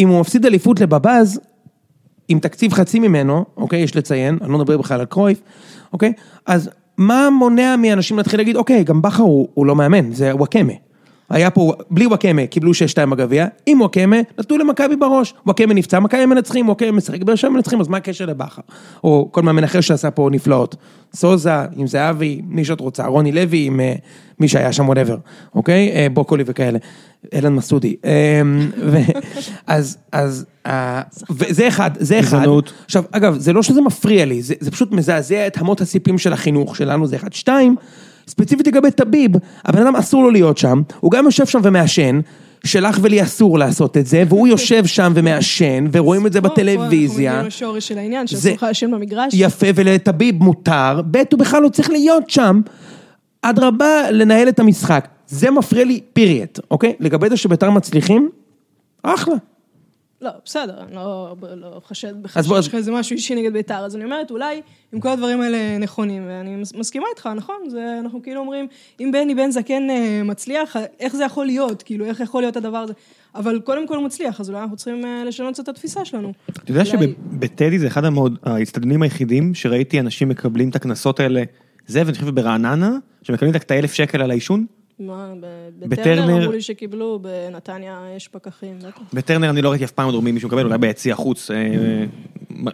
אם 0.00 0.08
הוא 0.08 0.20
מפסיד 0.20 0.46
אליפות 0.46 0.80
לבבאז, 0.80 1.40
עם 2.28 2.38
תקציב 2.38 2.72
חצי 2.72 2.98
ממנו, 2.98 3.44
אוקיי? 3.56 3.80
יש 3.80 3.96
לציין, 3.96 4.38
אני 4.42 4.52
לא 4.52 4.58
מדבר 4.58 4.78
בכלל 4.78 5.00
על 5.00 5.06
קרויף, 5.06 5.40
אוקיי? 5.92 6.12
אז 6.46 6.70
מה 6.98 7.28
מונע 7.38 7.76
מאנשים 7.76 8.16
להתחיל 8.16 8.40
להגיד, 8.40 8.56
אוקיי, 8.56 8.84
גם 8.84 9.02
בכר 9.02 9.22
הוא, 9.22 9.48
הוא 9.54 9.66
לא 9.66 9.76
מאמן, 9.76 10.12
זה 10.12 10.36
וואקמה. 10.36 10.72
היה 11.30 11.50
פה, 11.50 11.72
בלי 11.90 12.06
וואקמה, 12.06 12.46
קיבלו 12.46 12.72
6-2 12.72 13.06
בגביע, 13.06 13.46
עם 13.66 13.80
וואקמה, 13.80 14.16
נתנו 14.38 14.58
למכבי 14.58 14.96
בראש. 14.96 15.34
וואקמה 15.46 15.74
נפצע, 15.74 16.00
מכבי 16.00 16.26
מנצחים, 16.26 16.66
וואקמה 16.66 16.92
משחק, 16.92 17.22
באר 17.22 17.34
שבע 17.34 17.50
מנצחים, 17.50 17.80
אז 17.80 17.88
מה 17.88 17.96
הקשר 17.96 18.26
לבכר? 18.26 18.62
או 19.04 19.28
כל 19.32 19.42
מאמן 19.42 19.64
אחר 19.64 19.80
שעשה 19.80 20.10
פה 20.10 20.28
נפלאות. 20.32 20.76
סוזה, 21.14 21.54
עם 21.76 21.86
זהבי, 21.86 22.40
מי 22.46 22.64
שאת 22.64 22.80
רוצה, 22.80 23.06
רוני 23.06 23.32
לוי, 23.32 23.66
עם 23.66 23.80
אה, 23.80 23.94
מי 24.40 24.48
שהיה 24.48 24.72
שם, 24.72 24.86
whatever, 24.86 25.16
אוקיי? 25.54 25.92
אה, 25.92 26.06
בוקולי 26.12 26.44
וכאלה. 26.46 26.78
אלן 27.34 27.54
מסעודי. 27.54 27.96
אה, 28.04 28.42
אז, 29.66 29.98
אז, 30.12 30.44
וזה 31.30 31.68
אחד, 31.68 31.90
זה 31.98 32.20
אחד. 32.20 32.26
גזענות. 32.38 32.72
עכשיו, 32.84 33.04
אגב, 33.10 33.38
זה 33.38 33.52
לא 33.52 33.62
שזה 33.62 33.80
מפריע 33.80 34.24
לי, 34.24 34.42
זה, 34.42 34.54
זה 34.60 34.70
פשוט 34.70 34.92
מזעזע 34.92 35.46
את 35.46 35.58
אמות 35.58 35.80
הסיפים 35.80 36.18
של 36.18 36.32
החינוך 36.32 36.76
שלנו, 36.76 37.06
זה 37.06 37.16
אחד. 37.16 37.32
שתיים, 37.32 37.76
ספציפית 38.28 38.66
לגבי 38.66 38.90
טביב, 38.90 39.30
הבן 39.64 39.82
אדם 39.82 39.96
אסור 39.96 40.22
לו 40.22 40.30
להיות 40.30 40.58
שם, 40.58 40.82
הוא 41.00 41.10
גם 41.10 41.24
יושב 41.24 41.46
שם 41.46 41.60
ומעשן, 41.62 42.20
לך 42.64 42.98
ולי 43.02 43.22
אסור 43.22 43.58
לעשות 43.58 43.96
את 43.96 44.06
זה, 44.06 44.22
והוא 44.28 44.48
יושב 44.48 44.86
שם 44.86 45.12
ומעשן, 45.14 45.84
ורואים 45.92 46.26
את 46.26 46.32
זה 46.32 46.40
פה- 46.40 46.48
פה 46.48 46.54
אנחנו 46.62 46.72
בטלוויזיה. 46.72 47.30
מגיעים 47.32 47.46
לשורש 47.46 47.88
של 47.88 47.98
העניין, 47.98 48.26
שאסור 48.26 48.52
לך 48.52 48.66
לשם 48.70 48.90
במגרש. 48.90 49.32
יפה, 49.36 49.66
ולטביב 49.74 50.42
מותר, 50.42 51.00
ב' 51.10 51.16
הוא 51.32 51.38
בכלל 51.38 51.62
לא 51.62 51.68
צריך 51.68 51.90
להיות 51.90 52.30
שם. 52.30 52.60
אדרבה, 53.42 54.10
לנהל 54.10 54.48
את 54.48 54.58
המשחק. 54.58 55.08
זה 55.26 55.50
מפריע 55.50 55.84
לי, 55.84 56.00
פיריט, 56.12 56.58
אוקיי? 56.70 56.92
לגבי 57.00 57.28
זה 57.28 57.36
שבית"ר 57.36 57.70
מצליחים, 57.70 58.28
אחלה. 59.02 59.34
לא, 60.24 60.30
בסדר, 60.44 60.80
אני 60.80 60.94
לא, 60.94 61.36
לא 61.56 61.80
חושד 61.84 62.22
בך 62.22 62.38
שיש 62.44 62.68
לך 62.68 62.74
איזה 62.74 62.92
משהו 62.92 63.14
אישי 63.16 63.34
נגד 63.34 63.52
בית"ר, 63.52 63.74
אז 63.84 63.96
אני 63.96 64.04
אומרת, 64.04 64.30
אולי 64.30 64.60
אם 64.94 65.00
כל 65.00 65.08
הדברים 65.08 65.40
האלה 65.40 65.78
נכונים, 65.78 66.22
ואני 66.28 66.56
מס- 66.56 66.74
מסכימה 66.74 67.06
איתך, 67.10 67.28
נכון? 67.36 67.56
זה, 67.68 67.96
אנחנו 68.00 68.22
כאילו 68.22 68.40
אומרים, 68.40 68.66
אם 69.00 69.10
בני 69.12 69.34
בן 69.34 69.50
זקן 69.50 69.90
אה, 69.90 70.22
מצליח, 70.24 70.76
איך 71.00 71.16
זה 71.16 71.24
יכול 71.24 71.46
להיות? 71.46 71.82
כאילו, 71.82 72.04
איך 72.04 72.20
יכול 72.20 72.42
להיות 72.42 72.56
הדבר 72.56 72.78
הזה? 72.78 72.92
אבל 73.34 73.60
קודם 73.60 73.86
כל 73.88 73.96
הוא 73.96 74.04
מצליח, 74.04 74.40
אז 74.40 74.50
אולי 74.50 74.60
אנחנו 74.62 74.76
צריכים 74.76 75.04
אה, 75.04 75.24
לשנות 75.24 75.54
קצת 75.54 75.62
את 75.64 75.68
התפיסה 75.68 76.04
שלנו. 76.04 76.32
אתה 76.50 76.70
יודע 76.70 76.82
אולי- 76.82 76.90
שבטדי 77.32 77.78
זה 77.78 77.86
אחד 77.86 78.02
האצטדיונים 78.42 79.02
היחידים 79.02 79.54
שראיתי 79.54 80.00
אנשים 80.00 80.28
מקבלים 80.28 80.68
את 80.68 80.76
הקנסות 80.76 81.20
האלה, 81.20 81.42
זה 81.86 82.02
ואני 82.06 82.14
חושב 82.14 82.30
ברעננה, 82.30 82.96
שמקבלים 83.22 83.54
את 83.56 83.70
האלף 83.70 83.92
שקל 83.92 84.22
על 84.22 84.30
העישון. 84.30 84.66
מה, 84.98 85.32
בטרנר- 85.78 86.36
אמרו 86.40 86.52
לי 86.52 86.62
שקיבלו, 86.62 87.18
בנתניה 87.22 88.00
יש 88.16 88.28
פקחים, 88.28 88.78
בטח. 88.78 89.00
בטרנר 89.12 89.50
אני 89.50 89.62
לא 89.62 89.70
ראיתי 89.70 89.84
אף 89.84 89.90
פעם 89.90 90.06
עוד 90.14 90.24
מישהו 90.24 90.48
מקבל, 90.48 90.64
אולי 90.64 90.78
ביציע 90.78 91.14
חוץ, 91.14 91.50
אה, 91.50 91.56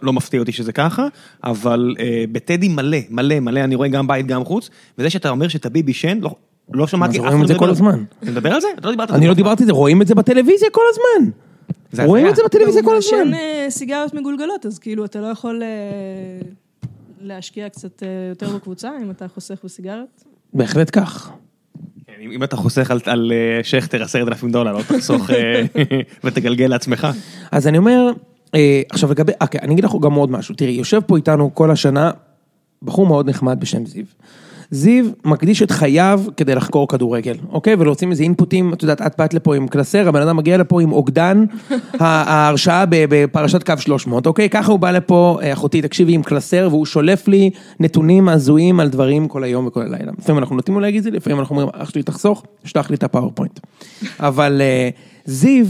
לא 0.01 0.13
מפתיע 0.13 0.39
אותי 0.39 0.51
שזה 0.51 0.71
ככה, 0.73 1.07
אבל 1.43 1.95
אה, 1.99 2.23
בטדי 2.31 2.67
מלא, 2.67 2.97
מלא, 3.09 3.39
מלא, 3.39 3.59
אני 3.59 3.75
רואה 3.75 3.87
גם 3.87 4.07
בית, 4.07 4.27
גם 4.27 4.43
חוץ, 4.45 4.69
וזה 4.97 5.09
שאתה 5.09 5.29
אומר 5.29 5.47
שטביב 5.47 5.87
עישן, 5.87 6.19
לא- 6.21 6.35
לא 6.73 6.87
שמעתי 6.87 7.11
אז 7.11 7.17
אף 7.17 7.21
רואים 7.21 7.35
אחד 7.35 7.41
את 7.41 7.47
זה 7.47 7.53
מדבר 7.53 7.65
כל 7.65 7.71
הזמן. 7.71 8.03
אתה 8.23 8.31
מדבר 8.31 8.53
על 8.53 8.61
זה? 8.61 8.67
אתה 8.77 8.87
לא 8.87 8.91
דיברת 8.91 9.09
על 9.09 9.15
אני 9.15 9.23
זה. 9.25 9.29
לא 9.29 9.33
דיברתי 9.35 9.63
על 9.63 9.67
זה, 9.67 9.73
רואים 9.73 10.01
את 10.01 10.07
זה 10.07 10.15
בטלוויזיה 10.15 10.69
כל 10.71 10.81
הזמן. 10.91 11.31
רואים. 12.05 12.27
את 12.29 12.35
זה 12.35 12.41
בטלוויזיה 12.45 12.83
כל 12.83 12.89
הוא 12.89 12.97
הזמן. 12.97 13.17
מעשן 13.17 13.33
אה, 13.33 13.65
סיגריות 13.69 14.13
מגולגלות, 14.13 14.65
אז 14.65 14.79
כאילו, 14.79 15.05
אתה 15.05 15.21
לא 15.21 15.27
יכול 15.27 15.63
אה, 15.63 15.67
להשקיע 17.21 17.69
קצת 17.69 18.03
אה, 18.03 18.07
יותר 18.29 18.49
בקבוצה, 18.55 18.91
אם 19.03 19.11
אתה 19.11 19.27
חוסך 19.27 19.59
בסיגריות? 19.63 20.23
בהחלט 20.53 20.89
כך. 20.99 21.31
אם 22.19 22.31
אם 22.31 22.43
אתה 22.43 22.55
חוסך 22.55 22.91
על- 22.91 22.99
על 23.05 23.31
אה, 23.35 23.63
שכטר 23.63 24.03
עשרת 24.03 24.27
אלפים 24.27 24.51
דולר, 24.51 24.71
לא 24.73 24.81
תחסוך 24.81 25.29
אה, 25.31 25.61
ותגלגל 26.23 26.65
לעצמך. 26.67 27.07
אז 27.51 27.67
אני 27.67 27.77
אומר, 27.77 28.09
אה, 28.55 28.81
עכשיו 28.89 29.11
לגבי, 29.11 29.31
אוקיי, 29.41 29.59
אני 29.63 29.73
אגיד 29.73 29.85
לך 29.85 29.91
גם 30.01 30.13
עוד 30.13 30.31
משהו. 30.31 30.55
תראי, 30.55 30.71
יושב 30.71 30.99
פה 31.07 31.17
איתנו 31.17 31.55
כל 31.55 31.71
השנה 31.71 32.11
בחור 32.83 33.05
מאוד 33.05 33.29
נחמד 33.29 33.59
בשם 33.59 33.85
זיו. 33.85 34.05
זיו 34.71 35.05
מקדיש 35.25 35.61
את 35.61 35.71
חייו 35.71 36.21
כדי 36.37 36.55
לחקור 36.55 36.87
כדורגל, 36.87 37.35
אוקיי? 37.49 37.75
ולהוציא 37.79 38.07
מזה 38.07 38.23
אינפוטים, 38.23 38.73
את 38.73 38.81
יודעת, 38.81 39.01
את 39.01 39.17
באת 39.17 39.33
לפה 39.33 39.55
עם 39.55 39.67
קלסר, 39.67 40.07
הבן 40.07 40.21
אדם 40.21 40.37
מגיע 40.37 40.57
לפה 40.57 40.81
עם 40.81 40.91
אוגדן 40.91 41.45
ההרשעה 41.99 42.85
בפרשת 42.89 43.63
קו 43.63 43.73
300, 43.77 44.27
אוקיי? 44.27 44.49
ככה 44.49 44.71
הוא 44.71 44.79
בא 44.79 44.91
לפה, 44.91 45.39
אה, 45.41 45.53
אחותי, 45.53 45.81
תקשיבי, 45.81 46.13
עם 46.13 46.23
קלסר, 46.23 46.67
והוא 46.71 46.85
שולף 46.85 47.27
לי 47.27 47.49
נתונים 47.79 48.29
הזויים 48.29 48.79
על 48.79 48.89
דברים 48.89 49.27
כל 49.27 49.43
היום 49.43 49.67
וכל 49.67 49.81
הלילה. 49.81 50.11
לפעמים 50.19 50.39
אנחנו 50.39 50.55
נותנים 50.55 50.75
לו 50.75 50.81
להגיד 50.81 50.97
את 50.97 51.03
זה, 51.03 51.11
לפעמים 51.11 51.39
אנחנו 51.39 51.55
אומרים, 51.55 51.69
אח 51.81 51.89
שלי 51.89 52.03
תחסוך, 52.03 52.43
שלח 52.63 52.89
לי 52.89 52.95
את 52.95 53.03
הפאורפוינט. 53.03 53.59
אבל 54.19 54.61
אה, 54.61 54.89
זיו, 55.25 55.65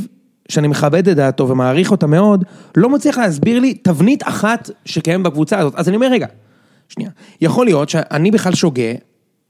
שאני 0.50 0.68
מכבד 0.68 1.10
את 1.10 1.16
דעתו 1.16 1.50
ומעריך 1.50 1.92
אותה 1.92 2.08
מאוד, 2.08 2.44
לא 2.78 2.90
מצליח 2.90 3.18
להסביר 3.18 3.60
לי 3.60 3.74
תבנית 3.74 4.24
אחת 4.28 4.70
שקיימת 4.86 5.26
בקבוצה 5.26 5.60
הזאת. 5.60 5.76
אז 5.76 5.88
אני 5.88 5.96
אומר, 5.96 6.08
רגע, 6.12 6.28
שנייה, 6.92 7.10
יכול 7.42 7.66
להיות 7.66 7.90
שאני 7.90 8.32
בכלל 8.32 8.56
שוגה, 8.56 8.92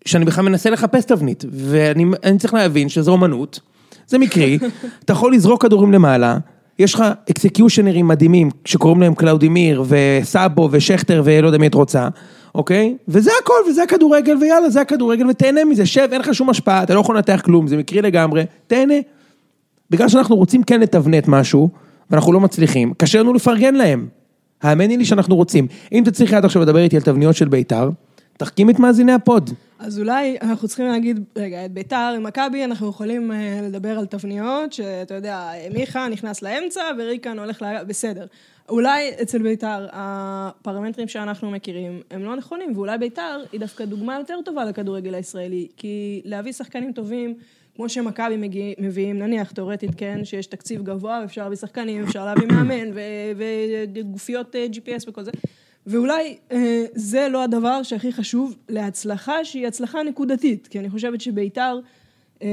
שאני 0.05 0.25
בכלל 0.25 0.45
מנסה 0.45 0.69
לחפש 0.69 1.05
תבנית, 1.05 1.43
ואני 1.51 2.05
אני 2.23 2.37
צריך 2.37 2.53
להבין 2.53 2.89
שזו 2.89 3.11
אומנות, 3.11 3.59
זה 4.07 4.17
מקרי, 4.17 4.59
אתה 5.05 5.13
יכול 5.13 5.33
לזרוק 5.33 5.61
כדורים 5.61 5.91
למעלה, 5.91 6.37
יש 6.79 6.93
לך 6.93 7.03
executioner 7.31 7.95
ים 7.95 8.07
מדהימים, 8.07 8.49
שקוראים 8.65 9.01
להם 9.01 9.15
קלאודימיר, 9.15 9.83
וסאבו, 9.87 10.69
ושכטר, 10.71 11.21
ולא 11.25 11.47
יודע 11.47 11.57
מי 11.57 11.67
את 11.67 11.73
רוצה, 11.73 12.07
אוקיי? 12.55 12.95
וזה 13.07 13.31
הכל, 13.43 13.53
וזה 13.69 13.83
הכדורגל, 13.83 14.37
ויאללה, 14.41 14.69
זה 14.69 14.81
הכדורגל, 14.81 15.27
ותהנה 15.27 15.65
מזה, 15.65 15.85
שב, 15.85 16.07
אין 16.11 16.21
לך 16.21 16.33
שום 16.33 16.49
השפעה, 16.49 16.83
אתה 16.83 16.93
לא 16.93 16.99
יכול 16.99 17.15
לנתח 17.15 17.41
כלום, 17.45 17.67
זה 17.67 17.77
מקרי 17.77 18.01
לגמרי, 18.01 18.43
תהנה. 18.67 18.93
בגלל 19.89 20.09
שאנחנו 20.09 20.35
רוצים 20.35 20.63
כן 20.63 20.79
לתבנת 20.79 21.27
משהו, 21.27 21.69
ואנחנו 22.11 22.33
לא 22.33 22.39
מצליחים, 22.39 22.93
קשה 22.97 23.19
לנו 23.19 23.33
לפרגן 23.33 23.75
להם. 23.75 24.07
האמיני 24.61 24.97
לי 24.97 25.05
שאנחנו 25.05 25.35
רוצים. 25.35 25.67
אם 25.91 26.03
תצליחי 26.05 26.35
עד 26.35 26.45
עכשיו 26.45 26.61
לדבר 26.61 26.79
איתי 26.79 26.95
על 26.95 27.01
תבניות 27.01 27.35
של 27.35 27.47
בית"ר, 27.47 27.89
תחכים 28.37 28.69
את 28.69 28.79
מאזיני 28.79 29.11
הפוד. 29.11 29.49
אז 29.79 29.99
אולי 29.99 30.37
אנחנו 30.41 30.67
צריכים 30.67 30.87
להגיד, 30.87 31.19
רגע, 31.35 31.65
את 31.65 31.71
ביתר 31.71 32.13
עם 32.15 32.23
מכבי, 32.23 32.63
אנחנו 32.63 32.89
יכולים 32.89 33.31
אה, 33.31 33.59
לדבר 33.63 33.99
על 33.99 34.05
תבניות, 34.05 34.73
שאתה 34.73 35.13
יודע, 35.13 35.49
מיכה 35.73 36.07
נכנס 36.07 36.41
לאמצע 36.41 36.81
וריקן 36.99 37.39
הולך 37.39 37.61
ל... 37.61 37.83
בסדר. 37.87 38.25
אולי 38.69 39.11
אצל 39.21 39.41
ביתר 39.41 39.87
הפרמטרים 39.91 41.07
שאנחנו 41.07 41.51
מכירים 41.51 42.01
הם 42.11 42.23
לא 42.23 42.35
נכונים, 42.35 42.71
ואולי 42.75 42.97
ביתר 42.97 43.43
היא 43.51 43.59
דווקא 43.59 43.85
דוגמה 43.85 44.17
יותר 44.19 44.39
טובה 44.45 44.65
לכדורגל 44.65 45.15
הישראלי, 45.15 45.67
כי 45.77 46.21
להביא 46.25 46.51
שחקנים 46.51 46.91
טובים, 46.91 47.35
כמו 47.75 47.89
שמכבי 47.89 48.49
מביאים, 48.79 49.19
נניח 49.19 49.51
תאורטית 49.51 49.91
כן, 49.97 50.25
שיש 50.25 50.45
תקציב 50.45 50.83
גבוה, 50.83 51.19
ואפשר 51.21 51.43
להביא 51.43 51.57
שחקנים, 51.57 52.03
אפשר 52.03 52.25
להביא 52.25 52.47
מאמן, 52.47 52.91
וגופיות 53.35 54.55
אה, 54.55 54.67
GPS 54.71 55.03
וכל 55.07 55.23
זה. 55.23 55.31
ואולי 55.87 56.37
אה, 56.51 56.85
זה 56.95 57.27
לא 57.31 57.43
הדבר 57.43 57.83
שהכי 57.83 58.13
חשוב 58.13 58.55
להצלחה 58.69 59.45
שהיא 59.45 59.67
הצלחה 59.67 60.03
נקודתית, 60.03 60.67
כי 60.67 60.79
אני 60.79 60.89
חושבת 60.89 61.21
שביתר, 61.21 61.79
אה, 62.41 62.47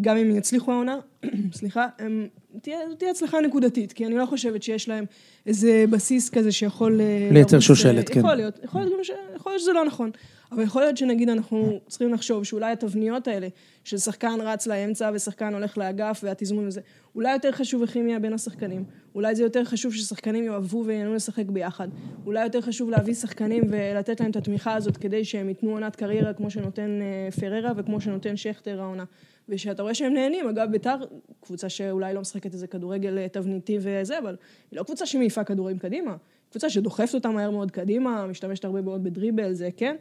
גם 0.00 0.16
אם 0.16 0.36
יצליחו 0.36 0.72
העונה, 0.72 0.98
סליחה, 1.52 1.86
הם, 1.98 2.28
תהיה, 2.62 2.78
תהיה 2.98 3.10
הצלחה 3.10 3.40
נקודתית, 3.40 3.92
כי 3.92 4.06
אני 4.06 4.14
לא 4.14 4.26
חושבת 4.26 4.62
שיש 4.62 4.88
להם 4.88 5.04
איזה 5.46 5.84
בסיס 5.90 6.30
כזה 6.30 6.52
שיכול... 6.52 7.00
אה, 7.00 7.28
לייצר 7.32 7.56
לרוץ, 7.56 7.64
שושלת, 7.64 8.08
אה, 8.08 8.14
כן. 8.14 8.20
יכול 8.20 8.34
להיות, 8.34 8.58
יכול 8.64 8.80
להיות, 8.80 9.04
ש... 9.04 9.10
יכול 9.36 9.52
להיות 9.52 9.62
שזה 9.62 9.72
לא 9.72 9.84
נכון, 9.84 10.10
אבל 10.52 10.62
יכול 10.62 10.82
להיות 10.82 10.96
שנגיד 10.96 11.28
אנחנו 11.28 11.80
צריכים 11.88 12.14
לחשוב 12.14 12.44
שאולי 12.44 12.72
התבניות 12.72 13.28
האלה, 13.28 13.48
ששחקן 13.84 14.38
רץ 14.40 14.66
לאמצע 14.66 15.10
ושחקן 15.14 15.54
הולך 15.54 15.78
לאגף 15.78 16.20
והתזמון 16.24 16.66
וזה, 16.66 16.80
אולי 17.14 17.32
יותר 17.32 17.52
חשוב 17.52 17.82
הכימיה 17.82 18.18
בין 18.18 18.32
השחקנים, 18.32 18.84
אולי 19.14 19.34
זה 19.34 19.42
יותר 19.42 19.64
חשוב 19.64 19.94
ששחקנים 19.94 20.44
יאהבו 20.44 20.84
וייהנו 20.86 21.14
לשחק 21.14 21.46
ביחד, 21.46 21.88
אולי 22.26 22.44
יותר 22.44 22.60
חשוב 22.60 22.90
להביא 22.90 23.14
שחקנים 23.14 23.64
ולתת 23.70 24.20
להם 24.20 24.30
את 24.30 24.36
התמיכה 24.36 24.74
הזאת 24.74 24.96
כדי 24.96 25.24
שהם 25.24 25.48
ייתנו 25.48 25.70
עונת 25.70 25.96
קריירה 25.96 26.32
כמו 26.32 26.50
שנותן 26.50 27.00
אה, 27.02 27.30
פררה 27.30 27.72
וכמו 27.76 28.00
שנותן 28.00 28.36
שכטר 28.36 28.80
העונה. 28.80 29.04
ושאתה 29.48 29.82
רואה 29.82 29.94
שהם 29.94 30.14
נהנים, 30.14 30.48
אגב 30.48 30.70
ביתר, 30.70 30.96
קבוצה 31.40 31.68
שאולי 31.68 32.14
לא 32.14 32.20
משחקת 32.20 32.52
איזה 32.54 32.66
כדורגל 32.66 33.18
אה, 33.18 33.26
תבניתי 33.28 33.78
וזה, 33.80 34.18
אבל 34.18 34.36
היא 34.70 34.78
לא 34.78 34.82
קבוצה 34.82 35.06
שמעיפה 35.06 35.44
כדורים 35.44 35.78
קדימה, 35.78 36.16
קבוצה 36.50 36.70
שדוחפת 36.70 37.14
אותה 37.14 37.28
מהר 37.28 37.50
מאוד 37.50 37.70
קדימה, 37.70 38.26
משתמשת 38.26 38.64
הרבה 38.64 38.80
מאוד 38.82 39.04
בדריבל, 39.04 39.52
זה 39.52 39.68
כן, 39.76 39.96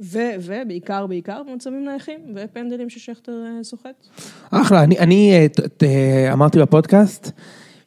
ו- 0.00 0.18
ובעיקר, 0.40 1.06
בעיקר 1.06 1.42
במצבים 1.42 1.84
נייחים 1.84 2.18
ופנדלים 2.34 2.90
ששכטר 2.90 3.32
אה, 3.46 3.64
סוחט. 3.64 4.06
אחלה, 4.50 4.82
אני, 4.82 4.98
אני 4.98 5.32
אה, 5.32 5.48
ת- 5.48 5.60
ת- 5.60 5.84
אמרתי 6.32 6.58
בפודקאסט, 6.58 7.30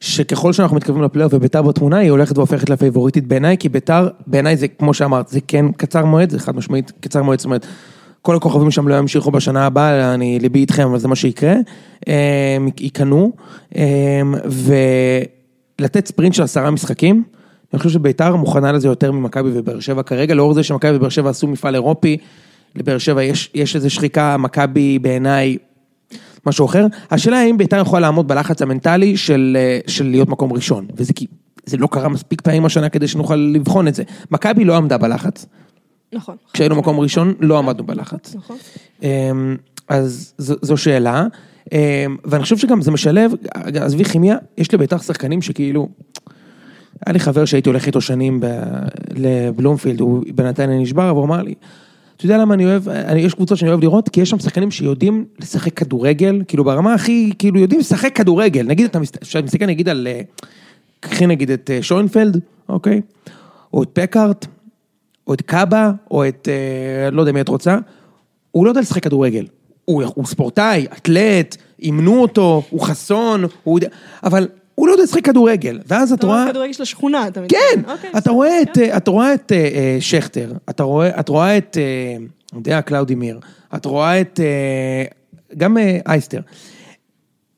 שככל 0.00 0.52
שאנחנו 0.52 0.76
מתקרבים 0.76 1.02
לפלייאוף 1.02 1.34
וביתר 1.34 1.62
בתמונה, 1.62 1.96
היא 1.98 2.10
הולכת 2.10 2.38
והופכת 2.38 2.70
לפייבוריטית 2.70 3.26
בעיניי, 3.26 3.58
כי 3.58 3.68
ביתר, 3.68 4.08
בעיניי 4.26 4.56
זה, 4.56 4.68
כמו 4.68 4.94
שאמרת, 4.94 5.28
זה 5.28 5.40
כן 5.48 5.72
קצר 5.72 6.04
מועד, 6.04 6.30
זה 6.30 6.38
חד 6.38 6.56
משמעית 6.56 6.92
קצר 7.00 7.22
מועד, 7.22 7.38
זאת 7.38 7.44
אומרת, 7.44 7.66
כל 8.28 8.36
הכוכבים 8.36 8.70
שם 8.70 8.88
לא 8.88 8.94
ימשיכו 8.94 9.30
בשנה 9.30 9.66
הבאה, 9.66 10.14
אני 10.14 10.38
ליבי 10.38 10.58
איתכם, 10.58 10.88
אבל 10.88 10.98
זה 10.98 11.08
מה 11.08 11.16
שיקרה, 11.16 11.54
הם 12.06 12.68
ייכנעו, 12.80 13.32
הם, 13.74 14.34
ולתת 15.80 16.06
ספרינט 16.06 16.34
של 16.34 16.42
עשרה 16.42 16.70
משחקים, 16.70 17.22
אני 17.72 17.78
חושב 17.78 17.90
שביתר 17.90 18.36
מוכנה 18.36 18.72
לזה 18.72 18.88
יותר 18.88 19.12
ממכבי 19.12 19.50
ובאר 19.52 19.80
שבע 19.80 20.02
כרגע, 20.02 20.34
לאור 20.34 20.54
זה 20.54 20.62
שמכבי 20.62 20.96
ובאר 20.96 21.08
שבע 21.08 21.30
עשו 21.30 21.46
מפעל 21.46 21.74
אירופי, 21.74 22.16
לבאר 22.74 22.98
שבע 22.98 23.22
יש, 23.22 23.50
יש 23.54 23.76
איזו 23.76 23.90
שחיקה, 23.90 24.36
מכבי 24.36 24.98
בעיניי 24.98 25.58
משהו 26.46 26.66
אחר. 26.66 26.86
השאלה 27.10 27.40
האם 27.40 27.58
ביתר 27.58 27.80
יכולה 27.80 28.00
לעמוד 28.00 28.28
בלחץ 28.28 28.62
המנטלי 28.62 29.16
של, 29.16 29.56
אה, 29.60 29.78
של 29.86 30.10
להיות 30.10 30.28
מקום 30.28 30.52
ראשון, 30.52 30.86
וזה 30.96 31.12
כי 31.12 31.26
זה 31.66 31.76
לא 31.76 31.88
קרה 31.90 32.08
מספיק 32.08 32.40
פעמים 32.40 32.64
השנה 32.64 32.88
כדי 32.88 33.08
שנוכל 33.08 33.36
לבחון 33.36 33.88
את 33.88 33.94
זה. 33.94 34.02
מכבי 34.30 34.64
לא 34.64 34.76
עמדה 34.76 34.98
בלחץ, 34.98 35.46
נכון. 36.12 36.36
כשהיינו 36.52 36.76
מקום 36.76 37.00
ראשון 37.00 37.34
לא 37.40 37.58
עמדנו 37.58 37.84
בלחץ. 37.84 38.34
נכון. 38.34 38.56
אמ, 39.02 39.56
אז 39.88 40.34
זו, 40.38 40.54
זו 40.62 40.76
שאלה. 40.76 41.26
אה, 41.72 42.06
ואני 42.24 42.42
חושב 42.42 42.56
שגם 42.56 42.82
זה 42.82 42.90
משלב, 42.90 43.32
עזבי 43.74 44.04
כימיה, 44.04 44.36
יש 44.58 44.74
לבית"ר 44.74 44.98
שחקנים 44.98 45.42
שכאילו, 45.42 45.88
היה 47.06 47.12
לי 47.12 47.20
חבר 47.20 47.44
שהייתי 47.44 47.68
הולך 47.68 47.86
איתו 47.86 48.00
שנים 48.00 48.40
ב- 48.40 48.62
לבלומפילד, 49.14 50.00
הוא 50.00 50.24
בנתניה 50.34 50.78
נשבר, 50.78 51.12
והוא 51.14 51.24
אמר 51.24 51.42
לי, 51.42 51.54
אתה 52.16 52.26
יודע 52.26 52.38
למה 52.38 52.54
אני 52.54 52.64
אוהב, 52.64 52.88
אני, 52.88 53.20
יש 53.20 53.34
קבוצות 53.34 53.58
שאני 53.58 53.70
אוהב 53.70 53.82
לראות, 53.82 54.08
כי 54.08 54.20
יש 54.20 54.30
שם 54.30 54.38
שחקנים 54.38 54.70
שיודעים 54.70 55.24
לשחק 55.40 55.74
כדורגל, 55.74 56.42
כאילו 56.48 56.64
ברמה 56.64 56.94
הכי, 56.94 57.32
כאילו 57.38 57.60
יודעים 57.60 57.80
לשחק 57.80 58.16
כדורגל. 58.16 58.62
נגיד, 58.66 58.86
אתה 58.86 58.98
מסתכל 59.44 59.66
נגיד 59.66 59.88
על, 59.88 60.06
אה, 60.10 60.20
קחי 61.00 61.26
נגיד 61.26 61.50
את 61.50 61.70
אה, 61.74 61.82
שוינפלד, 61.82 62.40
אוקיי? 62.68 63.00
או 63.72 63.82
את 63.82 63.88
פקארט, 63.92 64.46
או 65.28 65.34
את 65.34 65.42
קאבה, 65.42 65.92
או 66.10 66.28
את, 66.28 66.48
אה, 66.48 67.10
לא 67.10 67.20
יודע 67.22 67.32
מי 67.32 67.40
את 67.40 67.48
רוצה, 67.48 67.78
הוא 68.50 68.64
לא 68.64 68.70
יודע 68.70 68.80
לשחק 68.80 69.02
כדורגל. 69.02 69.46
הוא, 69.84 70.02
הוא 70.14 70.26
ספורטאי, 70.26 70.86
אתלט, 70.92 71.56
אימנו 71.82 72.22
אותו, 72.22 72.62
הוא 72.70 72.80
חסון, 72.80 73.44
הוא 73.64 73.78
יודע, 73.78 73.88
אבל 74.22 74.48
הוא 74.74 74.88
לא 74.88 74.92
יודע 74.92 75.04
לשחק 75.04 75.24
כדורגל. 75.24 75.80
ואז 75.86 76.12
את 76.12 76.18
אתה 76.18 76.26
רואה... 76.26 76.42
רואה 76.42 76.50
כדורגל 76.52 76.72
של 76.72 76.82
השכונה, 76.82 77.28
אתה 77.28 77.40
כן, 77.48 77.56
מתכוון. 77.78 77.94
אוקיי, 77.96 78.10
אתה 78.10 78.18
בסדר, 78.18 78.32
רואה 78.32 78.62
את, 78.62 78.68
כן. 78.74 78.82
אה, 78.82 78.96
אתה 78.96 79.10
רואה 79.10 79.34
את 79.34 79.52
אה, 79.52 79.56
אה, 79.56 79.96
שכטר, 80.00 80.52
אתה 80.70 80.82
רואה, 80.82 81.20
את 81.20 81.28
רואה 81.28 81.58
את, 81.58 81.76
אה, 81.80 82.16
אני 82.16 82.58
יודע, 82.58 82.82
קלאודימיר, 82.82 83.40
את 83.76 83.84
רואה 83.84 84.20
את, 84.20 84.40
אה, 84.42 85.04
גם 85.56 85.78
אה, 85.78 85.98
אייסטר, 86.06 86.40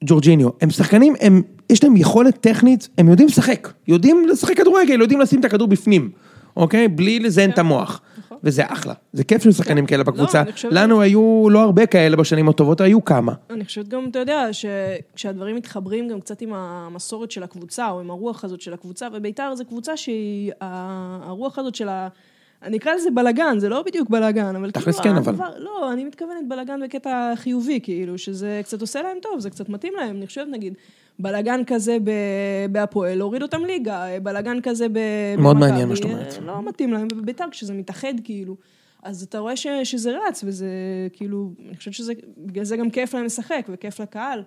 ג'ורג'יניו, 0.04 0.48
הם 0.60 0.70
שחקנים, 0.70 1.14
הם, 1.20 1.42
יש 1.70 1.84
להם 1.84 1.96
יכולת 1.96 2.40
טכנית, 2.40 2.88
הם 2.98 3.08
יודעים 3.08 3.28
לשחק, 3.28 3.72
יודעים 3.88 4.26
לשחק 4.28 4.56
כדורגל, 4.56 5.00
יודעים 5.00 5.20
לשים 5.20 5.40
את 5.40 5.44
הכדור 5.44 5.68
בפנים, 5.68 6.10
אוקיי? 6.56 6.88
בלי 6.88 7.18
לזיין 7.20 7.50
את 7.50 7.58
המוח. 7.58 8.00
נכון. 8.18 8.38
וזה 8.44 8.62
אחלה, 8.66 8.94
זה 9.12 9.24
כיף 9.24 9.42
שיש 9.42 9.54
שחקנים 9.54 9.86
כאלה 9.86 10.04
בקבוצה. 10.04 10.42
אני 10.42 10.52
חושבת- 10.52 10.72
לנו 10.72 11.00
היו 11.00 11.46
לא 11.50 11.62
הרבה 11.62 11.86
כאלה 11.86 12.16
בשנים 12.16 12.48
הטובות, 12.48 12.80
היו 12.80 13.04
כמה. 13.04 13.32
אני 13.50 13.64
חושבת 13.64 13.88
גם, 13.88 14.06
אתה 14.10 14.18
יודע, 14.18 14.46
שכשהדברים 14.52 15.56
מתחברים 15.56 16.08
גם 16.08 16.20
קצת 16.20 16.40
עם 16.42 16.52
המסורת 16.54 17.30
של 17.30 17.42
הקבוצה, 17.42 17.90
או 17.90 18.00
עם 18.00 18.10
הרוח 18.10 18.44
הזאת 18.44 18.60
של 18.60 18.72
הקבוצה, 18.74 19.08
ובית"ר 19.12 19.54
זו 19.54 19.64
קבוצה 19.64 19.96
שהיא, 19.96 20.52
הרוח 20.60 21.58
הזאת 21.58 21.74
של 21.74 21.88
ה... 21.88 22.08
אני 22.62 22.76
אקרא 22.76 22.94
לזה 22.94 23.10
בלאגן, 23.10 23.58
זה 23.58 23.68
לא 23.68 23.82
בדיוק 23.82 24.10
בלאגן, 24.10 24.56
אבל 24.56 24.70
תכלס 24.70 25.00
כאילו... 25.00 25.14
כן, 25.14 25.20
אבל. 25.20 25.32
הדבר- 25.32 25.58
לא, 25.58 25.92
אני 25.92 26.04
מתכוונת 26.04 26.48
בלאגן 26.48 26.80
בקטע 26.84 27.32
חיובי, 27.36 27.80
כאילו, 27.82 28.18
שזה 28.18 28.60
קצת 28.64 28.80
עושה 28.80 29.02
להם 29.02 29.16
טוב, 29.22 29.38
זה 29.40 29.50
קצת 29.50 29.68
מתאים 29.68 29.92
להם. 29.96 30.16
אני 30.16 30.26
חושבת, 30.26 30.48
נגיד, 30.48 30.74
בלאגן 31.18 31.60
כזה 31.66 31.96
בהפועל, 32.72 33.18
להוריד 33.18 33.42
אותם 33.42 33.64
ליגה, 33.64 34.04
בלאגן 34.22 34.60
כזה 34.60 34.86
ב... 34.92 34.98
מאוד 35.38 35.56
במכבי, 35.56 35.70
מעניין 35.70 35.88
מה 35.88 35.96
שאת 35.96 36.04
אומרת. 36.04 36.32
אה, 36.40 36.46
לא 36.46 36.62
מתאים 36.68 36.92
להם, 36.92 37.08
ובבית"ר, 37.12 37.44
כשזה 37.50 37.74
מתאחד, 37.74 38.14
כאילו, 38.24 38.56
אז 39.02 39.22
אתה 39.22 39.38
רואה 39.38 39.56
ש, 39.56 39.66
שזה 39.84 40.16
רץ, 40.28 40.44
וזה 40.46 40.66
כאילו, 41.12 41.50
אני 41.68 41.76
חושבת 41.76 41.94
שזה, 41.94 42.12
בגלל 42.38 42.64
זה 42.64 42.76
גם 42.76 42.90
כיף 42.90 43.14
להם 43.14 43.24
לשחק, 43.24 43.66
וכיף 43.68 44.00
לקהל. 44.00 44.42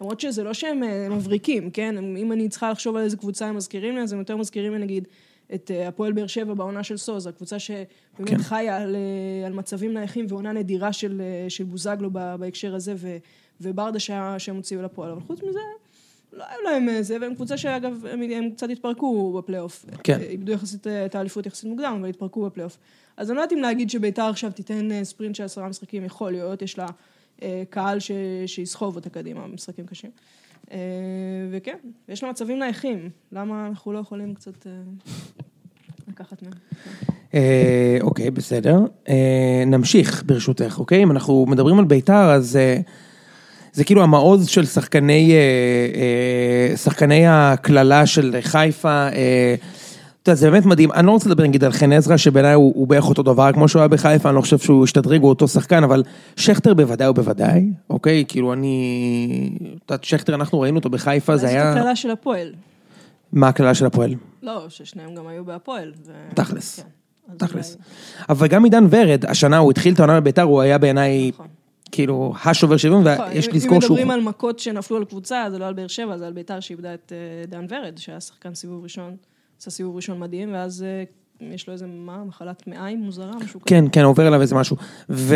למרות 0.00 0.20
שזה 0.20 0.44
לא 0.44 0.54
שהם 0.54 0.82
אה, 0.82 1.08
מבריקים, 1.10 1.70
כן? 1.70 1.98
אם 1.98 2.32
אני 2.32 2.48
צריכה 2.48 2.70
לחשוב 2.70 2.96
על 2.96 3.02
איזה 3.02 3.16
קבוצה 3.16 3.46
הם 3.46 3.56
מזכירים 3.56 3.96
לי, 3.96 4.02
אז 4.02 4.12
הם 4.12 4.18
יותר 4.18 4.36
מזכירים 4.36 4.72
לי, 4.72 4.78
נגיד, 4.78 5.08
את 5.54 5.70
אה, 5.70 5.88
הפועל 5.88 6.12
באר 6.12 6.26
שבע 6.26 6.54
בעונה 6.54 6.82
של 6.82 6.96
סוזה, 6.96 7.32
קבוצה 7.32 7.58
שבאמת 7.58 8.28
כן. 8.28 8.38
חיה 8.38 8.76
על, 8.76 8.96
אה, 8.96 9.46
על 9.46 9.52
מצבים 9.52 9.94
נייחים 9.94 10.26
ועונה 10.28 10.52
נדירה 10.52 10.92
של, 10.92 11.20
אה, 11.20 11.50
של 11.50 11.64
בוזגלו 11.64 12.10
בהקשר 12.10 12.74
הזה, 12.74 12.94
ו, 12.96 13.16
וברדה 13.60 13.98
שה- 13.98 14.38
שהם 14.38 14.56
הוציאו 14.56 14.82
לפועל. 14.82 15.10
אבל 15.10 15.20
חוץ 15.20 15.42
מזה, 15.42 15.58
לא 16.32 16.44
היו 16.48 16.62
להם 16.64 16.88
אה, 16.88 17.02
זה, 17.02 17.16
והם 17.20 17.34
קבוצה 17.34 17.56
שאגב, 17.56 18.06
הם, 18.06 18.22
הם 18.22 18.50
קצת 18.50 18.70
התפרקו 18.70 19.32
בפלייאוף. 19.32 19.86
כן. 20.04 20.20
איבדו 20.20 20.52
יחסית 20.52 20.86
את 20.86 21.14
האליפות 21.14 21.46
יחסית 21.46 21.70
מוקדם, 21.70 21.96
אבל 22.00 22.08
התפרקו 22.08 22.46
בפלייאוף. 22.46 22.78
אז 23.16 23.30
אני 23.30 23.36
לא 23.36 23.42
יודעת 23.42 23.52
אם 23.52 23.62
להגיד 23.62 23.90
שביתר 23.90 24.22
עכשיו 24.22 24.52
תיתן 24.52 25.04
ספרינט 25.04 25.34
של 25.34 25.44
עשרה 25.44 25.68
משחקים, 25.68 26.04
יכול 26.04 26.32
להיות, 26.32 26.62
יש 26.62 26.78
לה 26.78 26.86
קהל 27.70 28.00
ש, 28.00 28.10
שיסחוב 28.46 28.96
אותה 28.96 29.10
קדימה 29.10 29.48
במשחקים 29.48 29.86
קשים. 29.86 30.10
אה, 30.72 30.78
וכן, 31.50 31.76
יש 32.08 32.22
לה 32.22 32.30
מצבים 32.30 32.58
נייחים, 32.58 33.10
למה 33.32 33.66
אנחנו 33.66 33.92
לא 33.92 33.98
יכולים 33.98 34.34
קצת 34.34 34.66
אה, 34.66 34.72
לקחת 36.08 36.42
מהם? 36.42 36.52
אה, 37.34 37.98
אוקיי, 38.00 38.30
בסדר. 38.30 38.78
נמשיך 39.66 40.22
ברשותך, 40.26 40.76
אוקיי? 40.78 41.02
אם 41.02 41.10
אנחנו 41.10 41.46
מדברים 41.48 41.78
על 41.78 41.84
בית"ר, 41.84 42.30
אז 42.30 42.58
זה 43.72 43.84
כאילו 43.84 44.02
המעוז 44.02 44.48
של 44.48 44.66
שחקני, 44.66 45.34
שחקני 46.76 47.26
הקללה 47.26 48.06
של 48.06 48.36
חיפה. 48.40 49.08
אתה 50.22 50.30
יודע, 50.30 50.40
זה 50.40 50.50
באמת 50.50 50.66
מדהים. 50.66 50.92
אני 50.92 51.06
לא 51.06 51.12
רוצה 51.12 51.28
לדבר 51.28 51.44
נגיד 51.44 51.64
על 51.64 51.72
חן 51.72 51.92
עזרא, 51.92 52.16
שבעיניי 52.16 52.54
הוא, 52.54 52.88
בערך 52.88 53.08
אותו 53.08 53.22
דבר 53.22 53.52
כמו 53.52 53.68
שהוא 53.68 53.80
היה 53.80 53.88
בחיפה, 53.88 54.28
אני 54.28 54.36
לא 54.36 54.40
חושב 54.40 54.58
שהוא 54.58 54.84
השתדרג, 54.84 55.20
הוא 55.20 55.28
אותו 55.28 55.48
שחקן, 55.48 55.84
אבל 55.84 56.02
שכטר 56.36 56.74
בוודאי 56.74 57.08
ובוודאי, 57.08 57.70
אוקיי? 57.90 58.24
כאילו 58.28 58.52
אני... 58.52 59.50
את 59.76 59.90
יודעת, 59.90 60.04
שכטר, 60.04 60.34
אנחנו 60.34 60.60
ראינו 60.60 60.78
אותו 60.78 60.90
בחיפה, 60.90 61.36
זה 61.36 61.46
זאת 61.46 61.50
היה... 61.50 61.72
הקללה 61.72 61.96
של 61.96 62.10
הפועל. 62.10 62.52
מה 63.32 63.48
הקללה 63.48 63.74
של 63.74 63.86
הפועל? 63.86 64.14
לא, 64.42 64.66
ששניהם 64.68 65.14
גם 65.14 65.26
היו 65.26 65.44
בהפועל. 65.44 65.92
תכלס. 66.34 66.80
כן. 66.80 67.36
תכלס. 67.36 67.76
אבל 68.28 68.46
גם 68.46 68.64
עידן 68.64 68.86
ורד, 68.90 69.24
השנה 69.26 69.58
הוא 69.58 69.70
התחיל 69.70 69.94
את 69.94 70.00
העונה 70.00 70.20
בביתר, 70.20 70.42
הוא 70.42 70.60
היה 70.60 70.78
בעיניי 70.78 71.30
נכון. 71.34 71.46
כאילו 71.92 72.34
השובר 72.44 72.76
שוויון, 72.76 73.08
נכון, 73.08 73.28
ויש 73.28 73.48
לזכור 73.48 73.80
שהוא... 73.80 73.98
אם 73.98 74.02
מדברים 74.02 74.10
על 74.10 74.20
מכות 74.20 74.58
שנפלו 74.58 74.96
על 74.96 75.04
קבוצה, 75.04 75.44
זה 75.50 75.58
לא 75.58 75.66
על 75.66 75.74
באר 75.74 75.86
שבע, 75.86 76.18
זה 76.18 76.26
על 76.26 76.32
ביתר 76.32 76.60
שאיבדה 76.60 76.94
את 76.94 77.12
אה, 77.12 77.46
דן 77.46 77.66
ורד, 77.68 77.98
שהיה 77.98 78.20
שחקן 78.20 78.54
סיבוב 78.54 78.82
ראשון, 78.82 79.16
עשה 79.58 79.70
סיבוב 79.70 79.96
ראשון 79.96 80.20
מדהים, 80.20 80.52
ואז 80.52 80.82
אה, 80.82 81.04
יש 81.54 81.66
לו 81.66 81.72
איזה, 81.72 81.86
מה, 81.86 82.24
מחלת 82.24 82.66
מעיים 82.66 83.00
מוזרה, 83.00 83.36
משהו 83.36 83.60
כזה. 83.60 83.66
כן, 83.66 83.84
כן, 83.92 84.04
עובר 84.04 84.28
אליו 84.28 84.40
איזה 84.40 84.54
משהו. 84.54 84.76
ו... 85.10 85.34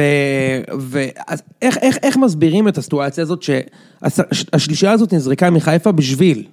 ו... 0.78 1.04
אז 1.26 1.42
איך, 1.62 1.78
איך, 1.78 1.98
איך 2.02 2.16
מסבירים 2.16 2.68
את 2.68 2.78
הסיטואציה 2.78 3.22
הזאת 3.22 3.42
שהשלישייה 3.42 4.92
הזאת 4.92 5.14
נזרקה 5.14 5.50
מחיפה 5.50 5.92
בשביל 5.92 6.44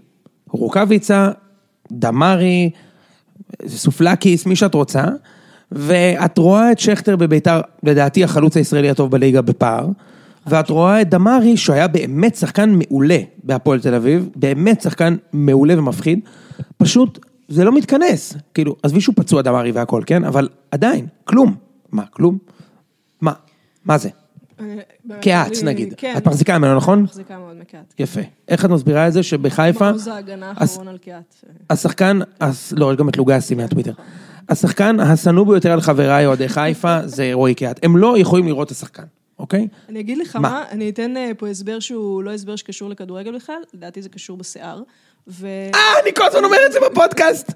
רוקאביצה, 0.50 1.30
דמארי, 1.92 2.70
סופלקיס, 3.68 4.46
מי 4.46 4.56
שאת 4.56 4.74
רוצה, 4.74 5.04
ואת 5.72 6.38
רואה 6.38 6.72
את 6.72 6.80
שכטר 6.80 7.16
בביתר, 7.16 7.62
לדעתי 7.84 8.24
החלוץ 8.24 8.58
הישראלי 8.58 8.90
הטוב 8.90 9.12
בליגה 9.12 9.42
בפער, 9.42 9.88
ואת 10.48 10.70
רואה 10.70 11.02
את 11.02 11.10
דמארי, 11.10 11.58
שהוא 11.58 11.74
היה 11.74 11.88
באמת 11.88 12.36
שחקן 12.36 12.70
מעולה 12.70 13.20
בהפועל 13.44 13.80
תל 13.80 13.94
אביב, 13.94 14.30
באמת 14.36 14.82
שחקן 14.82 15.16
מעולה 15.34 15.80
ומפחיד, 15.80 16.20
פשוט 16.78 17.20
זה 17.50 17.64
לא 17.64 17.72
מתכנס. 17.76 18.34
כאילו, 18.54 18.76
עזבי 18.84 19.02
שהוא 19.02 19.16
פצוע 19.18 19.42
דמארי 19.42 19.72
והכל, 19.72 20.02
כן? 20.06 20.24
אבל 20.24 20.50
עדיין, 20.72 21.08
כלום. 21.26 21.56
מה, 21.92 22.06
כלום? 22.06 22.38
מה? 23.22 23.34
מה 23.86 23.98
זה? 23.98 24.10
קהץ 25.22 25.62
אני- 25.64 25.72
נגיד. 25.74 25.94
כן. 25.98 26.14
את 26.18 26.28
מחזיקה 26.28 26.58
ממנו, 26.58 26.76
נכון? 26.76 27.02
מחזיקה 27.02 27.38
מאוד 27.38 27.58
מקהת. 27.58 27.94
יפה. 28.00 28.22
איך 28.48 28.66
את 28.66 28.70
מסבירה 28.70 29.08
את 29.08 29.14
זה 29.14 29.24
שבחיפה, 29.24 29.90
מעוז 29.92 30.08
ההגנה 30.08 30.54
האחרון 30.56 30.88
על 30.88 30.98
קהת. 30.98 31.36
השחקן, 31.70 32.20
לא, 32.72 32.92
יש 32.92 32.98
גם 32.98 33.10
את 33.10 33.18
לוגסי 33.18 33.56
מהטוויטר. 33.56 33.94
השחקן 34.50 35.00
השנוא 35.00 35.46
ביותר 35.46 35.72
על 35.72 35.82
חבריי 35.82 36.26
אוהדי 36.26 36.50
חיפה 36.50 37.00
זה 37.08 37.30
רועי 37.34 37.56
קיאט. 37.56 37.80
הם 37.84 37.98
לא 37.98 38.18
יכולים 38.18 38.46
לראות 38.46 38.68
את 38.68 38.72
השחקן, 38.72 39.04
אוקיי? 39.40 39.68
אני 39.90 40.00
אגיד 40.00 40.18
לך 40.18 40.36
מה? 40.36 40.42
מה, 40.50 40.64
אני 40.72 40.90
אתן 40.90 41.18
אה, 41.18 41.32
פה 41.38 41.48
הסבר 41.48 41.80
שהוא 41.80 42.24
לא 42.24 42.34
הסבר 42.34 42.56
שקשור 42.56 42.90
לכדורגל 42.90 43.36
בכלל, 43.36 43.56
לדעתי 43.74 44.02
זה 44.02 44.10
קשור 44.10 44.38
בשיער. 44.38 44.82
ו... 45.30 45.48
אה, 45.76 45.80
אני 46.04 46.14
כל 46.16 46.24
הזמן 46.28 46.44
אומר 46.44 46.58
את 46.66 46.72
זה 46.72 46.80
בפודקאסט! 46.92 47.52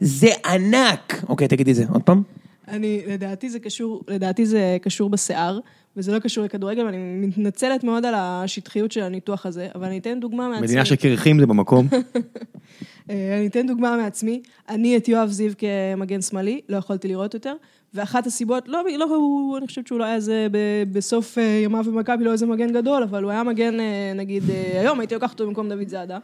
זה 0.00 0.28
ענק! 0.46 1.22
אוקיי, 1.28 1.48
תגידי 1.48 1.74
זה 1.74 1.84
עוד 1.92 2.02
פעם. 2.02 2.22
אני, 2.68 3.02
לדעתי 3.06 3.50
זה 3.50 3.58
קשור, 3.58 4.02
לדעתי 4.08 4.46
זה 4.46 4.76
קשור 4.82 5.10
בשיער, 5.10 5.58
וזה 5.96 6.12
לא 6.12 6.18
קשור 6.18 6.44
לכדורגל, 6.44 6.84
ואני 6.84 6.96
מתנצלת 7.26 7.84
מאוד 7.84 8.04
על 8.04 8.14
השטחיות 8.16 8.92
של 8.92 9.02
הניתוח 9.02 9.46
הזה, 9.46 9.68
אבל 9.74 9.84
אני 9.84 9.98
אתן 9.98 10.20
דוגמה 10.20 10.48
מעצמי. 10.48 10.66
מדינה 10.66 10.84
שקרחים 10.84 11.40
זה 11.40 11.46
במקום. 11.46 11.88
אה, 13.10 13.36
אני 13.38 13.46
אתן 13.46 13.66
דוגמה 13.66 13.96
מעצמי. 13.96 14.42
אני 14.68 14.96
את 14.96 15.08
יואב 15.08 15.28
זיו 15.28 15.52
כמגן 15.58 16.22
שמאלי, 16.22 16.60
לא 16.68 16.76
יכולתי 16.76 17.08
לראות 17.08 17.34
יותר, 17.34 17.54
ואחת 17.94 18.26
הסיבות, 18.26 18.68
לא, 18.68 18.82
לא 18.98 19.04
הוא, 19.04 19.58
אני 19.58 19.66
חושבת 19.66 19.86
שהוא 19.86 19.98
לא 19.98 20.04
היה 20.04 20.14
איזה, 20.14 20.46
בסוף 20.92 21.38
אה, 21.38 21.60
ימיו 21.64 21.84
במכבי, 21.84 22.24
לא 22.24 22.32
איזה 22.32 22.46
מגן 22.46 22.72
גדול, 22.72 23.02
אבל 23.02 23.22
הוא 23.22 23.30
היה 23.30 23.42
מגן, 23.42 23.80
אה, 23.80 24.12
נגיד, 24.14 24.42
היום 24.80 25.00
הייתי 25.00 25.14
לוקחת 25.14 25.32
אותו 25.32 25.46
במקום 25.46 25.68
דוד 25.68 25.88
זאדה. 25.88 26.18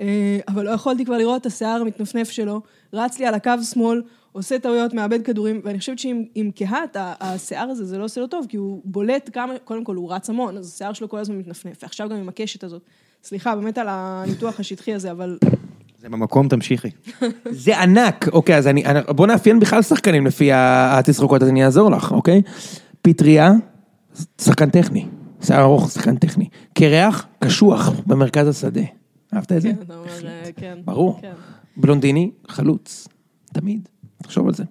אה, 0.00 0.38
אבל 0.48 0.64
לא 0.64 0.70
יכולתי 0.70 1.04
כבר 1.04 1.16
לראות 1.18 1.40
את 1.40 1.46
השיער 1.46 1.80
המתנפנף 1.80 2.30
שלו, 2.30 2.60
רץ 2.92 3.18
לי 3.18 3.26
על 3.26 3.34
הקו 3.34 3.52
שמאל, 3.72 4.02
עושה 4.32 4.58
טעויות, 4.58 4.94
מאבד 4.94 5.22
כדורים, 5.24 5.60
ואני 5.64 5.78
חושבת 5.78 5.98
שעם 5.98 6.22
עם 6.34 6.50
קהת, 6.50 6.96
השיער 7.00 7.68
הזה, 7.68 7.84
זה 7.84 7.98
לא 7.98 8.04
עושה 8.04 8.20
לו 8.20 8.26
טוב, 8.26 8.46
כי 8.48 8.56
הוא 8.56 8.80
בולט 8.84 9.30
כמה, 9.32 9.52
קודם 9.64 9.84
כל 9.84 9.96
הוא 9.96 10.12
רץ 10.12 10.30
המון, 10.30 10.56
אז 10.56 10.72
השיער 10.74 10.92
שלו 10.92 11.08
כל 11.08 11.18
הזמן 11.18 11.38
מתנפנף, 11.38 11.76
ועכשיו 11.82 12.08
גם 12.08 12.16
עם 12.16 12.28
הקשת 12.28 12.64
הזאת. 12.64 12.82
סליחה, 13.24 13.56
באמת 13.56 13.78
על 13.78 13.86
הניתוח 13.90 14.60
השטחי 14.60 14.94
הזה, 14.94 15.10
אבל 15.10 15.38
זה 15.98 16.08
במקום, 16.08 16.48
תמשיכי. 16.48 16.88
זה 17.50 17.80
ענק. 17.80 18.28
אוקיי, 18.32 18.56
אז 18.56 18.66
אני, 18.66 18.84
אני- 18.84 19.00
בוא 19.16 19.26
נאפיין 19.26 19.60
בכלל 19.60 19.82
שחקנים 19.82 20.26
לפי 20.26 20.50
התסרוקות, 20.52 21.42
אז 21.42 21.48
אני 21.48 21.64
אעזור 21.64 21.90
לך, 21.90 22.12
אוקיי? 22.12 22.42
פטריה, 23.02 23.52
שחקן 24.40 24.70
טכני. 24.70 25.06
שיער 25.42 25.62
ארוך, 25.62 25.90
שחקן 25.90 26.16
טכני. 26.16 26.48
קרח, 26.74 27.26
קשוח, 27.38 27.90
במרכז 28.06 28.48
השדה. 28.48 28.80
אהבת 29.34 29.52
את 29.52 29.62
זה? 29.62 29.68
כן, 29.68 29.82
אתה 29.82 29.96
אומר, 29.96 30.26
אה, 30.28 30.50
כן. 30.56 30.78
ברור. 30.84 31.18
כן. 31.20 31.32
בלונדיני, 31.76 32.30
חלוץ. 32.48 33.08
תמיד. 33.52 33.88
תחשוב 34.22 34.46
על 34.48 34.54
זה. 34.54 34.64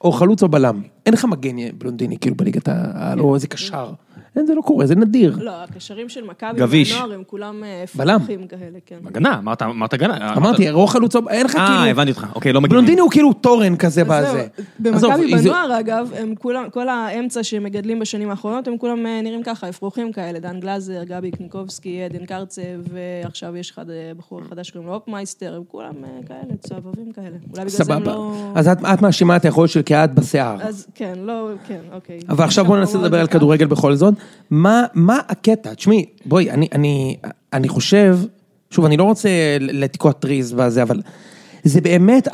או 0.00 0.12
חלוץ 0.12 0.42
או 0.42 0.48
בלם. 0.48 0.82
אין 1.06 1.14
לך 1.14 1.24
מגן 1.24 1.56
בלונדיני, 1.78 2.18
כאילו 2.18 2.36
בליגת 2.36 2.68
העל, 2.68 3.20
או 3.20 3.34
איזה 3.34 3.46
קשר. 3.46 3.92
אין, 4.36 4.46
זה 4.46 4.54
לא 4.54 4.60
קורה, 4.60 4.86
זה 4.86 4.94
נדיר. 4.94 5.36
לא, 5.40 5.50
הקשרים 5.62 6.08
של 6.08 6.24
מכבי 6.24 6.58
גביש. 6.60 6.92
והנוער 6.92 7.12
הם 7.12 7.22
כולם 7.26 7.64
אה, 7.64 7.84
בלם. 7.94 8.18
פרוחים 8.18 8.46
כאלה, 8.46 8.78
כן. 8.86 8.96
הגנה, 9.06 9.38
אמרת, 9.38 9.62
אמרת 9.62 9.92
הגנה. 9.94 10.34
אמרתי, 10.36 10.70
רוח 10.70 10.92
חלוץ, 10.92 11.16
אין 11.30 11.46
לך 11.46 11.56
אה, 11.56 11.66
כאילו... 11.66 11.90
הבנתי 11.90 12.10
אותך, 12.10 12.26
אוקיי, 12.34 12.52
לא 12.52 12.60
מגיעים. 12.60 12.70
בלונדיני 12.72 13.00
הוא 13.00 13.10
כאילו 13.10 13.32
תורן 13.32 13.76
כזה 13.76 14.04
בזה. 14.04 14.46
במכבי 14.78 15.38
זה- 15.38 15.48
בנוער, 15.48 15.80
אגב, 15.80 16.10
הם 16.18 16.34
כולם, 16.38 16.70
כל 16.70 16.88
האמצע 16.88 17.42
שמגדלים 17.42 17.98
בשנים 17.98 18.30
האחרונות, 18.30 18.68
הם 18.68 18.78
כולם 18.78 19.06
אה, 19.06 19.20
נראים 19.22 19.42
ככה, 19.42 19.68
אפרוחים 19.68 20.12
כאלה. 20.12 20.38
דן 20.38 20.60
גלאזר, 20.60 21.04
גבי 21.04 21.30
קניקובסקי, 21.30 22.02
עדן 22.02 22.24
קרצב, 22.26 22.62
ועכשיו 22.92 23.56
יש 23.56 23.70
אחד, 23.70 23.90
אה, 23.90 24.12
בחור 24.18 24.40
חדש 24.50 24.68
שקוראים 24.68 24.88
לו 24.88 24.94
אופמייסטר, 24.94 25.54
הם 25.56 25.62
כולם 25.68 25.92
אה, 26.04 26.08
כאלה, 26.28 26.56
צהבבים 26.60 27.12
כאלה. 27.12 27.26
אולי 27.26 27.38
בגלל 27.52 27.68
זה 27.68 27.94
הם. 27.94 28.02
לא... 28.02 28.32
אז 28.54 28.68
את 28.68 28.78
את 28.94 29.02
מאשימה 29.02 29.36
את 29.36 29.44
היכולת 29.44 29.70
של 29.70 29.82
קהת 29.82 30.14
בשיער. 30.14 30.56
אז 30.62 30.86
כן, 30.94 31.14
לא, 31.22 31.48
כן, 31.68 31.80
אוקיי. 31.92 32.18
אבל 32.28 32.44
עכשיו 32.44 32.64
בואו 32.64 32.78
ננסה 32.78 32.98
לדבר 32.98 33.20
על 33.20 33.26
כדורגל 33.26 33.66
בכל 33.66 33.94
זאת. 33.94 34.14
מה, 34.50 34.84
מה 34.94 35.20
הקטע? 35.28 35.74
תשמעי, 35.74 36.04
בואי, 36.24 36.50
אני, 36.50 36.68
אני, 36.72 37.16
אני 37.52 37.68
חושב, 37.68 38.18
שוב, 38.70 38.84
אני 38.84 38.96
לא 38.96 39.04
רוצה 39.04 39.28
לתקוע 39.60 40.12
טריז 40.12 40.52
בזה, 40.52 40.82
אבל 40.82 41.02
זה 41.64 41.80
באמת 41.80 42.28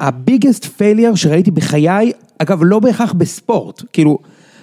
ה 0.00 0.08
biggest 0.08 0.64
failure 0.64 1.14
שראיתי 1.14 1.50
בחיי, 1.50 2.12
אגב, 2.38 2.58
לא 2.62 2.78
בהכרח 2.78 3.12
בספורט, 3.12 3.82
כאילו, 3.92 4.18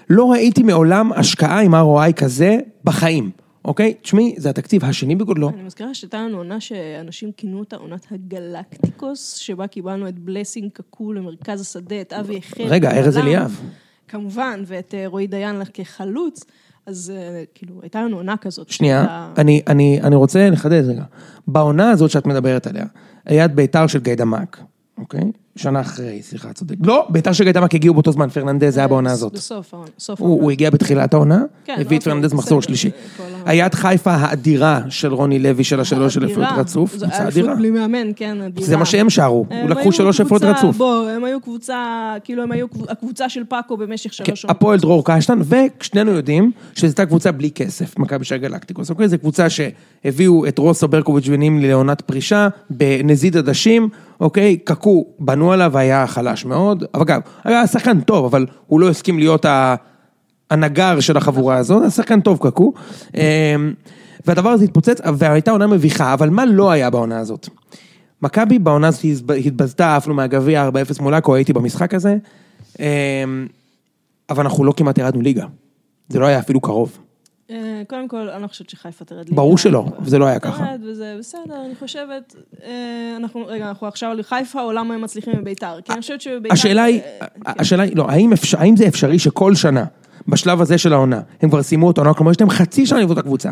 לא 0.10 0.32
ראיתי 0.32 0.64
מעולם 0.64 1.14
השקעה 1.14 1.62
עם 1.62 1.76
ROI 1.76 2.14
כזה 2.14 2.58
בחיים, 2.84 3.32
אוקיי? 3.66 3.94
תשמעי, 4.02 4.36
זה 4.38 4.50
התקציב 4.50 4.86
השני 4.86 5.16
בגודלו. 5.16 5.50
אני 5.50 5.64
מזכירה 5.64 5.94
שהייתה 5.94 6.18
לנו 6.18 6.38
עונה 6.38 6.60
שאנשים 6.60 7.32
כינו 7.38 7.60
אותה 7.60 7.76
עונת 7.76 8.06
הגלקטיקוס, 8.12 9.34
שבה 9.36 9.68
קיבלנו 9.68 10.08
את 10.08 10.20
בלסינג 10.20 10.72
קקו 10.74 11.14
למרכז 11.14 11.62
השדה, 11.62 12.02
את 12.02 12.14
אבי 12.14 12.36
יחל. 12.36 12.64
רגע, 12.64 12.92
ארז 12.92 13.18
אליאב. 13.18 13.62
כמובן, 14.18 14.64
ואת 14.68 14.94
אה, 14.98 15.08
רועי 15.08 15.28
דיין 15.28 15.62
כחלוץ, 15.74 16.44
אז 16.86 17.14
אה, 17.16 17.44
כאילו, 17.56 17.80
הייתה 17.82 18.02
לנו 18.02 18.18
עונה 18.18 18.38
כזאת. 18.38 18.70
שנייה, 18.70 19.00
הייתה- 19.00 19.42
אני, 19.42 19.62
אני, 19.68 20.00
אני 20.04 20.16
רוצה 20.16 20.50
לחדד 20.50 20.84
רגע. 20.90 21.04
בעונה 21.48 21.90
הזאת 21.92 22.10
שאת 22.12 22.26
מדברת 22.26 22.68
עליה, 22.68 22.86
היה 23.26 23.46
את 23.46 23.56
ביתר 23.56 23.88
של 23.88 24.00
גיידמק, 24.00 24.60
אוקיי? 24.98 25.32
שנה 25.56 25.82
אחרי, 25.82 26.22
סליחה, 26.22 26.54
צודק. 26.54 26.76
לא, 26.84 27.06
ביתר 27.10 27.32
של 27.34 27.44
גיידמק 27.44 27.76
הגיעו 27.76 27.94
באותו 27.94 28.12
זמן, 28.12 28.30
פרננדז 28.30 28.78
היה 28.78 28.88
בעונה 28.88 29.12
הזאת. 29.12 29.34
בסוף 29.34 29.74
העונה. 29.74 29.90
הוא, 30.20 30.52
הגיע 30.52 30.70
בתחילת 30.70 31.14
העונה, 31.14 31.42
כן, 31.66 31.74
הביא 31.74 31.84
את 31.84 31.86
אוקיי, 31.86 32.00
פרננדז 32.00 32.34
מחזור 32.34 32.62
שלישי. 32.62 32.90
היה 33.46 33.66
את 33.66 33.74
חיפה 33.74 34.12
האדירה 34.12 34.82
של 34.90 35.14
רוני 35.14 35.40
לוי 35.40 35.64
של 35.64 35.80
השלוש 35.80 36.14
של. 36.14 36.24
אליפות 36.24 36.44
רצוף, 36.58 36.96
זו 36.98 37.06
קבוצה 37.06 37.24
אליפות. 37.24 37.58
בלי 37.58 37.72
מאמן, 37.72 38.12
כן, 38.16 38.42
אדירה. 38.42 38.68
זה 38.68 38.78
מה 38.78 38.86
שהם 38.86 39.10
שרו, 39.10 39.46
הם 39.50 39.68
לקחו 39.70 39.92
שלוש 39.92 40.22
קבוצה- 40.22 40.52
רצוף. 40.52 40.78
בוא, 40.78 41.10
הם 41.10 41.24
היו 41.24 41.42
קבוצה, 41.42 41.78
כאילו 42.24 42.44
הם 42.44 42.52
היו 42.52 42.68
קב- 42.68 42.90
הקבוצה 42.90 43.30
של 43.30 43.44
פאקו 43.50 43.78
במשך 43.78 44.12
כן, 44.18 44.26
שלוש 44.26 44.42
שנים. 44.42 44.52
הפועל 44.52 44.80
דרור 44.80 45.04
קשטן, 45.06 45.40
ושנינו 45.80 46.12
יודעים 46.12 46.52
שזו 46.76 46.88
הייתה 46.88 47.06
קבוצה 47.06 47.32
בלי 47.32 47.52
כסף, 47.52 48.00
מכבי 48.00 48.26
של 48.26 48.38
גלקטיקוס, 48.38 48.90
אוקיי? 48.90 49.08
זו 49.08 49.18
קבוצה 49.18 49.48
שהביאו 49.50 50.48
את 50.48 50.58
רוסו 50.58 50.88
ברקוביץ' 50.88 51.26
ונימני 51.30 51.68
לעונת 51.68 52.02
פרישה, 52.02 52.48
בנזיד 52.70 53.38
עדשים, 53.38 53.90
אוקיי? 54.20 54.58
קקו, 54.64 55.06
בנו 55.20 55.43
עליו, 55.52 55.78
היה 55.78 56.08
חלש 56.08 56.46
מאוד, 56.46 56.84
אבל 56.94 57.02
אגב, 57.02 57.22
היה 57.44 57.68
שחקן 57.68 58.02
טוב, 58.02 58.26
אבל 58.26 58.46
הוא 58.68 58.80
לא 58.80 58.90
הסכים 58.90 59.20
להיות 59.20 59.46
הנגר 60.52 61.00
של 61.00 61.18
החבורה 61.18 61.58
הזאת, 61.58 61.82
היה 61.82 61.90
שחקן 61.90 62.22
טוב 62.22 62.38
קקו. 62.42 62.74
אמ, 63.16 63.74
והדבר 64.26 64.50
הזה 64.50 64.64
התפוצץ, 64.64 64.98
והייתה 65.18 65.52
עונה 65.52 65.68
מביכה, 65.68 66.14
אבל 66.14 66.30
מה 66.30 66.46
לא 66.46 66.72
היה 66.72 66.90
בעונה 66.90 67.20
הזאת? 67.20 67.50
מכבי 68.22 68.60
בעונה 68.60 68.88
הזאת 68.88 69.04
התב- 69.04 69.32
התבזתה, 69.32 69.96
עפנו 69.96 70.14
מהגביע 70.14 70.68
4-0 70.68 71.02
מול 71.02 71.14
עכו, 71.14 71.36
הייתי 71.36 71.54
במשחק 71.54 71.94
הזה. 71.94 72.18
אמ, 72.80 73.48
אבל 74.30 74.44
אנחנו 74.44 74.64
לא 74.64 74.74
כמעט 74.78 74.98
ירדנו 74.98 75.22
ליגה. 75.22 75.46
זה 76.10 76.20
לא 76.20 76.26
היה 76.26 76.40
אפילו 76.40 76.62
קרוב. 76.62 76.98
אה, 77.50 77.82
קודם 77.88 78.08
כל, 78.08 78.30
אני 78.30 78.42
לא 78.42 78.48
חושבת 78.48 78.70
שחיפה 78.70 79.06
תרד 79.06 79.18
ליגה. 79.30 79.36
ברור 79.36 79.58
שלא, 79.58 79.86
זה 80.06 80.18
לא 80.20 80.26
היה 80.26 80.40
ככה. 80.40 80.66
תרד 80.66 80.82
וזה 80.84 81.16
בסדר, 81.20 81.66
אני 81.66 81.76
חושבת, 81.80 82.36
אה, 82.64 83.14
אנחנו, 83.18 83.46
רגע, 83.48 83.68
אנחנו 83.70 83.88
עכשיו 83.88 84.10
על 84.10 84.24
חיפה, 84.24 84.62
או 84.62 84.72
למה 84.72 84.94
הם 84.94 85.02
מצליחים 85.02 85.34
בביתר? 85.38 85.82
כי 85.86 85.94
אני 85.94 86.02
חושבת 86.02 86.22
שבביתר... 86.22 86.54
השאלה 86.54 86.84
היא, 86.84 87.02
אה, 87.22 87.28
השאלה 87.46 87.84
היא, 87.84 87.96
לא, 87.96 88.06
האם 88.54 88.76
זה 88.76 88.88
אפשרי 88.88 89.20
שכל 89.20 89.56
שנה, 89.56 89.86
בשלב 90.28 90.62
הזה 90.62 90.78
של 90.78 90.94
העונה, 90.94 91.22
הם 91.42 91.50
כבר 91.50 91.64
סיימו 91.64 91.92
את 91.92 91.98
העונה, 91.98 92.14
כלומר 92.14 92.32
יש 92.32 92.40
להם 92.42 92.50
חצי 92.50 92.86
שנה 92.86 93.00
לבנות 93.00 93.18
את 93.18 93.24
הקבוצה, 93.24 93.50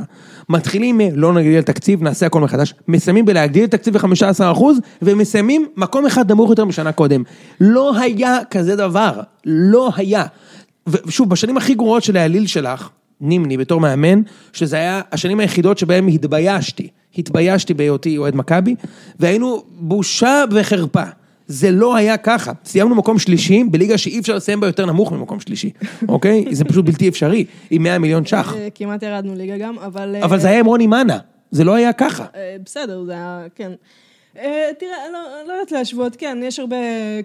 מתחילים 0.49 0.97
מ- 0.97 1.15
לא 1.15 1.33
נגדיל 1.33 1.61
תקציב, 1.61 2.03
נעשה 2.03 2.25
הכל 2.25 2.41
מחדש, 2.41 2.73
מסיימים 2.87 3.25
בלהגדיל 3.25 3.63
את 3.63 3.71
תקציב 3.71 3.97
ב-15% 3.97 4.63
ומסיימים 5.01 5.67
מקום 5.77 6.05
אחד 6.05 6.31
נמוך 6.31 6.49
יותר 6.49 6.65
משנה 6.65 6.91
קודם. 6.91 7.23
לא 7.59 7.97
היה 7.99 8.37
כזה 8.51 8.75
דבר, 8.75 9.21
לא 9.45 9.89
היה. 9.95 10.25
ושוב, 10.87 11.29
בשנים 11.29 11.57
הכי 11.57 11.73
גרועות 11.73 12.03
של 12.03 12.17
העליל 12.17 12.47
שלך, 12.47 12.89
נימני 13.21 13.57
בתור 13.57 13.79
מאמן, 13.79 14.21
שזה 14.53 14.75
היה 14.75 15.01
השנים 15.11 15.39
היחידות 15.39 15.77
שבהן 15.77 16.07
התביישתי. 16.07 16.87
התביישתי 17.17 17.73
בהיותי 17.73 18.17
אוהד 18.17 18.35
מכבי, 18.35 18.75
והיינו 19.19 19.63
בושה 19.79 20.43
וחרפה. 20.51 21.03
זה 21.47 21.71
לא 21.71 21.95
היה 21.95 22.17
ככה. 22.17 22.51
סיימנו 22.65 22.95
מקום 22.95 23.19
שלישי 23.19 23.63
בליגה 23.63 23.97
שאי 23.97 24.19
אפשר 24.19 24.35
לסיים 24.35 24.59
בה 24.59 24.67
יותר 24.67 24.85
נמוך 24.85 25.11
ממקום 25.11 25.39
שלישי, 25.39 25.69
אוקיי? 26.09 26.45
זה 26.51 26.65
פשוט 26.65 26.85
בלתי 26.85 27.09
אפשרי, 27.09 27.45
עם 27.71 27.83
100 27.83 27.99
מיליון 27.99 28.25
ש"ח. 28.25 28.55
אה, 28.55 28.67
כמעט 28.75 29.03
ירדנו 29.03 29.35
ליגה 29.35 29.57
גם, 29.57 29.79
אבל... 29.79 30.15
אה, 30.15 30.23
אבל 30.23 30.39
זה 30.39 30.47
היה 30.47 30.59
עם 30.59 30.65
רוני 30.65 30.87
מאנה, 30.87 31.17
זה 31.51 31.63
לא 31.63 31.73
היה 31.73 31.93
ככה. 31.93 32.25
אה, 32.35 32.55
בסדר, 32.65 33.03
זה 33.03 33.11
היה, 33.11 33.45
כן. 33.55 33.71
אה, 34.37 34.69
תראה, 34.79 35.05
אני 35.05 35.13
לא, 35.13 35.19
לא 35.47 35.53
יודעת 35.53 35.71
להשוות, 35.71 36.15
כן, 36.15 36.37
יש 36.43 36.59
הרבה, 36.59 36.75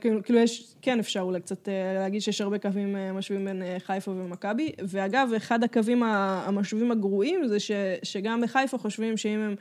כאילו, 0.00 0.22
כאילו 0.22 0.38
יש, 0.38 0.74
כן 0.82 0.98
אפשר 0.98 1.20
אולי 1.20 1.40
קצת 1.40 1.68
אה, 1.68 1.94
להגיד 1.94 2.22
שיש 2.22 2.40
הרבה 2.40 2.58
קווים 2.58 2.96
אה, 2.96 3.12
משווים 3.12 3.44
בין 3.44 3.62
חיפה 3.78 4.10
ומכבי, 4.10 4.72
ואגב, 4.88 5.30
אחד 5.36 5.64
הקווים 5.64 6.02
המשווים 6.02 6.90
הגרועים 6.90 7.48
זה 7.48 7.60
ש, 7.60 7.70
שגם 8.02 8.40
בחיפה 8.40 8.78
חושבים 8.78 9.16
שאם 9.16 9.38
הם 9.38 9.54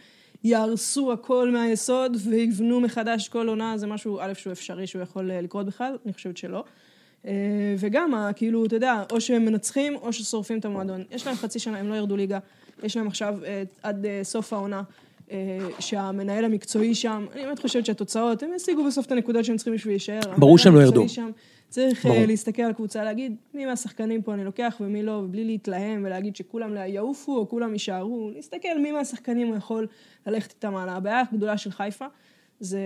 יהרסו 0.43 1.11
הכל 1.11 1.49
מהיסוד 1.51 2.17
ויבנו 2.23 2.79
מחדש 2.79 3.29
כל 3.29 3.47
עונה, 3.47 3.77
זה 3.77 3.87
משהו, 3.87 4.19
א', 4.21 4.33
שהוא 4.33 4.53
אפשרי, 4.53 4.87
שהוא 4.87 5.01
יכול 5.01 5.31
לקרות 5.31 5.65
בכלל, 5.65 5.97
אני 6.05 6.13
חושבת 6.13 6.37
שלא. 6.37 6.63
וגם, 7.77 8.13
כאילו, 8.35 8.65
אתה 8.65 8.75
יודע, 8.75 9.03
או 9.11 9.21
שהם 9.21 9.45
מנצחים 9.45 9.95
או 9.95 10.13
ששורפים 10.13 10.59
את 10.59 10.65
המועדון. 10.65 11.03
יש 11.11 11.27
להם 11.27 11.35
חצי 11.35 11.59
שנה, 11.59 11.77
הם 11.77 11.89
לא 11.89 11.95
ירדו 11.95 12.17
ליגה, 12.17 12.39
יש 12.83 12.97
להם 12.97 13.07
עכשיו 13.07 13.37
עד 13.83 14.05
סוף 14.23 14.53
העונה. 14.53 14.81
אה, 15.31 15.59
שהמנהל 15.79 16.45
המקצועי 16.45 16.95
שם, 16.95 17.25
אני 17.33 17.43
באמת 17.43 17.59
חושבת 17.59 17.85
שהתוצאות, 17.85 18.43
הם 18.43 18.49
ישיגו 18.55 18.83
בסוף 18.83 19.05
את 19.05 19.11
הנקודות 19.11 19.45
שהם 19.45 19.57
צריכים 19.57 19.73
בשביל 19.73 19.93
להישאר. 19.93 20.19
ברור 20.37 20.57
שהם 20.57 20.75
לא 20.75 20.81
ירדו. 20.81 21.09
שם 21.09 21.29
צריך 21.69 22.05
אה, 22.05 22.11
ברור. 22.11 22.25
להסתכל 22.25 22.61
על 22.61 22.71
הקבוצה, 22.71 23.03
להגיד 23.03 23.35
מי 23.53 23.65
מהשחקנים 23.65 24.21
פה 24.21 24.33
אני 24.33 24.43
לוקח 24.43 24.75
ומי 24.79 25.03
לא, 25.03 25.11
ובלי 25.11 25.45
להתלהם 25.45 26.01
ולהגיד 26.05 26.35
שכולם 26.35 26.75
יעופו 26.87 27.37
או 27.37 27.49
כולם 27.49 27.73
יישארו, 27.73 28.31
להסתכל 28.35 28.79
מי 28.79 28.91
מהשחקנים 28.91 29.47
הוא 29.47 29.55
יכול 29.55 29.87
ללכת 30.27 30.51
איתם 30.51 30.75
הלאה. 30.75 30.95
הבעיה 30.95 31.23
הגדולה 31.31 31.57
של 31.57 31.71
חיפה 31.71 32.05
זה 32.59 32.79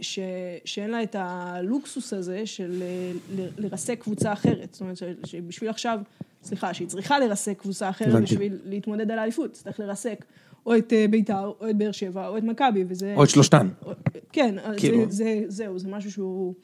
ש, 0.00 0.18
שאין 0.64 0.90
לה 0.90 1.02
את 1.02 1.16
הלוקסוס 1.18 2.12
הזה 2.12 2.46
של 2.46 2.82
אה, 2.82 3.46
לרסק 3.58 4.00
קבוצה 4.00 4.32
אחרת. 4.32 4.68
זאת 4.72 4.80
אומרת, 4.80 4.96
שבשביל 5.26 5.70
עכשיו, 5.70 6.00
סליחה, 6.42 6.74
שהיא 6.74 6.88
צריכה 6.88 7.18
לרסק 7.18 7.58
קבוצה 7.58 7.88
אחרת. 7.88 8.22
בשביל 8.22 8.58
להתמודד 8.64 9.10
על 9.10 9.18
האליפות, 9.18 9.52
צריך 9.52 9.80
לרסק 9.80 10.24
או 10.66 10.76
את 10.76 10.92
אה, 10.92 11.04
ביתר, 11.10 11.52
או 11.60 11.70
את 11.70 11.76
באר 11.76 11.92
שבע, 11.92 12.28
או 12.28 12.38
את 12.38 12.42
מכבי, 12.42 12.84
וזה... 12.88 13.14
או 13.16 13.24
את 13.24 13.28
שלושתן. 13.28 13.68
כן, 14.32 14.54
אז 14.58 14.76
כאילו. 14.76 14.98
זה, 14.98 15.06
זה, 15.08 15.44
זהו, 15.48 15.78
זה 15.78 15.88
משהו 15.88 16.12
שהוא, 16.12 16.54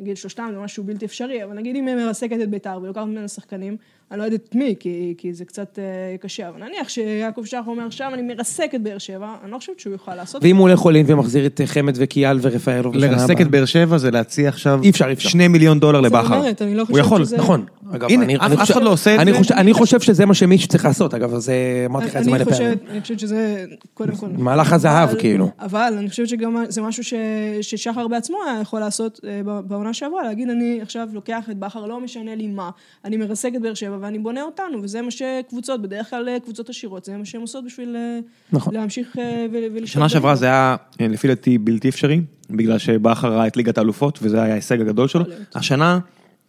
נגיד 0.00 0.16
שלושתם 0.16 0.50
זה 0.52 0.60
משהו 0.60 0.84
בלתי 0.84 1.04
אפשרי, 1.04 1.44
אבל 1.44 1.54
נגיד 1.54 1.76
אם 1.76 1.86
היא 1.86 1.96
מרסקת 1.96 2.38
את 2.42 2.50
ביתר 2.50 2.78
ולוקחת 2.82 3.06
ממנה 3.06 3.28
שחקנים, 3.28 3.76
אני 4.10 4.18
לא 4.18 4.24
יודעת 4.24 4.40
את 4.48 4.54
מי, 4.54 4.74
כי, 4.80 5.14
כי 5.18 5.32
זה 5.32 5.44
קצת 5.44 5.78
אה, 5.78 5.84
קשה, 6.20 6.48
אבל 6.48 6.64
נניח 6.64 6.88
שיעקב 6.88 7.42
שחר 7.44 7.60
אומר 7.66 7.90
שם 7.90 8.10
אני 8.14 8.22
מרסק 8.22 8.70
את 8.74 8.82
באר 8.82 8.98
שבע, 8.98 9.34
אני 9.44 9.50
לא 9.50 9.58
חושבת 9.58 9.80
שהוא 9.80 9.92
יוכל 9.92 10.14
לעשות 10.14 10.42
ואם 10.44 10.56
הוא 10.56 10.68
הולך 10.68 10.84
אולין 10.84 11.06
ומחזיר 11.08 11.46
את 11.46 11.60
חמד 11.64 11.92
וקיאל 11.96 12.38
ורפאלוב 12.42 12.94
לרסק 12.94 13.30
הבאה? 13.30 13.42
את 13.46 13.50
באר 13.50 13.64
שבע 13.64 13.98
זה 13.98 14.10
להציע 14.10 14.48
עכשיו 14.48 14.80
אי 14.82 14.90
אפשר, 14.90 15.08
אי 15.08 15.12
אפשר. 15.12 15.28
שני 15.28 15.48
מיליון 15.48 15.80
דולר 15.80 16.00
לבכר. 16.00 16.36
אומרת, 16.36 16.62
אני 16.62 16.74
לא 16.74 16.84
חושבת 16.84 16.98
יכול, 17.00 17.24
שזה- 17.24 17.36
נכון. 17.36 17.64
אגב, 17.92 18.10
הנה, 18.10 18.24
אני- 18.24 18.36
אף- 18.36 18.42
אני 18.42 18.54
אף 18.54 18.60
חושב- 18.60 18.72
אחד 18.74 18.82
לא 18.82 18.90
עושה 18.92 19.14
את 19.14 19.20
אני 19.20 19.32
זה. 19.32 19.38
חושב- 19.38 19.54
אני 19.54 19.72
חושב 19.74 20.00
שזה 20.00 20.26
מה 20.26 20.34
שמישהו 20.34 20.68
צריך 20.68 20.84
לעשות, 20.84 21.14
אגב, 21.14 21.34
אז 21.34 21.50
אה, 21.50 21.86
אמרתי 21.86 22.06
לך 22.06 22.16
את 22.16 22.24
זה 22.24 22.30
אני 22.30 22.38
מלא 22.38 22.50
פעמים. 22.50 22.78
אני 22.90 23.00
חושבת 23.00 23.18
שזה, 23.20 23.64
קודם 23.94 24.16
כל... 24.16 24.26
מהלך 24.38 24.72
הזהב, 24.72 25.14
כאילו. 25.18 25.50
אבל 25.60 25.94
אני 25.98 26.08
חושבת 26.10 26.28
שגם 26.28 26.64
זה 26.68 26.82
משהו 26.82 27.04
ש, 27.04 27.14
ששחר 27.62 28.08
בעצמו 28.08 28.36
היה 28.50 28.60
יכול 28.60 28.80
לעשות 28.80 29.20
אה, 29.24 29.40
ב- 29.44 29.60
בעונה 29.60 29.94
שעברה, 29.94 30.22
להגיד, 30.22 30.50
אני 30.50 30.78
עכשיו 30.82 31.08
לוקח 31.12 31.50
את 31.50 31.58
בכר, 31.58 31.86
לא 31.86 32.00
משנה 32.00 32.34
לי 32.34 32.46
מה, 32.46 32.70
אני 33.04 33.16
מרסק 33.16 33.52
את 33.56 33.62
באר 33.62 33.74
שבע 33.74 33.97
ואני 34.00 34.18
בונה 34.18 34.42
אותנו, 34.42 34.82
וזה 34.82 35.02
מה 35.02 35.10
שקבוצות, 35.10 35.82
בדרך 35.82 36.10
כלל 36.10 36.28
אה, 36.28 36.40
קבוצות 36.40 36.68
עשירות, 36.68 37.04
זה 37.04 37.16
מה 37.16 37.24
שהן 37.24 37.40
עושות 37.40 37.64
בשביל 37.64 37.96
אה, 37.96 38.18
נכון. 38.52 38.74
להמשיך 38.74 39.18
אה, 39.18 39.46
ול- 39.52 39.64
ולשלוט. 39.72 39.86
שנה 39.88 40.08
שעברה. 40.08 40.34
זה 40.34 40.46
היה 40.46 40.76
לפי 41.00 41.28
דעתי 41.28 41.58
בלתי 41.58 41.88
אפשרי, 41.88 42.20
בגלל 42.50 42.78
שבכר 42.78 43.32
ראה 43.32 43.46
את 43.46 43.56
ליגת 43.56 43.78
האלופות 43.78 44.18
וזה 44.22 44.42
היה 44.42 44.52
ההישג 44.52 44.80
הגדול 44.80 45.08
שלו. 45.08 45.24
השנה 45.54 45.98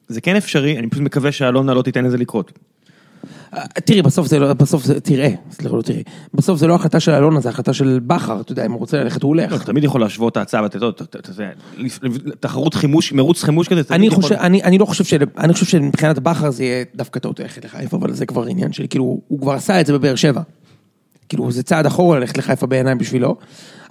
זה 0.08 0.22
כן 0.22 0.36
אפשרי, 0.36 0.80
אני 0.80 0.90
פשוט 0.90 1.04
מקווה 1.04 1.32
שאלונה 1.32 1.74
לא 1.74 1.82
תיתן 1.82 2.06
לזה 2.06 2.18
לקרות. 2.18 2.52
אה, 3.54 3.64
תראי, 3.86 4.02
בסוף 4.02 4.28
זה 4.28 4.40
לא, 4.40 4.54
בסוף 4.54 4.84
זה, 4.84 5.00
תראה, 5.00 5.30
סליחה, 5.52 5.76
לא 5.76 5.82
תראי, 5.82 6.04
בסוף 6.34 6.60
זה 6.60 6.68
לא 6.68 6.76
החלטה 6.76 7.00
של 7.00 7.12
אלונה, 7.12 7.40
זה 7.40 7.50
החלטה 7.50 7.74
של 7.74 8.00
בכר, 8.08 8.42
אתה 8.42 8.52
יודע, 8.52 8.66
אם 8.66 8.72
הוא 8.72 8.80
רוצה 8.80 9.04
ללכת, 9.04 9.24
הוא 9.24 9.36
לא, 9.36 9.42
הולך. 9.42 9.56
אתה 9.56 9.66
תמיד 9.66 9.84
יכול 9.84 10.02
להשוות 10.02 10.32
את 10.32 10.38
ההצעה, 10.38 10.64
ואתה 10.64 10.78
יודע, 10.78 10.88
תחרות 12.40 12.74
חימוש, 12.74 13.14
מרוץ 13.14 13.44
חימוש 13.44 13.68
כזה, 13.68 13.82
אני 13.92 14.10
חושב, 14.10 14.36
אני, 14.36 14.64
אני 14.64 14.78
לא 14.78 14.86
חושב 14.86 15.04
של, 15.04 15.18
אני 15.38 15.54
חושב 15.54 15.66
שמבחינת 15.66 16.20
בכר 16.20 16.52
זה 16.52 16.64
יהיה 16.64 16.84
דווקא 16.96 17.20
טעות 17.20 17.40
ללכת 17.40 17.66
לחיפה, 17.66 17.98
אבל 17.98 18.14
זה 18.14 18.26
כבר 18.26 18.46
עניין 18.46 18.74
שלי, 18.74 18.88
כאילו, 18.88 19.20
הוא 19.28 19.40
כבר 19.42 19.54
עשה 19.54 19.82
את 19.82 19.86
זה 19.86 19.94
בבאר 19.94 20.16
שבע. 20.16 20.42
כאילו, 21.30 21.52
זה 21.52 21.64
צעד 21.64 21.86
אחורה 21.86 22.20
ללכת 22.20 22.38
לחיפה 22.38 22.66
בעיניים 22.68 22.98
בשבילו, 22.98 23.36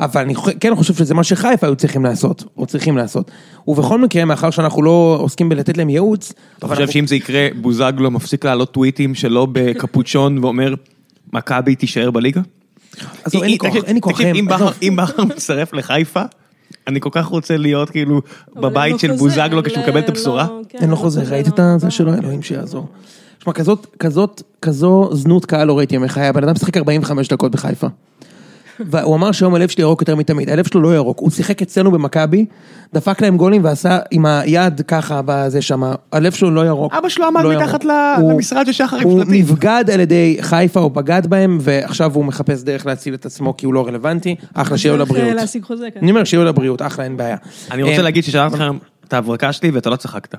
אבל 0.00 0.20
אני 0.20 0.34
כן 0.60 0.74
חושב 0.76 0.94
שזה 0.94 1.14
מה 1.14 1.24
שחיפה 1.24 1.66
היו 1.66 1.76
צריכים 1.76 2.04
לעשות, 2.04 2.44
או 2.56 2.66
צריכים 2.66 2.96
לעשות. 2.96 3.30
ובכל 3.68 3.98
מקרה, 4.00 4.24
מאחר 4.24 4.50
שאנחנו 4.50 4.82
לא 4.82 5.18
עוסקים 5.20 5.48
בלתת 5.48 5.76
להם 5.76 5.88
ייעוץ, 5.90 6.32
אתה 6.58 6.68
חושב 6.68 6.90
שאם 6.90 7.06
זה 7.06 7.16
יקרה, 7.16 7.48
בוזגלו 7.60 8.10
מפסיק 8.10 8.44
להעלות 8.44 8.72
טוויטים 8.72 9.14
שלו 9.14 9.46
בקפוצ'ון 9.52 10.38
ואומר, 10.44 10.74
מכבי 11.32 11.74
תישאר 11.74 12.10
בליגה? 12.10 12.40
עזוב, 13.24 13.42
אין 13.42 13.50
לי 13.50 13.58
כוח, 13.58 13.74
אין 13.84 13.94
לי 13.94 14.00
כוח, 14.00 14.20
אם 14.82 14.96
בכר- 14.96 15.24
מצטרף 15.24 15.72
לחיפה, 15.72 16.22
אני 16.86 17.00
כל 17.00 17.10
כך 17.12 17.26
רוצה 17.26 17.56
להיות 17.56 17.90
כאילו 17.90 18.20
אין 18.54 18.62
בבית 18.62 18.98
של 18.98 19.12
בוזגלו 19.16 19.62
כשהוא 19.64 19.82
מקבל 19.82 19.98
את 19.98 20.04
לא- 20.08 20.12
הבשורה. 20.14 20.46
כן, 20.68 20.78
אין 20.78 20.88
לו 20.88 20.94
לא 20.96 21.00
חוזה, 21.00 21.20
חוזה, 21.20 21.32
ראית 21.34 21.46
לא- 21.46 21.52
את 21.74 21.80
זה 21.80 21.86
לא- 21.86 21.90
שלו? 21.90 22.14
אלוהים 22.14 22.42
שיעזור. 22.42 22.86
שמע, 23.44 23.52
כזאת, 23.52 23.86
כזאת, 23.98 24.42
כזו 24.62 25.08
זנות 25.12 25.46
קהל 25.46 25.66
לא 25.68 25.78
ראיתי 25.78 25.94
ימי 25.96 26.08
חיי, 26.08 26.26
הבן 26.26 26.44
אדם 26.44 26.56
שיחק 26.56 26.76
45 26.76 27.28
דקות 27.28 27.52
בחיפה. 27.52 27.86
והוא 28.80 29.14
אמר 29.16 29.32
שהיום 29.32 29.54
הלב 29.54 29.68
שלי 29.68 29.82
ירוק 29.82 30.02
יותר 30.02 30.16
מתמיד, 30.16 30.50
הלב 30.50 30.66
שלו 30.66 30.80
לא 30.80 30.94
ירוק, 30.96 31.18
הוא 31.20 31.30
שיחק 31.30 31.62
אצלנו 31.62 31.90
במכבי, 31.90 32.46
דפק 32.94 33.22
להם 33.22 33.36
גולים 33.36 33.64
ועשה 33.64 33.98
עם 34.10 34.26
היד 34.26 34.80
ככה 34.80 35.20
בזה 35.24 35.62
שם, 35.62 35.82
הלב 36.12 36.32
שלו 36.32 36.50
לא 36.50 36.66
ירוק. 36.66 36.94
אבא 36.94 37.08
שלו 37.08 37.26
עמד 37.26 37.42
לא 37.44 37.56
מתחת 37.56 37.84
הוא- 37.84 38.32
למשרד 38.32 38.66
של 38.66 38.72
שחר 38.72 38.96
עם 38.96 39.02
הוא 39.02 39.18
שלטים. 39.24 39.34
נבגד 39.34 39.84
על 39.92 40.00
ידי 40.00 40.36
חיפה, 40.40 40.80
הוא 40.80 40.90
בגד 40.90 41.26
בהם, 41.26 41.58
ועכשיו 41.60 42.14
הוא 42.14 42.24
מחפש 42.24 42.62
דרך 42.62 42.86
להציל 42.86 43.14
את 43.14 43.26
עצמו 43.26 43.56
כי 43.56 43.66
הוא 43.66 43.74
לא 43.74 43.86
רלוונטי, 43.86 44.34
אחלה 44.54 44.78
שיהיה 44.78 44.96
לו 44.96 45.00
אה, 45.00 45.04
לבריאות. 45.04 45.34
להשיג 45.36 45.64
חוזה, 45.64 45.88
כן. 45.94 46.00
אני 46.02 46.10
אומר 46.10 46.24
שיהיה 46.24 46.42
לו 46.42 46.48
לבריאות, 46.48 46.82
אחלה, 46.82 47.04
אין 47.04 47.16
בעיה. 47.16 47.36
אני 47.70 47.82
רוצה 47.82 47.96
אה, 47.96 48.02
להגיד 48.02 48.24
ששלחתי 48.24 48.54
לכם 48.54 48.78
את 49.08 49.12
ההברקה 49.12 49.52
שלי 49.52 49.70
ואתה 49.70 49.90
לא 49.90 49.96
צחקת. 49.96 50.34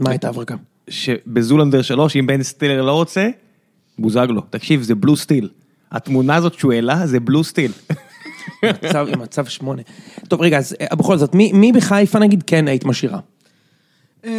מה 0.00 0.10
הייתה 0.10 0.28
הברקה? 0.28 0.54
שבזולנדר 0.90 1.82
3, 1.82 2.16
אם 2.16 2.26
בן 2.26 2.42
סטילר 2.42 2.82
לא 2.82 2.92
רוצה, 2.92 3.28
בוזגלו. 3.98 4.40
תקשיב, 4.40 4.82
זה 4.82 4.94
בלו 4.94 5.16
סטיל. 5.16 5.48
התמונה 5.90 6.36
הזאת 6.36 6.54
שהוא 6.54 6.72
העלה 6.72 7.06
זה 7.06 7.20
בלו 7.20 7.44
סטיל. 7.44 7.72
מצב, 9.18 9.46
שמונה. 9.46 9.82
טוב, 10.28 10.40
רגע, 10.40 10.58
אז 10.58 10.76
אה, 10.80 10.96
בכל 10.96 11.16
זאת, 11.16 11.34
מי, 11.34 11.52
מי 11.52 11.72
בחיפה 11.72 12.18
נגיד 12.18 12.44
כן 12.46 12.68
היית 12.68 12.84
משאירה? 12.84 13.20
אה, 14.24 14.30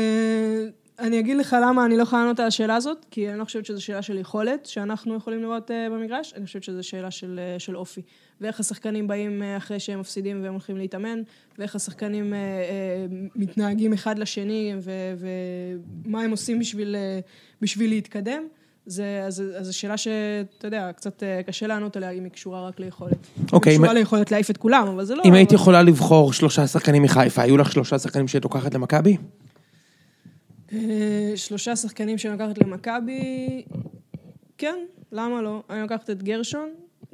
אני 1.00 1.20
אגיד 1.20 1.38
לך 1.38 1.56
למה 1.64 1.86
אני 1.86 1.98
לא 1.98 2.04
יכולה 2.04 2.22
לענות 2.22 2.40
על 2.40 2.48
השאלה 2.48 2.76
הזאת, 2.76 3.06
כי 3.12 3.30
אני 3.30 3.40
לא 3.40 3.46
חושבת 3.46 3.66
שזו 3.66 3.84
שאלה 3.84 4.02
של 4.02 4.18
יכולת 4.18 4.66
שאנחנו 4.66 5.16
יכולים 5.16 5.42
לראות 5.42 5.72
אה, 5.72 5.88
במגרש, 5.92 6.34
אני 6.38 6.46
חושבת 6.46 6.64
שזו 6.64 6.84
שאלה 6.84 7.12
של, 7.12 7.40
של 7.58 7.78
אופי. 7.78 8.02
ואיך 8.42 8.60
השחקנים 8.60 9.08
באים 9.08 9.44
אה, 9.44 9.58
אחרי 9.58 9.80
שהם 9.80 10.00
מפסידים 10.00 10.44
והם 10.44 10.52
הולכים 10.54 10.78
להתאמן, 10.78 11.22
ואיך 11.58 11.76
השחקנים 11.76 12.34
אה, 12.34 12.38
אה, 12.40 13.06
מתנהגים 13.36 13.94
אחד 13.94 14.20
לשני, 14.20 14.74
ו- 14.82 15.14
ומה 16.06 16.22
הם 16.24 16.32
עושים 16.32 16.60
בשביל, 16.60 16.96
בשביל 17.62 17.90
להתקדם. 17.90 18.44
זה, 18.86 19.24
אז, 19.28 19.44
אז 19.58 19.66
זו 19.66 19.78
שאלה 19.78 19.98
שאתה 19.98 20.68
יודע, 20.68 20.92
קצת 20.96 21.24
קשה 21.46 21.68
לענות 21.68 21.98
עליה 21.98 22.10
אם 22.10 22.24
היא 22.24 22.32
קשורה 22.32 22.68
רק 22.68 22.80
ליכולת. 22.80 23.28
אוקיי, 23.52 23.72
היא 23.72 23.78
קשורה 23.78 23.92
אם- 23.92 23.98
ליכולת 23.98 24.32
להעיף 24.32 24.50
את 24.50 24.58
כולם, 24.58 24.88
אבל 24.88 25.06
זה 25.06 25.16
לא... 25.16 25.24
אם 25.26 25.34
היית 25.34 25.52
יכולה 25.52 25.82
לבחור 25.84 26.34
שלושה 26.34 26.68
שחקנים 26.68 27.04
מחיפה, 27.04 27.42
היו 27.42 27.58
לך 27.58 27.72
שלושה 27.72 28.00
שחקנים 28.00 28.28
שהיית 28.28 28.44
לוקחת 28.44 28.74
למכבי? 28.74 29.18
שלושה 31.36 31.76
שחקנים 31.76 32.18
שאני 32.18 32.34
לוקחת 32.34 32.58
למכבי, 32.58 33.62
כן, 34.58 34.76
למה 35.12 35.42
לא? 35.42 35.64
אני 35.70 35.82
לוקחת 35.82 36.10
את 36.10 36.24
גרשון, 36.24 36.70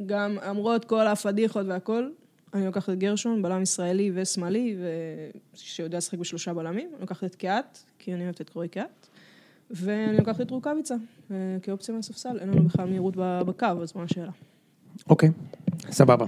גם 0.05 0.37
למרות 0.47 0.85
כל 0.85 1.07
הפדיחות 1.07 1.65
והכל, 1.67 2.09
אני 2.53 2.65
לוקחת 2.65 2.89
את 2.89 2.99
גרשון, 2.99 3.41
בלם 3.41 3.61
ישראלי 3.61 4.11
ושמאלי, 4.13 4.75
ו- 4.79 5.37
שיודע 5.53 5.97
לשחק 5.97 6.17
בשלושה 6.17 6.53
בלמים. 6.53 6.89
אני 6.93 7.01
לוקחת 7.01 7.23
את 7.23 7.35
קיאט, 7.35 7.79
כי 7.99 8.13
אני 8.13 8.23
אוהבת 8.23 8.41
את 8.41 8.49
קורי 8.49 8.67
קיאט, 8.67 9.07
ואני 9.71 10.17
לוקחת 10.17 10.41
את 10.41 10.51
רוקאביצה, 10.51 10.95
אה, 11.31 11.35
כאופציה 11.61 11.95
מהספסל. 11.95 12.39
אין 12.39 12.49
לנו 12.49 12.63
בכלל 12.63 12.89
מהירות 12.89 13.13
בקו, 13.17 13.65
אז 13.81 13.93
מה 13.95 14.03
השאלה? 14.03 14.31
אוקיי, 15.09 15.29
סבבה. 15.91 16.25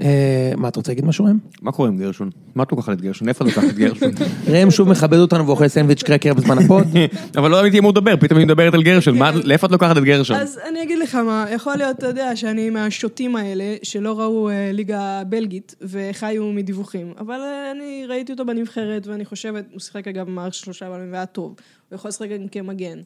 אה, 0.00 0.52
מה, 0.56 0.68
אתה 0.68 0.78
רוצה 0.80 0.92
להגיד 0.92 1.04
משהו 1.04 1.24
ראם? 1.24 1.38
מה 1.62 1.72
קורה 1.72 1.88
עם 1.88 1.96
גרשון? 1.98 2.30
מה 2.54 2.62
את 2.62 2.72
לוקחת 2.72 2.92
את 2.92 3.00
גרשון? 3.00 3.28
איפה 3.28 3.44
את 3.44 3.50
לוקחת 3.50 3.70
את 3.70 3.76
גרשון? 3.76 4.10
ראם 4.52 4.70
שוב 4.70 4.88
מכבד 4.88 5.18
אותנו 5.18 5.46
ואוכל 5.46 5.68
סנדוויץ' 5.68 6.02
קרקר 6.02 6.34
בזמן 6.34 6.58
הפוד. 6.58 6.86
אבל 7.38 7.50
לא 7.50 7.62
הייתי 7.62 7.78
אמור 7.78 7.90
לדבר, 7.90 8.16
פתאום 8.16 8.38
היא 8.38 8.46
מדברת 8.46 8.74
על 8.74 8.82
גרשון. 8.82 9.18
מה- 9.18 9.30
לאיפה 9.44 9.66
את 9.66 9.72
לוקחת 9.72 9.96
את 9.96 10.02
גרשון? 10.04 10.36
אז 10.36 10.60
אני 10.68 10.82
אגיד 10.82 10.98
לך 10.98 11.14
מה, 11.14 11.46
יכול 11.54 11.76
להיות, 11.76 11.98
אתה 11.98 12.06
יודע, 12.06 12.36
שאני 12.36 12.70
מהשוטים 12.70 13.36
האלה, 13.36 13.74
שלא 13.82 14.20
ראו 14.20 14.48
אה, 14.48 14.70
ליגה 14.72 15.22
בלגית, 15.28 15.74
וחיו 15.80 16.44
מדיווחים, 16.52 17.12
אבל 17.18 17.40
אה, 17.40 17.70
אני 17.70 18.04
ראיתי 18.08 18.32
אותו 18.32 18.44
בנבחרת, 18.46 19.06
ואני 19.06 19.24
חושבת, 19.24 19.64
הוא 19.72 19.80
שיחק 19.80 20.08
אגב 20.08 20.26
במערכת 20.26 20.54
שלושה 20.54 20.90
בלמים 20.90 21.12
והיה 21.12 21.26
טוב, 21.26 21.54
הוא 21.90 21.96
יכול 21.96 22.08
לשחק 22.08 22.28
גם 22.30 22.48
כמגן. 22.48 22.98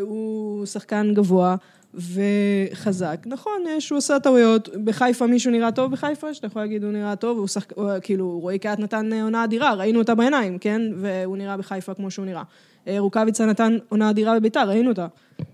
הוא 0.00 0.66
שחקן 0.66 1.12
גבוה 1.14 1.56
וחזק. 1.94 3.26
נכון, 3.26 3.62
אה, 3.68 3.80
שהוא 3.80 3.98
עשה 3.98 4.18
טעויות, 4.18 4.68
בחיפה 4.84 5.26
מישהו 5.26 5.52
נראה 5.52 5.72
טוב 5.72 5.92
בחיפה, 5.92 6.34
שאתה 6.34 6.46
יכול 6.46 6.62
להגיד 6.62 6.84
הוא 6.84 6.92
נראה 6.92 7.16
טוב, 7.16 7.38
הוא 7.38 7.48
שחק... 7.48 7.72
הוא, 7.76 7.90
כאילו, 8.02 8.38
רועי 8.40 8.58
קהת 8.58 8.78
נתן 8.78 9.12
אה, 9.12 9.22
עונה 9.22 9.44
אדירה, 9.44 9.74
ראינו 9.74 9.98
אותה 9.98 10.14
בעיניים, 10.14 10.58
כן? 10.58 10.82
והוא 10.96 11.36
נראה 11.36 11.56
בחיפה 11.56 11.94
כמו 11.94 12.10
שהוא 12.10 12.26
נראה. 12.26 12.42
אה, 12.88 12.98
רוקאביצה 12.98 13.46
נתן 13.46 13.76
עונה 13.88 14.10
אדירה 14.10 14.40
בביתר, 14.40 14.68
ראינו 14.68 14.90
אותה. 14.90 15.06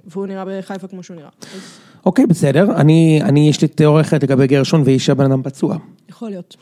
והוא 0.07 0.27
נראה 0.27 0.45
בחיפה 0.45 0.89
כמו 0.89 1.03
שהוא 1.03 1.17
נראה. 1.17 1.29
אז 1.55 1.79
אוקיי, 2.07 2.27
בסדר. 2.27 2.77
אני, 2.77 3.21
אני, 3.23 3.49
יש 3.49 3.63
לי 3.63 3.69
תיאוריה 3.69 4.03
אחרת 4.03 4.23
לגבי 4.23 4.47
גרשון 4.47 4.83
והיא 4.85 4.99
שהבן 4.99 5.25
אדם 5.25 5.43
פצוע. 5.43 5.77
יכול 6.09 6.29
להיות. 6.31 6.57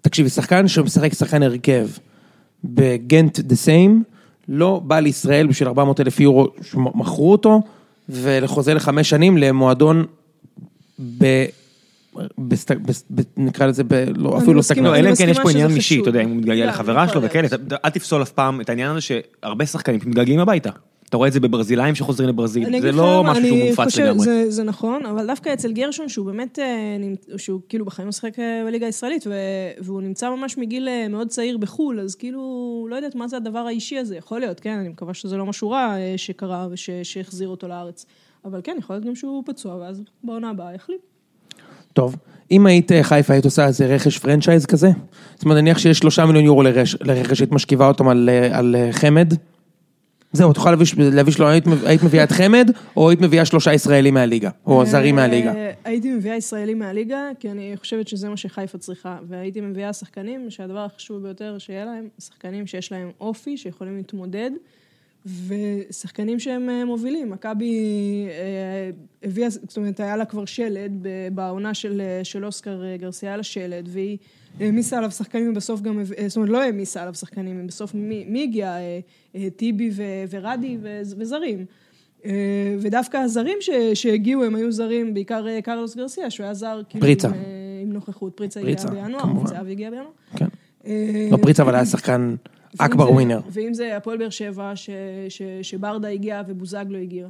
תקשיבי, 0.00 0.28
שחקן 0.28 0.68
שמשחק 0.68 1.14
שחקן 1.14 1.42
הרכב 1.42 1.88
בגנט 2.64 3.40
דה 3.40 3.56
סיים, 3.56 4.02
לא 4.48 4.80
בא 4.84 5.00
לישראל 5.00 5.46
בשביל 5.46 5.68
400 5.68 6.00
אלף 6.00 6.20
יורו 6.20 6.46
שמכרו 6.62 7.32
אותו, 7.32 7.60
ולחוזה 8.08 8.74
לחמש 8.74 9.10
שנים 9.10 9.38
למועדון 9.38 10.06
ב... 11.18 11.44
בסט... 12.38 12.72
נקרא 13.36 13.66
לזה. 13.66 13.82
לא, 14.16 14.38
אפילו 14.38 14.54
לא 14.54 14.62
סטגנט. 14.62 14.84
לא, 14.84 14.96
אלא 14.96 15.10
אם 15.10 15.14
כן 15.14 15.28
יש 15.28 15.38
פה 15.38 15.50
עניין 15.50 15.70
אישי. 15.70 16.00
אתה 16.00 16.08
יודע, 16.08 16.20
אם 16.20 16.28
הוא 16.28 16.36
מתגעגע 16.36 16.66
לחברה 16.66 17.08
שלו. 17.08 17.22
וכאלה, 17.22 17.48
אל 17.84 17.90
תפסול 17.90 18.22
אף 18.22 18.30
פעם 18.30 18.60
את 18.60 18.68
העניין 18.68 18.90
הזה 18.90 19.00
שהרבה 19.00 19.66
שחקנים 19.66 20.00
מתגעגעים 20.06 20.40
הביתה. 20.40 20.70
אתה 21.08 21.16
רואה 21.16 21.28
את 21.28 21.32
זה 21.32 21.40
בברזילאים 21.40 21.94
שחוזרים 21.94 22.28
לברזיל, 22.28 22.80
זה 22.80 22.92
לא 22.92 23.24
משהו 23.24 23.46
שהוא 23.46 23.58
מופץ 23.68 23.98
לגמרי. 23.98 24.24
זה, 24.24 24.50
זה 24.50 24.62
נכון, 24.62 25.06
אבל 25.06 25.26
דווקא 25.26 25.52
אצל 25.52 25.72
גרשון, 25.72 26.08
שהוא 26.08 26.26
באמת, 26.26 26.58
אה, 26.58 26.96
שהוא 27.36 27.60
כאילו 27.68 27.84
בחיים 27.84 28.08
משחק 28.08 28.38
אה, 28.38 28.62
בליגה 28.66 28.86
הישראלית, 28.86 29.26
והוא 29.80 30.02
נמצא 30.02 30.30
ממש 30.30 30.58
מגיל 30.58 30.88
אה, 30.88 31.08
מאוד 31.08 31.28
צעיר 31.28 31.58
בחו"ל, 31.58 32.00
אז 32.00 32.14
כאילו, 32.14 32.86
לא 32.90 32.96
יודעת 32.96 33.14
מה 33.14 33.28
זה 33.28 33.36
הדבר 33.36 33.58
האישי 33.58 33.98
הזה, 33.98 34.16
יכול 34.16 34.40
להיות, 34.40 34.60
כן, 34.60 34.78
אני 34.78 34.88
מקווה 34.88 35.14
שזה 35.14 35.36
לא 35.36 35.46
משהו 35.46 35.70
רע 35.70 35.94
שקרה 36.16 36.68
ושהחזיר 36.70 37.48
אותו 37.48 37.68
לארץ. 37.68 38.06
אבל 38.44 38.60
כן, 38.64 38.76
יכול 38.78 38.96
להיות 38.96 39.04
גם 39.04 39.14
שהוא 39.14 39.42
פצוע, 39.46 39.76
ואז 39.76 40.02
בעונה 40.24 40.50
הבאה 40.50 40.74
יחליט. 40.74 41.00
טוב, 41.92 42.16
אם 42.50 42.66
היית 42.66 42.90
חיפה, 43.02 43.32
היית 43.32 43.44
עושה 43.44 43.66
איזה 43.66 43.86
רכש 43.86 44.18
פרנצ'ייז 44.18 44.66
כזה? 44.66 44.90
זאת 45.34 45.44
אומרת, 45.44 45.58
נניח 45.58 45.78
שיש 45.78 45.98
שלושה 45.98 46.26
מיליון 46.26 46.44
יורו 46.44 46.62
לרכש, 46.62 46.96
היית 47.40 47.52
משכיבה 47.52 47.88
אותם 47.88 48.08
על, 48.08 48.28
על 48.52 48.76
חמד? 48.92 49.32
זהו, 50.32 50.50
את 50.50 50.56
יכולה 50.56 50.74
להביא, 51.12 51.32
שלו, 51.32 51.48
היית, 51.48 52.02
מביאה 52.02 52.24
את 52.24 52.32
חמד, 52.32 52.70
או 52.96 53.10
היית 53.10 53.20
מביאה 53.20 53.44
שלושה 53.44 53.74
ישראלים 53.74 54.14
מהליגה, 54.14 54.50
או 54.66 54.86
זרים 54.86 55.16
מהליגה. 55.16 55.54
אה, 55.54 55.72
הייתי 55.84 56.12
מביאה 56.12 56.36
ישראלים 56.36 56.78
מהליגה, 56.78 57.30
כי 57.40 57.50
אני 57.50 57.72
חושבת 57.76 58.08
שזה 58.08 58.28
מה 58.28 58.36
שחיפה 58.36 58.78
צריכה. 58.78 59.18
והייתי 59.28 59.60
מביאה 59.60 59.92
שחקנים 59.92 60.50
שהדבר 60.50 60.84
החשוב 60.84 61.22
ביותר 61.22 61.58
שיהיה 61.58 61.84
להם, 61.84 62.08
שחקנים 62.18 62.66
שיש 62.66 62.92
להם 62.92 63.10
אופי, 63.20 63.56
שיכולים 63.56 63.96
להתמודד, 63.96 64.50
ושחקנים 65.46 66.40
שהם 66.40 66.70
אה, 66.70 66.84
מובילים. 66.84 67.30
מכבי 67.30 67.74
אה, 68.30 68.90
הביאה, 69.22 69.50
זאת 69.50 69.76
אומרת, 69.76 70.00
היה 70.00 70.16
לה 70.16 70.24
כבר 70.24 70.44
שלד 70.44 71.06
בעונה 71.32 71.74
של, 71.74 72.00
אה, 72.00 72.46
אוסקר 72.46 72.84
אה, 72.84 72.96
גרסיה, 72.96 73.28
היה 73.28 73.36
לה 73.36 73.42
שלד, 73.42 73.88
והיא 73.92 74.18
העמיסה 74.60 74.98
עליו 74.98 75.10
שחקנים, 75.10 75.50
ובסוף 75.50 75.80
גם, 75.80 75.98
אה, 75.98 76.28
זאת 76.28 76.36
אומרת, 76.36 76.50
לא 76.50 76.62
העמיסה 76.62 77.02
עליו 77.02 77.14
שחקנים, 77.14 77.66
בסוף 77.66 77.94
מי, 77.94 78.24
מי 78.28 78.42
הגיע? 78.42 78.68
אה, 78.68 79.00
אה, 79.34 79.48
טיבי 79.56 79.90
ו- 79.92 80.24
ורדי 80.30 80.78
וזרים. 80.82 81.64
ודווקא 82.80 83.16
הזרים 83.16 83.58
ש, 83.60 83.70
שהגיעו, 83.94 84.44
הם 84.44 84.54
היו 84.54 84.72
זרים, 84.72 85.14
בעיקר 85.14 85.46
קרלוס 85.60 85.96
גרסיה, 85.96 86.30
שהוא 86.30 86.44
היה 86.44 86.54
זר, 86.54 86.80
כאילו, 86.88 87.06
פריצה. 87.06 87.28
עם, 87.28 87.34
עם 87.82 87.92
נוכחות. 87.92 88.36
פריצה, 88.36 88.60
פריצה, 88.60 88.88
הגיע 88.88 89.02
בינואר, 89.02 89.22
כמובן. 89.22 89.46
זהבי 89.46 89.70
הגיע 89.70 89.90
בינואר. 89.90 90.06
כן. 90.36 90.46
לא 91.30 91.36
פריצה, 91.42 91.62
אבל 91.62 91.74
היה 91.74 91.84
שחקן 91.84 92.34
אכבר 92.78 93.12
ווינר. 93.12 93.40
ואם 93.50 93.74
זה 93.74 93.96
הפועל 93.96 94.18
באר 94.18 94.30
שבע, 94.30 94.72
שברדה 95.62 96.08
הגיע 96.08 96.42
ובוזגלו 96.48 96.98
הגיע. 96.98 97.28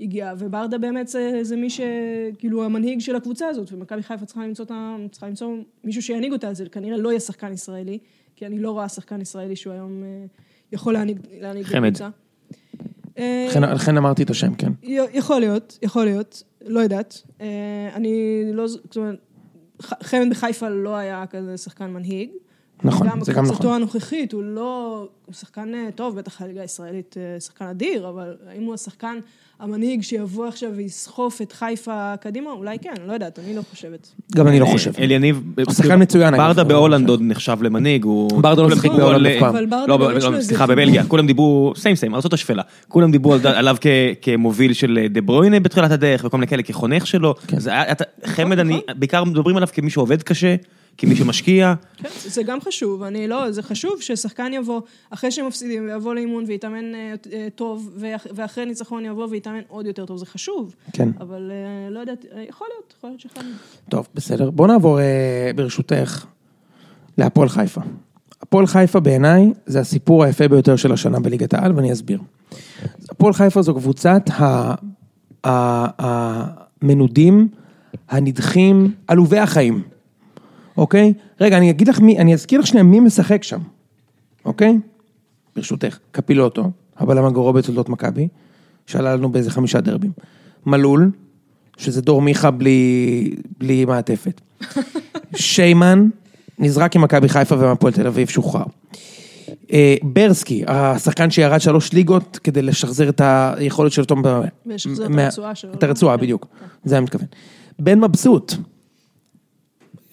הגיע, 0.00 0.32
וברדה 0.38 0.78
באמת 0.78 1.08
זה, 1.08 1.38
זה 1.42 1.56
מי 1.56 1.68
שכאילו 1.70 2.64
המנהיג 2.64 3.00
של 3.00 3.16
הקבוצה 3.16 3.48
הזאת, 3.48 3.72
ומכבי 3.72 4.02
חיפה 4.02 4.24
צריכה 4.26 4.46
למצוא, 4.46 4.64
את 4.64 4.70
ה- 4.70 4.96
צריכה 5.10 5.26
למצוא 5.28 5.54
מישהו 5.84 6.02
שינהיג 6.02 6.32
אותה, 6.32 6.54
זה 6.54 6.68
כנראה 6.68 6.96
לא 6.96 7.08
יהיה 7.08 7.20
שחקן 7.20 7.52
ישראלי, 7.52 7.98
כי 8.36 8.46
אני 8.46 8.58
לא 8.58 8.70
רואה 8.70 8.88
שחקן 8.88 9.20
ישראלי 9.20 9.56
שהוא 9.56 9.72
היום 9.72 10.02
אה, 10.02 10.24
יכול 10.72 10.92
להנהיג, 10.92 11.18
להנהיג 11.40 11.64
את 11.66 11.70
חמד. 11.72 11.84
הקבוצה. 11.86 12.08
אה, 13.18 13.46
לכן- 13.50 13.62
לכן 13.62 13.96
אמרתי 13.96 14.22
את 14.22 14.30
השם, 14.30 14.54
כן. 14.54 14.72
יכול 15.12 15.40
להיות, 15.40 15.78
יכול 15.82 16.04
להיות, 16.04 16.42
לא 16.66 16.80
יודעת. 16.80 17.22
אה, 17.40 17.46
אני 17.94 18.14
לא, 18.52 18.66
זאת 18.68 18.96
אומרת, 18.96 19.18
חמד 19.82 20.30
בחיפה 20.30 20.68
לא 20.68 20.96
היה 20.96 21.24
כזה 21.30 21.56
שחקן 21.56 21.90
מנהיג. 21.90 22.30
נכון, 22.84 23.08
גם 23.08 23.20
זה 23.24 23.32
גם 23.32 23.44
בקבוצתו 23.44 23.64
נכון. 23.64 23.76
הנוכחית 23.76 24.32
הוא 24.32 24.42
לא, 24.42 24.96
הוא 25.26 25.34
שחקן 25.34 25.74
אה, 25.74 25.88
טוב, 25.94 26.16
בטח 26.16 26.42
הליגה 26.42 26.60
הישראלית 26.62 27.14
אה, 27.18 27.40
שחקן 27.40 27.64
אדיר, 27.64 28.08
אבל 28.08 28.34
האם 28.50 28.62
הוא 28.62 28.74
השחקן 28.74 29.18
המנהיג 29.60 30.02
שיבוא 30.02 30.46
עכשיו 30.46 30.70
ויסחוף 30.76 31.42
את 31.42 31.52
חיפה 31.52 32.14
קדימה? 32.20 32.50
אולי 32.50 32.78
כן, 32.78 32.92
לא 33.06 33.12
יודעת, 33.12 33.38
אני 33.38 33.56
לא 33.56 33.62
חושבת. 33.70 34.08
גם 34.34 34.48
אני 34.48 34.60
לא 34.60 34.66
חושב. 34.66 34.92
אליניב, 34.98 35.42
הוא 35.66 35.74
שחקן 35.74 36.02
מצוין. 36.02 36.36
ברדה 36.36 36.64
בהולנד 36.64 37.08
עוד 37.08 37.20
נחשב 37.22 37.56
למנהיג, 37.62 38.04
הוא... 38.04 38.42
ברדה 38.42 38.62
לא 38.62 38.70
שיחק 38.74 38.90
בהולנד 38.90 39.26
אף 39.26 39.40
פעם. 39.40 39.54
לא, 39.88 40.40
סליחה. 40.40 40.66
בבלגיה, 40.66 41.04
כולם 41.04 41.26
דיברו, 41.26 41.72
same 41.76 41.96
same, 41.96 42.14
ארצות 42.14 42.32
השפלה. 42.32 42.62
כולם 42.88 43.10
דיברו 43.12 43.32
על- 43.34 43.46
עליו 43.46 43.76
כמוביל 44.22 44.72
של 44.72 45.06
דה 45.10 45.20
ברוינה 45.20 45.60
בתחילת 45.60 45.90
הדרך, 45.90 46.22
וכל 46.24 46.36
מיני 46.36 46.46
כאלה, 46.46 46.62
כחונך 46.62 47.06
שלו. 47.06 47.34
כן. 47.46 47.56
אתה- 47.92 48.04
חמד, 48.26 48.58
אני, 48.58 48.76
נכון. 48.76 48.98
בעיקר 49.00 49.24
מדברים 49.24 49.56
עליו 49.56 49.68
כמי 49.72 49.90
שעובד 49.90 50.22
קשה, 50.22 50.54
כמי 50.98 51.16
שמשקיע. 51.16 51.74
כן, 51.96 52.08
זה 52.26 52.42
גם 52.42 52.60
חשוב, 52.60 53.02
אני 53.02 53.28
לא, 53.28 53.50
זה 53.50 53.62
חשוב 53.62 54.00
ששחקן 54.00 54.52
יבוא, 54.54 54.80
אחרי 55.10 55.30
שהם 55.30 55.46
מפסידים, 55.46 55.84
ויבוא 55.86 56.14
לאימון 56.14 56.44
ויתאמן 56.46 56.94
אה, 56.94 57.14
אה, 57.32 57.48
טוב, 57.54 57.90
ואח- 57.96 58.26
ואחרי 58.34 58.66
ניצחון 58.66 59.04
יבוא 59.04 59.26
ויתאמן 59.30 59.60
עוד 59.68 59.86
יותר 59.86 60.06
טוב, 60.06 60.18
זה 60.18 60.26
חשוב. 60.26 60.74
כן. 60.92 61.08
אבל 61.20 61.50
אה, 61.54 61.90
לא 61.90 62.00
יודעת, 62.00 62.24
יכול 62.48 62.66
להיות, 62.74 62.94
יכול 62.98 63.10
להיות 63.10 63.20
שאחד... 63.20 63.42
טוב, 63.88 64.08
בסדר. 64.14 64.50
בוא 64.50 64.66
נעבור, 64.66 64.98
ברשותך, 65.56 66.24
להפועל 67.18 67.48
חיפה. 67.48 67.80
הפועל 68.42 68.66
חיפה 68.66 69.00
בעיניי 69.00 69.52
זה 69.66 69.80
הסיפור 69.80 70.24
היפה 70.24 70.48
ביותר 70.48 70.76
של 70.76 70.92
השנה 70.92 71.20
בליגת 71.20 71.54
העל, 71.54 71.72
ואני 71.76 71.92
אסביר. 71.92 72.20
הפועל 73.10 73.32
חיפה 73.32 73.62
זו 73.62 73.74
קבוצת 73.74 74.22
המנודים, 76.82 77.48
הנדחים, 78.08 78.92
עלובי 79.06 79.38
החיים, 79.38 79.82
אוקיי? 80.78 81.12
רגע, 81.40 81.58
אני 81.58 81.70
אגיד 81.70 81.88
לך 81.88 82.00
מי, 82.00 82.18
אני 82.18 82.34
אזכיר 82.34 82.60
לך 82.60 82.66
שנייה 82.66 82.84
מי 82.84 83.00
משחק 83.00 83.42
שם, 83.42 83.60
אוקיי? 84.44 84.78
ברשותך, 85.56 85.98
קפילוטו, 86.12 86.70
הבלם 86.96 87.24
הגרוע 87.24 87.52
בתולדות 87.52 87.88
מכבי, 87.88 88.28
שעלה 88.86 89.16
לנו 89.16 89.28
באיזה 89.28 89.50
חמישה 89.50 89.80
דרבים. 89.80 90.10
מלול, 90.66 91.10
שזה 91.76 92.02
דור 92.02 92.22
מיכה 92.22 92.50
בלי, 92.50 93.30
בלי 93.58 93.84
מעטפת. 93.84 94.40
שיימן, 95.36 96.08
נזרק 96.58 96.96
עם 96.96 97.02
מכבי 97.02 97.28
חיפה 97.28 97.54
ומהפועל 97.54 97.92
תל 97.92 98.06
אביב, 98.06 98.28
שוחרר. 98.28 98.64
אה, 99.72 99.96
ברסקי, 100.02 100.64
השחקן 100.66 101.30
שירד 101.30 101.60
שלוש 101.60 101.92
ליגות 101.92 102.38
כדי 102.44 102.62
לשחזר 102.62 103.08
את 103.08 103.20
היכולת 103.24 103.92
של 103.92 104.04
תום... 104.04 104.22
ב- 104.22 104.40
ולשחזר 104.66 105.06
את 105.06 105.10
הרצועה 105.18 105.54
שלו, 105.54 105.74
את? 105.74 105.82
הרצועה, 105.82 106.16
כן. 106.16 106.22
בדיוק. 106.22 106.46
זה 106.84 106.96
אני 106.96 107.04
מתכוון. 107.04 107.26
בן 107.78 108.00
מבסוט, 108.00 108.54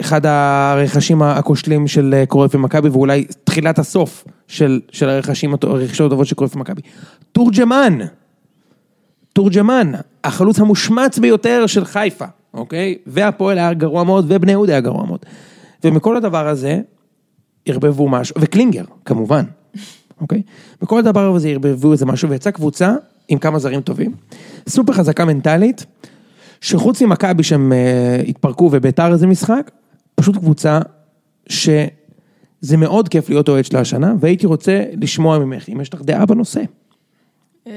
אחד 0.01 0.25
הרכשים 0.25 1.21
הכושלים 1.21 1.87
של 1.87 2.13
אה, 2.17 2.25
קרויף 2.25 2.55
ומכבי, 2.55 2.89
ואולי 2.89 3.25
תחילת 3.43 3.79
הסוף 3.79 4.25
של, 4.47 4.81
של 4.91 5.09
הרכשים, 5.09 5.55
הרכישות 5.63 6.07
הטובות 6.07 6.27
של 6.27 6.35
קרויף 6.35 6.55
ומכבי. 6.55 6.81
תורג'מן, 7.31 7.99
תורג'מן, 9.33 9.91
החלוץ 10.23 10.59
המושמץ 10.59 11.19
ביותר 11.19 11.67
של 11.67 11.85
חיפה, 11.85 12.25
אוקיי? 12.53 12.97
והפועל 13.07 13.57
היה 13.57 13.73
גרוע 13.73 14.03
מאוד, 14.03 14.25
ובני 14.27 14.51
יהודה 14.51 14.73
היה 14.73 14.81
גרוע 14.81 15.05
מאוד. 15.05 15.19
ומכל 15.83 16.17
הדבר 16.17 16.47
הזה, 16.47 16.79
ערבבו 17.65 18.09
משהו, 18.09 18.35
וקלינגר, 18.39 18.83
כמובן, 19.05 19.45
אוקיי? 20.21 20.41
וכל 20.81 20.99
הדבר 20.99 21.35
הזה 21.35 21.49
ערבבו 21.49 21.91
איזה 21.91 22.05
משהו, 22.05 22.29
ויצאה 22.29 22.51
קבוצה 22.51 22.93
עם 23.27 23.39
כמה 23.39 23.59
זרים 23.59 23.81
טובים, 23.81 24.11
סופר 24.69 24.93
חזקה 24.93 25.25
מנטלית, 25.25 25.85
שחוץ 26.61 27.01
ממכבי 27.01 27.43
שהם 27.43 27.73
אה, 27.73 28.21
התפרקו 28.27 28.69
וביתר 28.71 29.13
איזה 29.13 29.27
משחק, 29.27 29.71
פשוט 30.15 30.35
קבוצה 30.35 30.79
שזה 31.49 32.77
מאוד 32.77 33.09
כיף 33.09 33.29
להיות 33.29 33.49
אוהד 33.49 33.65
שלה 33.65 33.79
השנה, 33.79 34.13
והייתי 34.19 34.47
רוצה 34.47 34.83
לשמוע 35.01 35.39
ממך, 35.39 35.69
אם 35.69 35.81
יש 35.81 35.93
לך 35.93 36.01
דעה 36.01 36.25
בנושא. 36.25 36.61
אמ, 37.67 37.71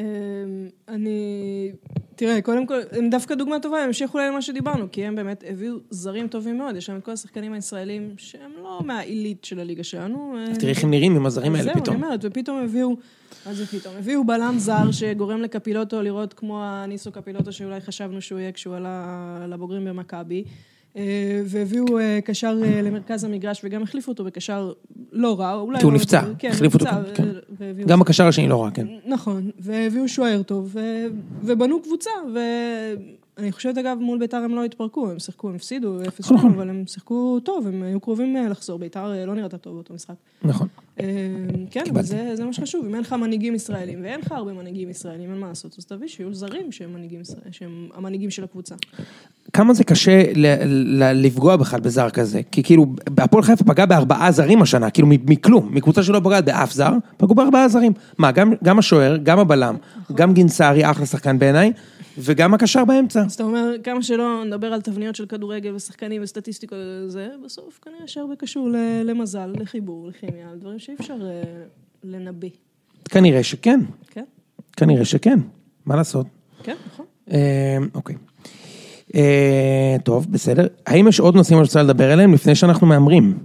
אני, 0.89 1.73
תראה, 2.17 2.43
קודם 2.43 2.67
כל, 2.67 2.79
הם 2.93 3.11
דווקא 3.11 3.35
דוגמה 3.35 3.61
טובה, 3.61 3.79
הם 3.79 3.85
המשיכו 3.85 4.19
להם 4.19 4.35
מה 4.35 4.43
שדיברנו, 4.43 4.87
כי 4.93 5.05
הם 5.05 5.15
באמת 5.15 5.45
הביאו 5.49 5.75
זרים 5.91 6.29
טובים 6.29 6.59
מאוד, 6.59 6.77
יש 6.77 6.89
להם 6.89 6.99
את 6.99 7.05
כל 7.05 7.11
השחקנים 7.11 7.53
הישראלים 7.53 8.15
שהם 8.17 8.51
לא 8.63 8.81
מהעילית 8.85 9.45
של 9.45 9.61
הליגה 9.61 9.85
שלנו. 9.85 10.35
תראי 10.59 10.73
איך 10.73 10.85
הם 10.85 10.91
נראים 10.91 11.17
עם 11.17 11.27
הזרים 11.27 11.55
האלה 11.55 11.65
זהו, 11.65 11.83
פתאום. 11.83 11.97
אני 11.97 12.05
אומרת, 12.05 12.21
ופתאום 12.23 12.59
הביאו, 12.59 12.97
מה 13.47 13.55
זה 13.55 13.67
פתאום? 13.67 13.95
הביאו 13.99 14.25
בלם 14.25 14.55
זר 14.59 14.91
שגורם 14.91 15.43
לקפילוטו 15.43 16.03
לראות 16.03 16.35
כמו 16.35 16.65
הניסו 16.65 17.13
קפילוטו 17.13 17.53
שאולי 17.53 17.81
חשבנו 17.81 18.21
שהוא 18.21 18.39
יהיה 18.39 18.53
כשהוא 18.53 18.75
עלה 18.75 19.47
לבוגרים 19.49 19.85
במכבי. 19.85 20.45
אה, 20.99 21.05
והביאו 21.47 21.99
אה, 21.99 22.19
קשר 22.25 22.59
אה, 22.65 22.83
למרכז 22.83 23.25
המגרש 23.25 23.61
וגם 23.65 23.83
החליפו 23.83 24.13
אותו 24.13 24.25
בקשר 24.25 24.73
לא 25.13 25.41
רע, 25.41 25.55
אולי 25.55 25.79
כי 25.79 25.85
הוא 25.85 25.93
לא- 25.93 25.99
נפצע, 25.99 26.23
כן, 26.39 26.51
החליפו 26.51 26.79
אותו, 26.79 26.91
כן. 27.15 27.29
ו- 27.59 27.73
גם 27.87 28.01
הקשר 28.03 28.27
השני 28.27 28.49
לא 28.49 28.63
רע, 28.63 28.71
כן. 28.71 28.87
נכון, 29.07 29.51
והביאו 29.59 30.09
שוער 30.09 30.43
טוב, 30.43 30.71
ו... 30.75 30.81
ובנו 31.43 31.83
קבוצה, 31.83 32.11
ואני 33.39 33.53
חושבת 33.53 33.79
אגב 33.79 33.99
מול 34.01 34.19
ביתר 34.19 34.37
הם 34.37 34.55
לא 34.55 34.65
התפרקו, 34.65 35.11
הם 35.11 35.19
שיחקו, 35.19 35.49
הם 35.49 35.55
הפסידו 35.55 36.03
0 36.09 36.33
נכון. 36.33 36.53
אבל 36.53 36.71
הם 36.71 36.85
שיחקו 36.87 37.41
טוב, 37.45 37.67
הם 37.67 37.83
היו 37.83 38.01
קרובים 38.01 38.37
אה, 38.37 38.49
לחזור, 38.49 38.79
ביתר 38.79 39.13
אה, 39.13 39.27
לא 39.27 39.35
נראתה 39.35 39.59
טוב 39.59 39.75
באותו 39.75 39.95
משחק. 39.95 40.15
נכון. 40.43 40.69
אה, 41.01 41.07
כן, 41.71 41.85
אבל. 41.91 42.03
זה, 42.03 42.45
מה 42.47 42.53
שחשוב, 42.53 42.87
אם 42.87 42.95
אין 42.95 43.01
לך 43.03 43.13
מנהיגים 43.13 43.55
ישראלים, 43.55 43.99
ואין 44.03 44.21
לך 44.21 44.33
הרבה 44.33 44.53
מנהיגים 44.53 44.91
ישראלים, 44.91 45.31
אין 45.31 45.39
מה 45.39 45.49
לעשות, 45.49 45.75
אז 45.79 45.85
תביא 45.85 46.09
שיהיו 46.09 46.35
זרים 46.35 46.73
שהם 46.73 47.89
המנהיגים 47.95 48.31
של 48.31 48.45
הקבוצה. 48.45 48.75
כמה 49.53 49.75
זה 49.75 49.85
קשה 49.85 50.23
לפגוע 51.15 51.57
בכלל 51.57 51.81
בזר 51.81 52.11
כזה? 52.11 52.41
כי 52.53 52.63
כאילו, 52.63 52.87
הפועל 53.19 53.43
חיפה 53.43 53.65
פגע 53.65 53.87
בארבעה 53.87 54.33
זרים 54.33 54.63
השנה, 54.63 54.91
כאילו 54.91 55.09
מכלום, 55.09 55.75
מקבוצה 55.75 56.03
שלא 56.03 56.21
פגעת 56.25 56.45
באף 56.45 56.73
זר, 56.73 56.93
פגעו 57.17 57.35
בארבעה 57.35 57.69
זרים. 57.69 57.93
מה, 58.19 58.33
גם, 58.33 58.53
גם 58.65 58.79
השוער, 58.79 59.17
גם 59.17 59.39
הבלם, 59.39 59.77
גם 60.15 60.35
גינסארי, 60.35 60.91
אחלה 60.91 61.07
שחקן 61.07 61.39
בעיניי, 61.39 61.73
וגם 62.19 62.55
הקשר 62.55 62.85
באמצע. 62.85 63.25
אז 63.25 63.35
אתה 63.35 63.43
אומר, 63.43 63.71
כמה 63.85 64.03
שלא 64.03 64.45
נדבר 64.45 64.73
על 64.73 64.81
תבניות 64.81 65.17
של 65.17 65.27
כדורגל 65.27 65.75
ושחקנים 65.75 66.23
וסטטיסטיקות 66.23 66.79
וזה, 67.07 67.29
בסוף 67.45 67.79
כנראה 67.83 68.09
שהרבה 68.09 68.37
קשור 68.37 68.69
למזל, 69.05 69.53
לחיבור, 69.61 70.09
לכימיה, 70.09 70.49
דברים 70.61 70.79
שאי 70.79 70.95
אפשר 71.01 71.17
אה, 71.23 71.43
לנבא. 72.05 72.49
כנראה 73.05 73.43
שכן, 73.43 73.81
כן? 74.11 74.25
כנראה 74.77 75.05
שכן, 75.05 75.39
מה 75.87 75.97
לעשות? 75.97 76.27
כן, 76.63 76.77
נכון. 76.87 77.07
אה, 77.31 77.79
אוקיי. 77.95 78.17
אה, 79.15 79.97
טוב, 80.05 80.27
בסדר. 80.31 80.67
האם 80.87 81.09
יש 81.09 81.21
עוד 81.21 81.35
נושאים 81.35 81.59
רוצה 81.59 81.83
לדבר 81.83 82.13
עליהם 82.13 82.35
לפני 82.35 82.55
שאנחנו 82.55 82.87
מהמרים? 82.87 83.39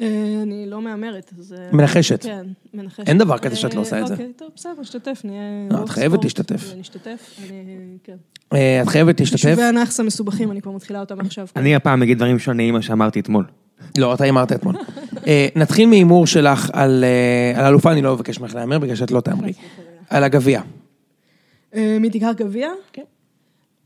אה, 0.00 0.40
אני 0.42 0.66
לא 0.66 0.82
מהמרת, 0.82 1.32
אז... 1.38 1.52
אה, 1.58 1.68
מנחשת. 1.72 2.22
כן, 2.22 2.46
מנחשת. 2.74 3.08
אין 3.08 3.18
דבר 3.18 3.38
כזה 3.38 3.56
שאת 3.56 3.74
לא 3.74 3.80
עושה 3.80 4.00
את 4.00 4.06
זה. 4.06 4.14
אוקיי, 4.14 4.32
טוב, 4.36 4.48
בסדר, 4.56 4.72
נשתתף, 4.80 5.20
נהיה... 5.24 5.40
לא, 5.70 5.76
רוב 5.76 5.84
את 5.84 5.88
חייבת 5.88 6.24
להשתתף. 6.24 6.74
נשתתף, 6.76 7.38
אני... 7.38 7.96
כן. 8.04 8.16
אה, 8.52 8.82
את 8.82 8.88
חייבת 8.88 9.20
להשתתף? 9.20 9.44
יישובי 9.44 9.62
הנאחס 9.62 10.00
המסובכים, 10.00 10.52
אני 10.52 10.62
כבר 10.62 10.72
מתחילה 10.72 11.00
אותם 11.00 11.20
עכשיו. 11.20 11.46
אני 11.56 11.74
הפעם 11.74 12.02
אגיד 12.02 12.16
דברים 12.16 12.38
שונים 12.38 12.74
ממה 12.74 12.82
שאמרתי 12.82 13.20
אתמול. 13.20 13.44
לא, 13.98 14.14
אתה 14.14 14.24
הימרת 14.24 14.52
אתמול. 14.52 14.74
אה, 15.26 15.48
נתחיל 15.56 15.88
מהימור 15.88 16.26
שלך 16.26 16.70
על 16.72 17.04
אה, 17.04 17.60
על 17.60 17.66
אלופה, 17.66 17.92
אני 17.92 18.02
לא 18.02 18.12
אבקש 18.12 18.40
ממך 18.40 18.54
להמר 18.54 18.78
בגלל 18.78 18.96
שאת 18.96 19.10
לא 19.10 19.20
תהמרי. 19.20 19.52
על 20.10 20.24
הגביע. 20.24 20.60
אה, 21.74 21.96
מי 22.00 22.10
תיקח 22.10 22.30
גביע? 22.36 22.68
כן. 22.92 23.02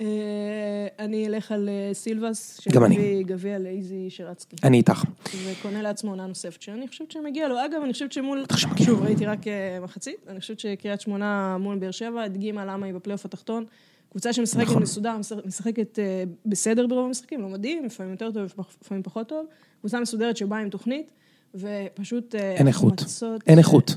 אה, 0.03 1.05
אני 1.05 1.27
אלך 1.27 1.53
על 1.53 1.69
אה, 1.69 1.95
סילבס, 1.95 2.61
גם 2.73 2.85
אני. 2.85 2.95
שמביא 2.95 3.25
גביע 3.25 3.59
לאיזי 3.59 4.07
שרצקי. 4.11 4.57
אני 4.65 4.77
איתך. 4.77 5.03
וקונה 5.47 5.83
לעצמו 5.83 6.11
עונה 6.11 6.27
נוספת, 6.27 6.63
שאני 6.63 6.89
חושבת 6.89 7.11
שמגיע 7.11 7.49
לו. 7.49 7.65
אגב, 7.65 7.81
אני 7.85 7.93
חושבת 7.93 8.13
שמול... 8.13 8.45
שוב, 8.85 9.03
ראיתי 9.03 9.27
רק 9.27 9.49
אה, 9.49 9.79
מחצית, 9.83 10.17
אני 10.29 10.41
חושבת 10.41 10.61
שקריית 10.61 11.01
שמונה 11.01 11.57
מול 11.61 11.79
באר 11.79 11.91
שבע 11.91 12.23
הדגימה 12.23 12.65
למה 12.65 12.87
היא 12.87 12.95
בפלייאוף 12.95 13.25
התחתון. 13.25 13.65
קבוצה 14.11 14.33
שמשחקת 14.33 14.63
נכון. 14.67 14.83
מסודר, 14.83 15.17
משחק- 15.19 15.47
משחקת 15.47 15.99
בסדר 16.47 16.87
ברוב 16.87 17.07
המשחקים, 17.07 17.41
לא 17.41 17.49
מדהים, 17.49 17.85
לפעמים 17.85 18.13
יותר 18.13 18.31
טוב, 18.31 18.43
לפעמים 18.83 19.03
פחות 19.03 19.29
טוב. 19.29 19.47
קבוצה 19.81 20.01
מסודרת 20.01 20.37
שבאה 20.37 20.59
עם 20.59 20.69
תוכנית, 20.69 21.11
ופשוט... 21.55 22.35
אה, 22.35 22.55
אין 22.55 22.69
איכות. 22.69 23.05
אין 23.47 23.57
ש- 23.57 23.59
איכות. 23.59 23.97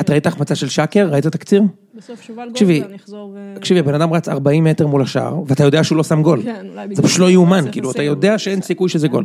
את 0.00 0.10
ראית 0.10 0.26
החמצה 0.26 0.54
של 0.54 0.68
שקר? 0.68 1.08
ראית 1.12 1.26
את 1.26 1.34
הקציר? 1.34 1.62
בסוף 1.94 2.22
שובל 2.22 2.50
תקשיבי, 2.50 2.78
גולדברג 2.78 2.94
יחזור 3.00 3.32
ו... 3.34 3.54
תקשיבי, 3.56 3.80
הבן 3.80 3.94
אדם 3.94 4.12
רץ 4.12 4.28
40 4.28 4.64
מטר 4.64 4.86
מול 4.86 5.02
השער, 5.02 5.36
ואתה 5.46 5.64
יודע 5.64 5.84
שהוא 5.84 5.96
לא 5.96 6.04
שם 6.04 6.22
גול. 6.22 6.42
כן, 6.42 6.66
אולי 6.70 6.88
זה 6.88 6.94
בגלל 6.94 7.04
פשוט 7.08 7.18
לא 7.20 7.26
זה 7.26 7.32
יאומן, 7.32 7.64
כאילו, 7.72 7.90
אתה. 7.90 8.02
יודע 8.02 8.38
שאין 8.38 8.62
סיכוי 8.62 8.88
שזה 8.88 9.08
גול. 9.08 9.24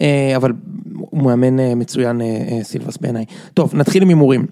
אה, 0.00 0.32
אבל 0.36 0.52
הוא 0.94 1.22
מאמן 1.22 1.60
אה, 1.60 1.74
מצוין, 1.74 2.20
אה, 2.20 2.26
אה, 2.26 2.64
סילבס 2.64 2.96
בעיניי. 2.96 3.24
טוב, 3.54 3.74
נתחיל 3.74 4.02
עם 4.02 4.08
הימורים. 4.08 4.46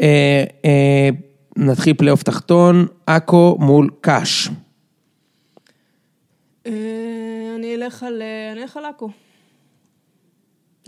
אה, 0.00 0.44
אה, 0.64 1.08
נתחיל 1.56 1.94
פלייאוף 1.94 2.22
תחתון, 2.22 2.86
עכו 3.06 3.56
מול 3.60 3.90
ק"ש. 4.00 4.48
אה. 4.48 4.52
אה, 6.72 7.54
אני 7.58 7.74
אלך 7.74 8.02
על 8.76 8.84
עכו. 8.84 9.08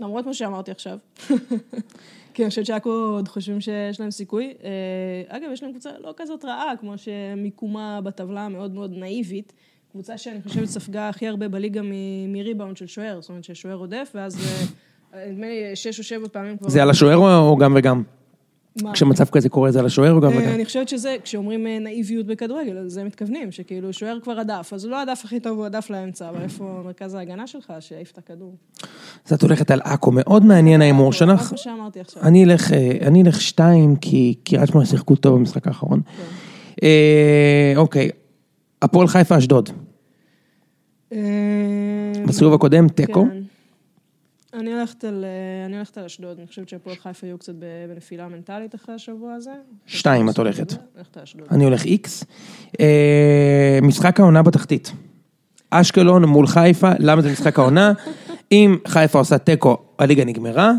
למרות 0.01 0.25
מה 0.25 0.33
שאמרתי 0.33 0.71
עכשיו. 0.71 0.97
כי 2.33 2.43
אני 2.43 2.49
חושבת 2.49 2.65
שעכו 2.65 2.89
עוד 2.89 3.27
חושבים 3.27 3.61
שיש 3.61 3.99
להם 3.99 4.11
סיכוי. 4.11 4.53
אה, 4.63 5.37
אגב, 5.37 5.49
יש 5.53 5.63
להם 5.63 5.71
קבוצה 5.71 5.89
לא 5.99 6.13
כזאת 6.17 6.45
רעה, 6.45 6.73
כמו 6.79 6.93
שמיקומה 6.97 8.01
בטבלה 8.01 8.49
מאוד 8.49 8.73
מאוד 8.73 8.91
נאיבית. 8.91 9.53
קבוצה 9.91 10.17
שאני 10.17 10.41
חושבת 10.41 10.65
ספגה 10.65 11.09
הכי 11.09 11.27
הרבה 11.27 11.47
בליגה 11.47 11.81
מריבאונד 12.27 12.77
של 12.77 12.87
שוער, 12.87 13.21
זאת 13.21 13.29
אומרת 13.29 13.43
ששוער 13.43 13.75
הודף, 13.75 14.11
ואז 14.15 14.37
אה, 15.13 15.25
נדמה 15.31 15.47
לי 15.47 15.75
שש 15.75 15.99
או 15.99 16.03
שבע 16.03 16.27
פעמים 16.31 16.57
כבר... 16.57 16.69
זה 16.69 16.81
על 16.81 16.89
השוער 16.89 17.17
או 17.17 17.57
גם 17.57 17.73
וגם? 17.75 18.03
מה? 18.83 18.93
כשמצב 18.93 19.25
כזה 19.25 19.49
קורה 19.49 19.71
זה 19.71 19.79
על 19.79 19.85
השוער 19.85 20.13
או 20.13 20.21
גם 20.21 20.31
אה, 20.31 20.37
וגם? 20.37 20.53
אני 20.53 20.65
חושבת 20.65 20.89
שזה, 20.89 21.15
כשאומרים 21.23 21.67
אה, 21.67 21.79
נאיביות 21.79 22.25
בכדורגל, 22.25 22.77
אז 22.77 22.91
זה 22.91 23.03
מתכוונים, 23.03 23.51
שכאילו 23.51 23.93
שוער 23.93 24.17
כבר 24.23 24.39
הדף, 24.39 24.71
אז 24.73 24.83
הוא 24.83 24.91
לא 24.91 25.01
הדף 25.01 25.21
הכי 25.25 25.39
טוב, 25.39 25.57
הוא 25.57 25.65
הדף 25.65 25.89
לאמצע, 25.89 26.29
אבל 26.29 26.41
איפה 26.41 26.81
מרכז 26.85 27.13
ההגנה 27.13 27.47
שלך, 27.47 27.73
שיעיף 27.79 28.11
את 28.11 28.17
הכדור? 28.17 28.55
אז 29.25 29.33
את 29.33 29.41
הולכת 29.41 29.71
על 29.71 29.81
עכו, 29.83 30.11
מאוד 30.11 30.45
מעניין 30.45 30.81
ההימור 30.81 31.13
שלך. 31.13 31.51
מה 31.51 31.57
שאמרתי 31.57 31.99
עכשיו. 31.99 32.23
אני 32.23 32.43
אלך, 32.43 32.73
אה, 32.73 32.97
אני 33.01 33.23
אלך 33.23 33.41
שתיים, 33.41 33.95
כי 33.95 34.35
קריית 34.43 34.67
שמונה 34.67 34.85
שיחקו 34.85 35.15
טוב 35.15 35.35
במשחק 35.35 35.67
האחרון. 35.67 36.01
אה, 36.83 37.73
אוקיי, 37.75 38.09
הפועל 38.81 39.07
חיפה 39.07 39.37
אשדוד. 39.37 39.69
אה, 41.13 41.19
בסיבוב 42.27 42.53
הקודם 42.53 42.87
תיקו. 42.87 43.25
כן. 43.25 43.38
אני 44.53 44.73
הולכת 44.73 45.03
על, 45.03 45.25
אה, 45.25 45.65
אני 45.65 45.75
הולכת 45.75 45.97
על 45.97 46.05
אשדוד, 46.05 46.37
אני 46.37 46.47
חושבת 46.47 46.69
שהפועל 46.69 46.95
חיפה 46.95 47.27
יהיו 47.27 47.37
קצת 47.37 47.53
בנפילה 47.89 48.27
מנטלית 48.27 48.75
אחרי 48.75 48.95
השבוע 48.95 49.33
הזה. 49.33 49.51
שתיים, 49.85 50.29
את 50.29 50.37
הולכת. 50.37 50.73
אני 51.51 51.63
הולך 51.63 51.85
איקס. 51.85 52.23
אה, 52.79 53.79
משחק 53.81 54.19
העונה 54.19 54.43
בתחתית. 54.43 54.91
אשקלון 55.69 56.25
מול 56.25 56.47
חיפה, 56.47 56.91
למה 56.99 57.21
זה 57.21 57.31
משחק 57.31 57.59
העונה? 57.59 57.93
אם 58.51 58.77
חיפה 58.87 59.19
עושה 59.19 59.37
תיקו, 59.37 59.77
הליגה 59.99 60.25
נגמרה. 60.25 60.71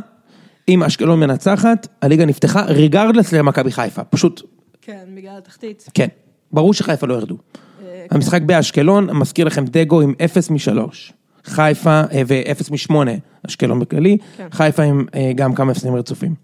אם 0.69 0.83
אשקלון 0.83 1.21
מנצחת, 1.21 1.89
הליגה 2.03 2.25
נפתחה, 2.25 2.63
ריגרדלס 2.65 3.33
למכבי 3.33 3.73
חיפה. 3.73 4.05
פשוט, 4.05 4.43
כן, 4.83 5.05
בגלל 5.15 5.39
התחתית. 5.39 5.89
כן. 5.95 6.09
ברור 6.53 6.75
שחיפה 6.75 7.07
לא 7.07 7.15
ירדו. 7.15 7.37
אה, 7.83 8.07
המשחק 8.11 8.43
באשקלון, 8.43 9.11
מזכיר 9.17 9.47
לכם 9.47 9.65
דגו 9.65 10.01
עם 10.01 10.15
0 10.25 10.51
מ-3. 10.51 11.13
חיפה, 11.45 12.03
אה, 12.13 12.23
ו-0 12.27 12.93
מ-8, 12.93 13.11
אשקלון 13.47 13.81
בכללי. 13.81 14.19
כן. 14.37 14.49
חיפה 14.51 14.83
עם 14.83 15.07
אה, 15.15 15.33
גם 15.35 15.55
כמה 15.55 15.73
הפסדים 15.73 15.95
רצופים. 15.95 16.35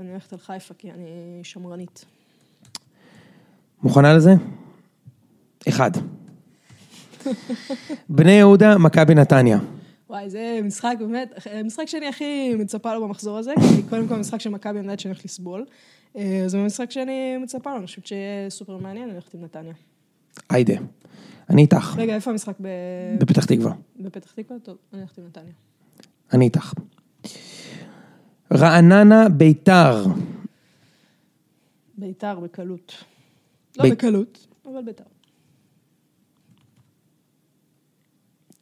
אני 0.00 0.10
הולכת 0.10 0.32
על 0.32 0.38
חיפה 0.38 0.74
כי 0.74 0.90
אני 0.90 1.40
שמרנית. 1.42 2.04
מוכנה 3.82 4.14
לזה? 4.14 4.34
אחד. 5.68 5.90
בני 8.08 8.32
יהודה, 8.32 8.78
מכבי 8.78 9.14
נתניה. 9.14 9.58
וואי, 10.10 10.30
זה 10.30 10.60
משחק 10.64 10.96
באמת, 10.98 11.46
משחק 11.64 11.84
שאני 11.86 12.08
הכי 12.08 12.54
מצפה 12.54 12.94
לו 12.94 13.06
במחזור 13.06 13.38
הזה, 13.38 13.52
כי 13.76 13.82
קודם 13.82 14.08
כל 14.08 14.16
משחק 14.16 14.40
של 14.40 14.50
מכבי 14.50 14.78
יודעת 14.78 15.00
שאני 15.00 15.12
הולכת 15.12 15.24
לסבול. 15.24 15.64
אה, 16.16 16.42
זה 16.46 16.58
משחק 16.58 16.90
שאני 16.90 17.36
מצפה 17.36 17.70
לו, 17.70 17.76
אני 17.76 17.86
חושבת 17.86 18.06
שיהיה 18.06 18.50
סופר 18.50 18.76
מעניין, 18.76 19.04
אני 19.04 19.12
הולכת 19.12 19.34
עם 19.34 19.44
נתניה. 19.44 19.74
היידה. 20.50 20.74
אני 21.50 21.62
איתך, 21.62 21.94
רגע, 21.96 22.14
איפה 22.14 22.30
המשחק? 22.30 22.54
ב- 22.60 22.68
בפתח 23.20 23.44
תקווה. 23.44 23.72
בפתח 24.00 24.32
תקווה? 24.32 24.58
טוב, 24.58 24.76
אני 24.92 25.00
הולכת 25.00 25.18
עם 25.18 25.24
נתניה. 25.26 25.52
אני 26.32 26.44
איתך. 26.44 26.72
רעננה, 28.52 29.28
ביתר. 29.28 30.04
ביתר 31.98 32.40
בקלות. 32.40 33.04
לא 33.76 33.82
בית- 33.82 33.92
בקלות, 33.92 34.46
אבל 34.66 34.82
ביתר. 34.84 35.04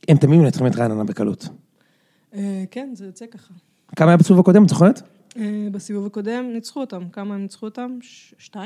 הם 0.09 0.16
תמיד 0.16 0.41
מנצחים 0.41 0.66
את 0.66 0.76
רעננה 0.76 1.05
בקלות. 1.05 1.49
אה, 2.35 2.64
כן, 2.70 2.91
זה 2.95 3.07
יוצא 3.07 3.26
ככה. 3.26 3.55
כמה 3.97 4.09
היה 4.11 4.16
בסיבוב 4.16 4.41
הקודם, 4.41 4.64
את 4.64 4.68
זוכרת? 4.68 5.03
אה, 5.37 5.68
בסיבוב 5.72 6.07
הקודם 6.07 6.45
ניצחו 6.53 6.80
אותם. 6.80 7.09
כמה 7.09 7.35
הם 7.35 7.43
ניצחו 7.43 7.66
אותם? 7.66 7.99
ש- 8.03 8.35
2-0? 8.39 8.57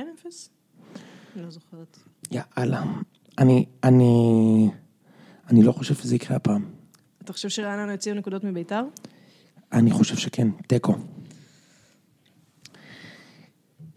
אני 1.37 1.43
לא 1.45 1.51
זוכרת. 1.51 1.99
יאללה. 2.31 2.83
אני, 3.39 3.65
אני, 3.85 4.69
אני 5.51 5.63
לא 5.63 5.73
חושב 5.73 5.95
שזה 5.95 6.15
יקרה 6.17 6.37
הפעם. 6.37 6.63
אתה 7.25 7.33
חושב 7.33 7.49
שרעננה 7.49 7.93
יוציאו 7.93 8.15
נקודות 8.15 8.45
מביתר? 8.45 8.83
אני 9.73 9.91
חושב 9.91 10.17
שכן, 10.17 10.49
תיקו. 10.67 10.95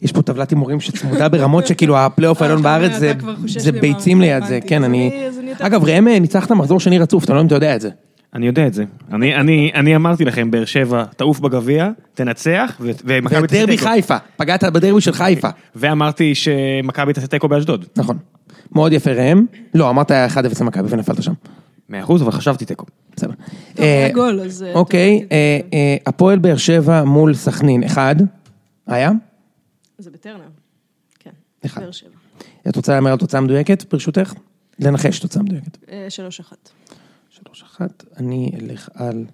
יש 0.02 0.12
פה 0.12 0.22
טבלת 0.22 0.50
הימורים 0.50 0.80
שצמודה 0.80 1.30
ברמות 1.30 1.68
שכאילו 1.68 1.98
הפלייאוף 1.98 2.42
העליון 2.42 2.60
אתה- 2.62 2.70
בארץ 2.80 3.00
זה- 3.00 3.14
זה 3.46 3.72
ביצים 3.72 4.22
ליד 4.22 4.46
זה. 4.46 4.60
כן, 4.68 4.84
אני... 4.84 5.28
אגב, 5.60 5.84
ראם 5.84 6.08
אה, 6.08 6.20
ניצחת 6.20 6.52
מחזור 6.52 6.80
שני 6.80 7.00
רצוף, 7.00 7.24
אתה 7.24 7.34
לא 7.34 7.40
יודע 7.40 7.42
אם 7.42 7.48
אתה 7.48 7.56
יודע 7.56 7.76
את 7.76 7.82
זה. 7.82 7.90
אני 8.34 8.48
יודע 8.48 8.68
את 8.68 8.74
זה. 8.74 8.84
אני, 9.14 9.36
אני, 9.36 9.72
אני 9.76 9.96
אמרתי 9.96 10.26
לכם, 10.26 10.52
באר 10.52 10.66
שבע, 10.66 11.04
תעוף 11.06 11.40
בגביע, 11.40 11.90
תנצח, 12.14 12.78
ומכבי 12.80 13.48
תעשה 13.48 13.58
ודרבי 13.58 13.78
תיקו. 13.78 13.90
חיפה, 13.90 14.18
פגעת 14.38 14.64
בדרבי 14.64 15.02
של 15.02 15.12
חיפה. 15.14 15.50
ואמרתי 15.76 16.36
שמכבי 16.36 17.14
תעשה 17.14 17.28
תיקו 17.28 17.48
באשדוד. 17.48 17.86
נכון. 17.98 18.18
מאוד 18.72 18.94
יפה 18.94 19.12
ראם. 19.12 19.46
לא, 19.74 19.90
אמרת 19.90 20.12
1-0 20.12 20.16
למכבי 20.62 20.88
ונפלת 20.90 21.24
שם. 21.24 21.34
מאה 21.90 22.04
אחוז, 22.04 22.22
אבל 22.22 22.32
חשבתי 22.32 22.66
תיקו. 22.66 22.86
בסדר. 23.16 23.32
טוב, 23.76 23.86
היה 23.86 24.08
אה, 24.08 24.14
גול, 24.14 24.42
אז... 24.42 24.64
אה, 24.64 24.74
אוקיי, 24.74 25.28
אה, 25.32 25.98
הפועל 26.06 26.40
באר 26.40 26.58
שבע 26.58 27.04
מול 27.04 27.34
סכנין, 27.34 27.84
1. 27.84 28.16
היה? 28.88 29.12
זה 29.98 30.12
בטרנר. 30.12 30.48
כן. 31.20 31.30
אחד. 31.66 31.82
באר 31.82 31.92
שבע. 31.92 32.10
את 32.70 32.76
רוצה 32.76 32.94
להמר 32.94 33.12
על 33.12 33.18
תוצאה 33.18 33.42
מדויקת, 33.42 33.94
ברשותך? 33.94 34.34
לנחש 34.80 35.20
תוצאה 35.20 35.44
מדויקת. 35.44 35.78
3-1. 36.48 36.54
3-1, 37.48 37.82
אני 38.18 38.52
אלך 38.62 38.90
על 38.94 39.26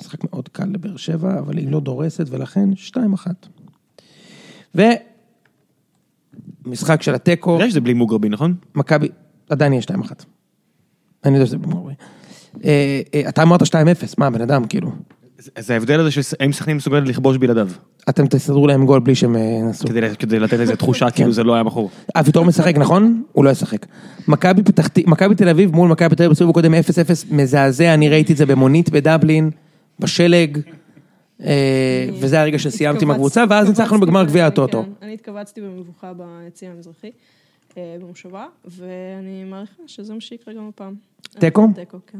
משחק 0.00 0.24
מאוד 0.24 0.48
קל 0.48 0.64
לבאר 0.64 0.96
שבע, 0.96 1.38
אבל 1.38 1.56
היא 1.56 1.70
לא 1.70 1.80
דורסת, 1.80 2.26
ולכן 2.30 2.68
2-1. 2.94 3.26
משחק 6.68 7.02
של 7.02 7.14
התיקו. 7.14 7.54
אתה 7.54 7.62
יודע 7.62 7.70
שזה 7.70 7.80
בלי 7.80 7.94
מוגרבי, 7.94 8.28
נכון? 8.28 8.54
מכבי, 8.74 9.08
עדיין 9.50 9.72
יש 9.72 9.84
2-1. 9.84 9.90
אני 11.24 11.34
יודע 11.34 11.46
שזה 11.46 11.58
בלי 11.58 11.74
מוגרבי. 11.74 11.94
אה, 12.64 13.00
אה, 13.14 13.28
אתה 13.28 13.42
אמרת 13.42 13.62
2-0, 13.62 13.64
מה, 14.18 14.30
בן 14.30 14.40
אדם, 14.40 14.64
כאילו. 14.64 14.92
זה 15.58 15.74
ההבדל 15.74 16.00
הזה 16.00 16.10
שהאם 16.10 16.52
סכנין 16.52 16.76
מסוגלת 16.76 17.08
לכבוש 17.08 17.36
בלעדיו. 17.36 17.68
אתם 18.08 18.26
תסדרו 18.26 18.66
להם 18.66 18.86
גול 18.86 19.00
בלי 19.00 19.14
שהם 19.14 19.36
אה, 19.36 19.60
נסו. 19.70 19.88
כדי 20.18 20.38
לתת 20.38 20.60
איזה 20.60 20.76
תחושה 20.76 21.10
כן. 21.10 21.16
כאילו 21.16 21.32
זה 21.32 21.44
לא 21.44 21.54
היה 21.54 21.64
בחור. 21.64 21.90
אביתור 22.16 22.44
משחק 22.44 22.78
נכון? 22.78 23.22
הוא 23.32 23.44
לא 23.44 23.50
ישחק. 23.50 23.86
מכבי 24.28 25.34
תל 25.36 25.48
אביב 25.48 25.74
מול 25.74 25.88
מכבי 25.88 26.16
תל 26.16 26.22
אביב 26.22 26.32
בסיבוב 26.32 26.50
הקודם 26.50 26.74
0-0 26.74 26.76
מזעזע, 27.30 27.94
אני 27.94 28.08
ראיתי 28.08 28.32
את 28.32 28.36
זה 28.36 28.46
במונית 28.46 28.90
בדבלין, 28.90 29.50
בשלג. 30.00 30.58
וזה 32.20 32.40
הרגע 32.40 32.58
שסיימתי 32.58 33.04
עם 33.04 33.10
הקבוצה, 33.10 33.44
ואז 33.50 33.68
ניצחנו 33.68 34.00
בגמר 34.00 34.24
גביע 34.24 34.42
כן, 34.42 34.46
הטוטו. 34.52 34.84
אני 35.02 35.14
התכווצתי 35.14 35.60
במבוכה 35.60 36.12
ביציע 36.12 36.70
המזרחי, 36.70 37.10
אה, 37.76 37.96
במושבה, 38.00 38.46
ואני 38.64 39.44
מעריכה 39.44 39.82
שזה 39.86 40.14
מה 40.14 40.20
שיקרה 40.20 40.54
גם 40.54 40.68
הפעם. 40.68 40.94
תיקו? 41.38 41.68
תיקו, 41.74 41.98
כן. 42.06 42.18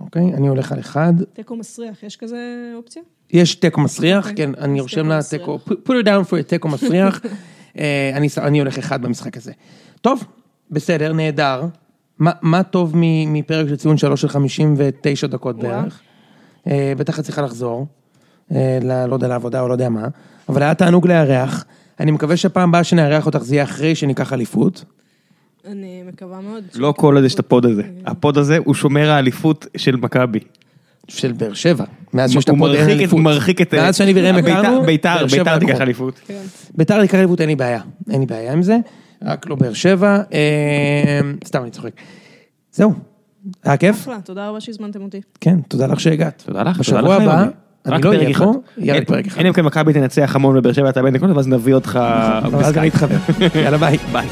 אוקיי, 0.00 0.34
אני 0.34 0.48
הולך 0.48 0.72
על 0.72 0.80
אחד. 0.80 1.12
תיקו 1.32 1.56
מסריח, 1.56 2.02
יש 2.02 2.16
כזה 2.16 2.72
אופציה? 2.76 3.02
יש 3.30 3.54
תיקו 3.54 3.80
מסריח, 3.80 4.30
אוקיי. 4.30 4.46
כן, 4.46 4.54
אני 4.58 4.80
רושם 4.80 5.08
לה. 5.08 5.18
תיקו, 5.30 5.58
put 5.68 5.92
it 6.02 6.06
down 6.06 6.30
for 6.30 6.40
a 6.40 6.48
תיקו 6.48 6.68
מסריח. 6.68 7.20
אה, 7.78 8.18
אני 8.38 8.58
הולך 8.60 8.78
אחד 8.78 9.02
במשחק 9.02 9.36
הזה. 9.36 9.52
טוב, 10.00 10.24
בסדר, 10.70 11.12
נהדר. 11.12 11.62
מה- 12.18 12.32
מה 12.42 12.62
טוב 12.62 12.92
מפרק 13.26 13.68
של 13.68 13.76
ציון 13.76 13.96
שלוש 13.96 14.20
של 14.20 14.28
59 14.28 15.26
דקות. 15.26 15.56
בערך? 15.58 16.00
אה, 16.66 16.92
בטח 16.96 17.18
את 17.18 17.24
צריכה 17.24 17.42
לחזור, 17.42 17.80
אה, 17.80 17.84
לא 18.50 19.14
יודע, 19.14 19.28
לעבודה 19.28 19.60
או 19.60 19.68
לא 19.68 19.72
יודע 19.72 19.88
מה, 19.88 20.08
אבל 20.48 20.62
היה 20.62 20.74
תענוג 20.74 21.08
לארח. 21.08 21.64
אני 22.00 22.10
מקווה 22.10 22.36
שפעם 22.36 22.68
הבאה 22.68 22.84
שנארח 22.84 23.26
אותך 23.26 23.38
זה 23.38 23.54
יהיה 23.54 23.64
אחרי 23.64 23.94
שניקח 23.94 24.32
אליפות. 24.32 24.84
אני 25.66 26.02
מקווה 26.06 26.40
מאוד. 26.40 26.64
לא 26.74 26.94
כל 26.96 27.16
עוד 27.16 27.24
יש 27.24 27.34
את 27.34 27.38
הפוד 27.38 27.66
הזה. 27.66 27.82
הפוד 28.06 28.38
הזה 28.38 28.58
הוא 28.64 28.74
שומר 28.74 29.10
האליפות 29.10 29.66
של 29.76 29.96
מכבי. 29.96 30.40
של 31.08 31.32
באר 31.32 31.54
שבע. 31.54 31.84
מאז 32.12 32.32
שיש 32.32 32.44
את 32.44 32.48
הפוד 32.48 32.74
אין 32.74 32.88
אליפות. 32.88 33.12
הוא 33.12 33.20
מרחיק 33.20 33.60
את... 33.60 33.74
מאז 33.74 33.96
שאני 33.96 34.12
וראם 34.16 34.34
הכרנו, 34.34 34.82
ביתר, 34.82 35.26
ביתר 35.30 35.58
תיקח. 35.58 35.80
אליפות. 35.80 36.20
כן. 36.26 36.42
ביתר 36.74 36.98
לקראת 36.98 37.20
אליפות 37.20 37.40
אין 37.40 37.48
לי 37.48 37.56
בעיה, 37.56 37.80
אין 38.10 38.20
לי 38.20 38.26
בעיה 38.26 38.52
עם 38.52 38.62
זה, 38.62 38.76
רק 39.22 39.48
לא 39.48 39.56
באר 39.56 39.72
שבע, 39.72 40.18
אה, 40.32 41.20
סתם 41.44 41.62
אני 41.62 41.70
צוחק. 41.70 41.90
זהו, 42.72 42.92
היה 43.64 43.76
כיף? 43.76 44.02
אחלה, 44.02 44.18
תודה 44.24 44.48
רבה 44.48 44.60
שהזמנתם 44.60 45.02
אותי. 45.02 45.20
כן, 45.40 45.60
תודה 45.60 45.86
לך 45.86 46.00
שהגעת. 46.00 46.42
תודה 46.46 46.62
לך, 46.62 46.76
תודה 46.76 46.98
בשבוע 47.00 47.16
לך, 47.16 47.22
הבא, 47.22 47.40
יוני. 47.40 47.52
אני 47.86 47.94
רק 47.94 48.04
לא 48.04 48.10
פרק 48.10 48.20
אהיה 48.20 48.30
אחד. 48.30 48.44
פה, 48.44 48.52
אין- 48.78 49.04
פרק 49.04 49.26
אחד. 49.26 49.38
אין 49.38 49.46
אם 49.46 49.52
כן 49.52 49.64
מכבי 49.64 49.92
תנצח 49.92 50.36
המון 50.36 50.56
ובאר 50.56 50.72
שבע 50.72 50.90
תאבד 50.90 51.12
נקודות, 51.12 51.36
ואז 51.36 51.48
נביא 51.48 51.74
אותך... 51.74 51.98
ואז 52.52 52.78
אני 52.78 52.88
אתחבר. 52.88 53.16
יאללה 53.64 53.78
ביי. 53.78 53.96
ביי. 54.12 54.26